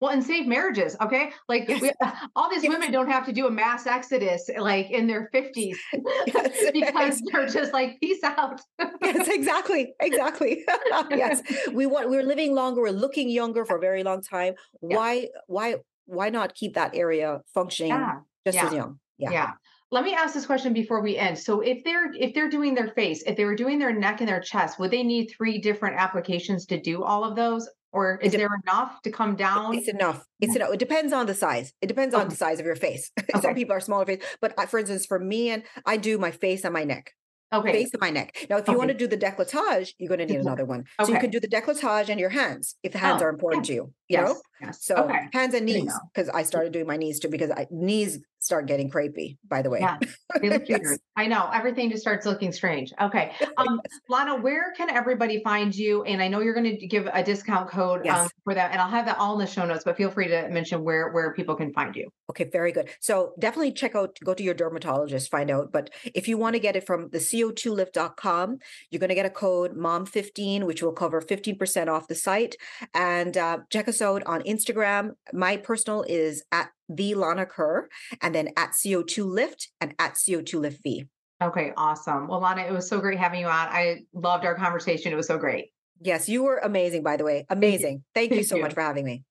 well 0.00 0.12
and 0.12 0.22
save 0.22 0.46
marriages 0.46 0.96
okay 1.00 1.30
like 1.48 1.68
yes. 1.68 1.80
we, 1.80 1.92
all 2.36 2.50
these 2.50 2.62
yes. 2.62 2.72
women 2.72 2.90
don't 2.92 3.08
have 3.08 3.24
to 3.26 3.32
do 3.32 3.46
a 3.46 3.50
mass 3.50 3.86
exodus 3.86 4.50
like 4.58 4.90
in 4.90 5.06
their 5.06 5.30
50s 5.34 5.76
yes. 6.26 6.70
because 6.72 7.22
they're 7.32 7.46
just 7.46 7.72
like 7.72 7.98
peace 8.00 8.22
out 8.22 8.60
yes 9.02 9.28
exactly 9.28 9.94
exactly 10.00 10.64
yes 11.10 11.42
we 11.72 11.86
want 11.86 12.10
we're 12.10 12.22
living 12.22 12.54
longer 12.54 12.82
we're 12.82 12.90
looking 12.90 13.28
younger 13.28 13.64
for 13.64 13.76
a 13.76 13.80
very 13.80 14.02
long 14.02 14.22
time 14.22 14.54
why 14.80 15.28
why 15.46 15.76
why 16.06 16.30
not 16.30 16.54
keep 16.54 16.74
that 16.74 16.94
area 16.94 17.40
functioning 17.52 17.92
yeah. 17.92 18.20
just 18.46 18.56
yeah. 18.56 18.66
as 18.66 18.72
young 18.72 18.98
yeah 19.18 19.30
yeah 19.30 19.50
let 19.90 20.04
me 20.04 20.14
ask 20.14 20.34
this 20.34 20.46
question 20.46 20.72
before 20.72 21.00
we 21.00 21.16
end. 21.16 21.38
So 21.38 21.60
if 21.60 21.82
they're 21.84 22.12
if 22.12 22.34
they're 22.34 22.50
doing 22.50 22.74
their 22.74 22.88
face, 22.88 23.22
if 23.26 23.36
they 23.36 23.44
were 23.44 23.56
doing 23.56 23.78
their 23.78 23.92
neck 23.92 24.20
and 24.20 24.28
their 24.28 24.40
chest, 24.40 24.78
would 24.78 24.90
they 24.90 25.02
need 25.02 25.28
three 25.28 25.58
different 25.58 25.96
applications 25.98 26.66
to 26.66 26.80
do 26.80 27.02
all 27.02 27.24
of 27.24 27.36
those? 27.36 27.68
Or 27.90 28.18
is 28.18 28.32
there 28.32 28.50
enough 28.66 29.00
to 29.02 29.10
come 29.10 29.34
down? 29.34 29.74
It's 29.74 29.88
enough. 29.88 30.22
It's 30.40 30.54
enough. 30.54 30.74
It 30.74 30.78
depends 30.78 31.12
on 31.12 31.24
the 31.24 31.32
size. 31.32 31.72
It 31.80 31.86
depends 31.86 32.14
okay. 32.14 32.22
on 32.22 32.28
the 32.28 32.36
size 32.36 32.60
of 32.60 32.66
your 32.66 32.76
face. 32.76 33.10
Okay. 33.28 33.42
Some 33.42 33.54
people 33.54 33.76
are 33.76 33.80
smaller 33.80 34.06
face, 34.06 34.24
but 34.40 34.58
for 34.70 34.78
instance, 34.78 35.04
for 35.04 35.18
me 35.18 35.50
and 35.50 35.62
I 35.84 35.98
do 35.98 36.16
my 36.16 36.30
face 36.30 36.64
and 36.64 36.72
my 36.72 36.82
neck. 36.82 37.12
Okay. 37.52 37.72
Face 37.72 37.94
of 37.94 38.00
my 38.00 38.10
neck. 38.10 38.46
Now, 38.50 38.58
if 38.58 38.66
you 38.66 38.74
okay. 38.74 38.78
want 38.78 38.88
to 38.88 38.94
do 38.94 39.06
the 39.06 39.16
décolletage, 39.16 39.92
you're 39.98 40.08
going 40.08 40.26
to 40.26 40.26
need 40.26 40.40
another 40.40 40.64
one. 40.64 40.80
Okay. 40.98 41.06
So 41.06 41.12
you 41.12 41.18
can 41.18 41.30
do 41.30 41.40
the 41.40 41.48
décolletage 41.48 42.08
and 42.08 42.20
your 42.20 42.28
hands 42.28 42.76
if 42.82 42.92
the 42.92 42.98
hands 42.98 43.22
oh, 43.22 43.26
are 43.26 43.28
important 43.30 43.66
yeah. 43.66 43.68
to 43.68 43.74
you. 43.74 43.82
You 44.08 44.18
yes. 44.18 44.28
know? 44.28 44.40
Yes. 44.60 44.84
So 44.84 44.94
okay. 44.96 45.28
hands 45.32 45.54
and 45.54 45.64
knees, 45.64 45.92
because 46.14 46.28
I 46.28 46.42
started 46.42 46.72
doing 46.72 46.86
my 46.86 46.96
knees 46.96 47.20
too, 47.20 47.28
because 47.28 47.50
I, 47.50 47.66
knees 47.70 48.18
start 48.48 48.66
getting 48.66 48.90
crepey, 48.90 49.36
by 49.46 49.60
the 49.60 49.68
way. 49.68 49.80
Yeah, 49.80 49.98
yes. 50.42 50.98
I 51.16 51.26
know 51.26 51.50
everything 51.52 51.90
just 51.90 52.00
starts 52.00 52.24
looking 52.24 52.52
strange. 52.52 52.92
Okay. 53.00 53.32
Um, 53.58 53.80
Lana, 54.08 54.36
where 54.36 54.72
can 54.76 54.88
everybody 54.88 55.42
find 55.42 55.74
you? 55.74 56.04
And 56.04 56.22
I 56.22 56.28
know 56.28 56.38
you're 56.38 56.54
going 56.54 56.78
to 56.78 56.86
give 56.86 57.08
a 57.12 57.24
discount 57.24 57.68
code 57.68 58.02
yes. 58.04 58.16
um, 58.16 58.28
for 58.44 58.54
that, 58.54 58.70
and 58.70 58.80
I'll 58.80 58.88
have 58.88 59.06
that 59.06 59.18
all 59.18 59.32
in 59.32 59.44
the 59.44 59.50
show 59.50 59.66
notes, 59.66 59.82
but 59.82 59.96
feel 59.96 60.12
free 60.12 60.28
to 60.28 60.48
mention 60.48 60.84
where, 60.84 61.10
where 61.10 61.34
people 61.34 61.56
can 61.56 61.72
find 61.72 61.96
you. 61.96 62.08
Okay, 62.30 62.44
very 62.44 62.70
good. 62.70 62.88
So 63.00 63.32
definitely 63.40 63.72
check 63.72 63.96
out, 63.96 64.16
go 64.24 64.32
to 64.32 64.42
your 64.44 64.54
dermatologist, 64.54 65.28
find 65.28 65.50
out. 65.50 65.72
But 65.72 65.90
if 66.14 66.28
you 66.28 66.38
want 66.38 66.54
to 66.54 66.60
get 66.60 66.76
it 66.76 66.86
from 66.86 67.08
the 67.10 67.18
co2lift.com, 67.18 68.58
you're 68.90 69.00
going 69.00 69.08
to 69.08 69.16
get 69.16 69.26
a 69.26 69.30
code 69.30 69.76
MOM15, 69.76 70.62
which 70.62 70.80
will 70.80 70.92
cover 70.92 71.20
15% 71.20 71.88
off 71.88 72.06
the 72.06 72.14
site. 72.14 72.54
And 72.94 73.36
uh, 73.36 73.58
check 73.70 73.88
us 73.88 74.00
out 74.00 74.22
on 74.24 74.42
Instagram. 74.42 75.14
My 75.32 75.56
personal 75.56 76.04
is 76.06 76.44
at 76.52 76.70
the 76.88 77.14
Lana 77.14 77.46
Kerr, 77.46 77.88
and 78.22 78.34
then 78.34 78.48
at 78.56 78.70
CO2 78.70 79.26
Lift 79.26 79.68
and 79.80 79.94
at 79.98 80.14
CO2 80.14 80.60
Lift 80.60 80.82
V. 80.82 81.06
Okay, 81.42 81.72
awesome. 81.76 82.26
Well, 82.26 82.40
Lana, 82.40 82.62
it 82.62 82.72
was 82.72 82.88
so 82.88 83.00
great 83.00 83.18
having 83.18 83.40
you 83.40 83.46
on. 83.46 83.68
I 83.68 84.00
loved 84.12 84.44
our 84.44 84.56
conversation. 84.56 85.12
It 85.12 85.16
was 85.16 85.26
so 85.26 85.38
great. 85.38 85.70
Yes, 86.00 86.28
you 86.28 86.42
were 86.42 86.58
amazing, 86.58 87.02
by 87.02 87.16
the 87.16 87.24
way. 87.24 87.46
Amazing. 87.50 88.04
Thank, 88.14 88.30
Thank 88.30 88.38
you 88.38 88.44
so 88.44 88.56
you. 88.56 88.62
much 88.62 88.74
for 88.74 88.82
having 88.82 89.04
me. 89.04 89.24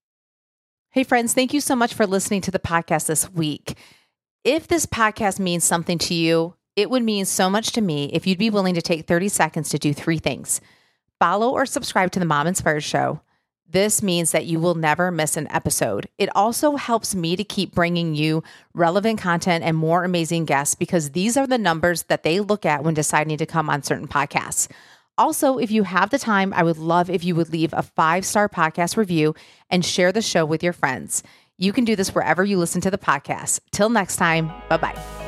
Hey, 0.91 1.03
friends, 1.03 1.33
thank 1.33 1.53
you 1.53 1.61
so 1.61 1.75
much 1.75 1.93
for 1.93 2.07
listening 2.07 2.41
to 2.41 2.51
the 2.51 2.59
podcast 2.59 3.07
this 3.07 3.29
week. 3.31 3.77
If 4.43 4.67
this 4.67 4.85
podcast 4.85 5.39
means 5.39 5.63
something 5.63 5.97
to 5.99 6.13
you, 6.13 6.55
it 6.75 6.89
would 6.89 7.03
mean 7.03 7.25
so 7.25 7.49
much 7.49 7.71
to 7.73 7.81
me 7.81 8.05
if 8.13 8.25
you'd 8.25 8.37
be 8.37 8.49
willing 8.49 8.75
to 8.75 8.81
take 8.81 9.05
30 9.05 9.29
seconds 9.29 9.69
to 9.69 9.77
do 9.77 9.93
three 9.93 10.19
things 10.19 10.61
follow 11.19 11.49
or 11.49 11.65
subscribe 11.65 12.11
to 12.11 12.19
the 12.19 12.25
Mom 12.25 12.45
Inspired 12.45 12.83
Show 12.83 13.19
This 13.69 14.01
means 14.01 14.31
that 14.31 14.45
you 14.45 14.59
will 14.59 14.75
never 14.75 15.11
miss 15.11 15.35
an 15.35 15.47
episode. 15.51 16.07
It 16.17 16.29
also 16.35 16.77
helps 16.77 17.13
me 17.13 17.35
to 17.35 17.43
keep 17.43 17.75
bringing 17.75 18.15
you 18.15 18.41
relevant 18.73 19.19
content 19.19 19.63
and 19.65 19.75
more 19.75 20.05
amazing 20.05 20.45
guests 20.45 20.73
because 20.73 21.11
these 21.11 21.35
are 21.35 21.45
the 21.45 21.57
numbers 21.57 22.03
that 22.03 22.23
they 22.23 22.39
look 22.39 22.65
at 22.65 22.83
when 22.83 22.93
deciding 22.93 23.37
to 23.37 23.45
come 23.45 23.69
on 23.69 23.83
certain 23.83 24.07
podcasts. 24.07 24.69
Also, 25.17 25.57
if 25.57 25.69
you 25.71 25.83
have 25.83 26.11
the 26.11 26.19
time, 26.19 26.53
I 26.53 26.63
would 26.63 26.77
love 26.77 27.09
if 27.09 27.25
you 27.25 27.35
would 27.35 27.49
leave 27.49 27.73
a 27.73 27.81
five 27.81 28.23
star 28.25 28.47
podcast 28.47 28.95
review 28.95 29.35
and 29.69 29.83
share 29.83 30.11
the 30.11 30.21
show 30.21 30.45
with 30.45 30.63
your 30.63 30.73
friends. 30.73 31.23
You 31.57 31.73
can 31.73 31.85
do 31.85 31.95
this 31.95 32.13
wherever 32.13 32.45
you 32.45 32.57
listen 32.57 32.81
to 32.81 32.91
the 32.91 32.99
podcast. 32.99 33.59
Till 33.71 33.89
next 33.89 34.17
time, 34.17 34.51
bye 34.69 34.77
bye. 34.77 35.26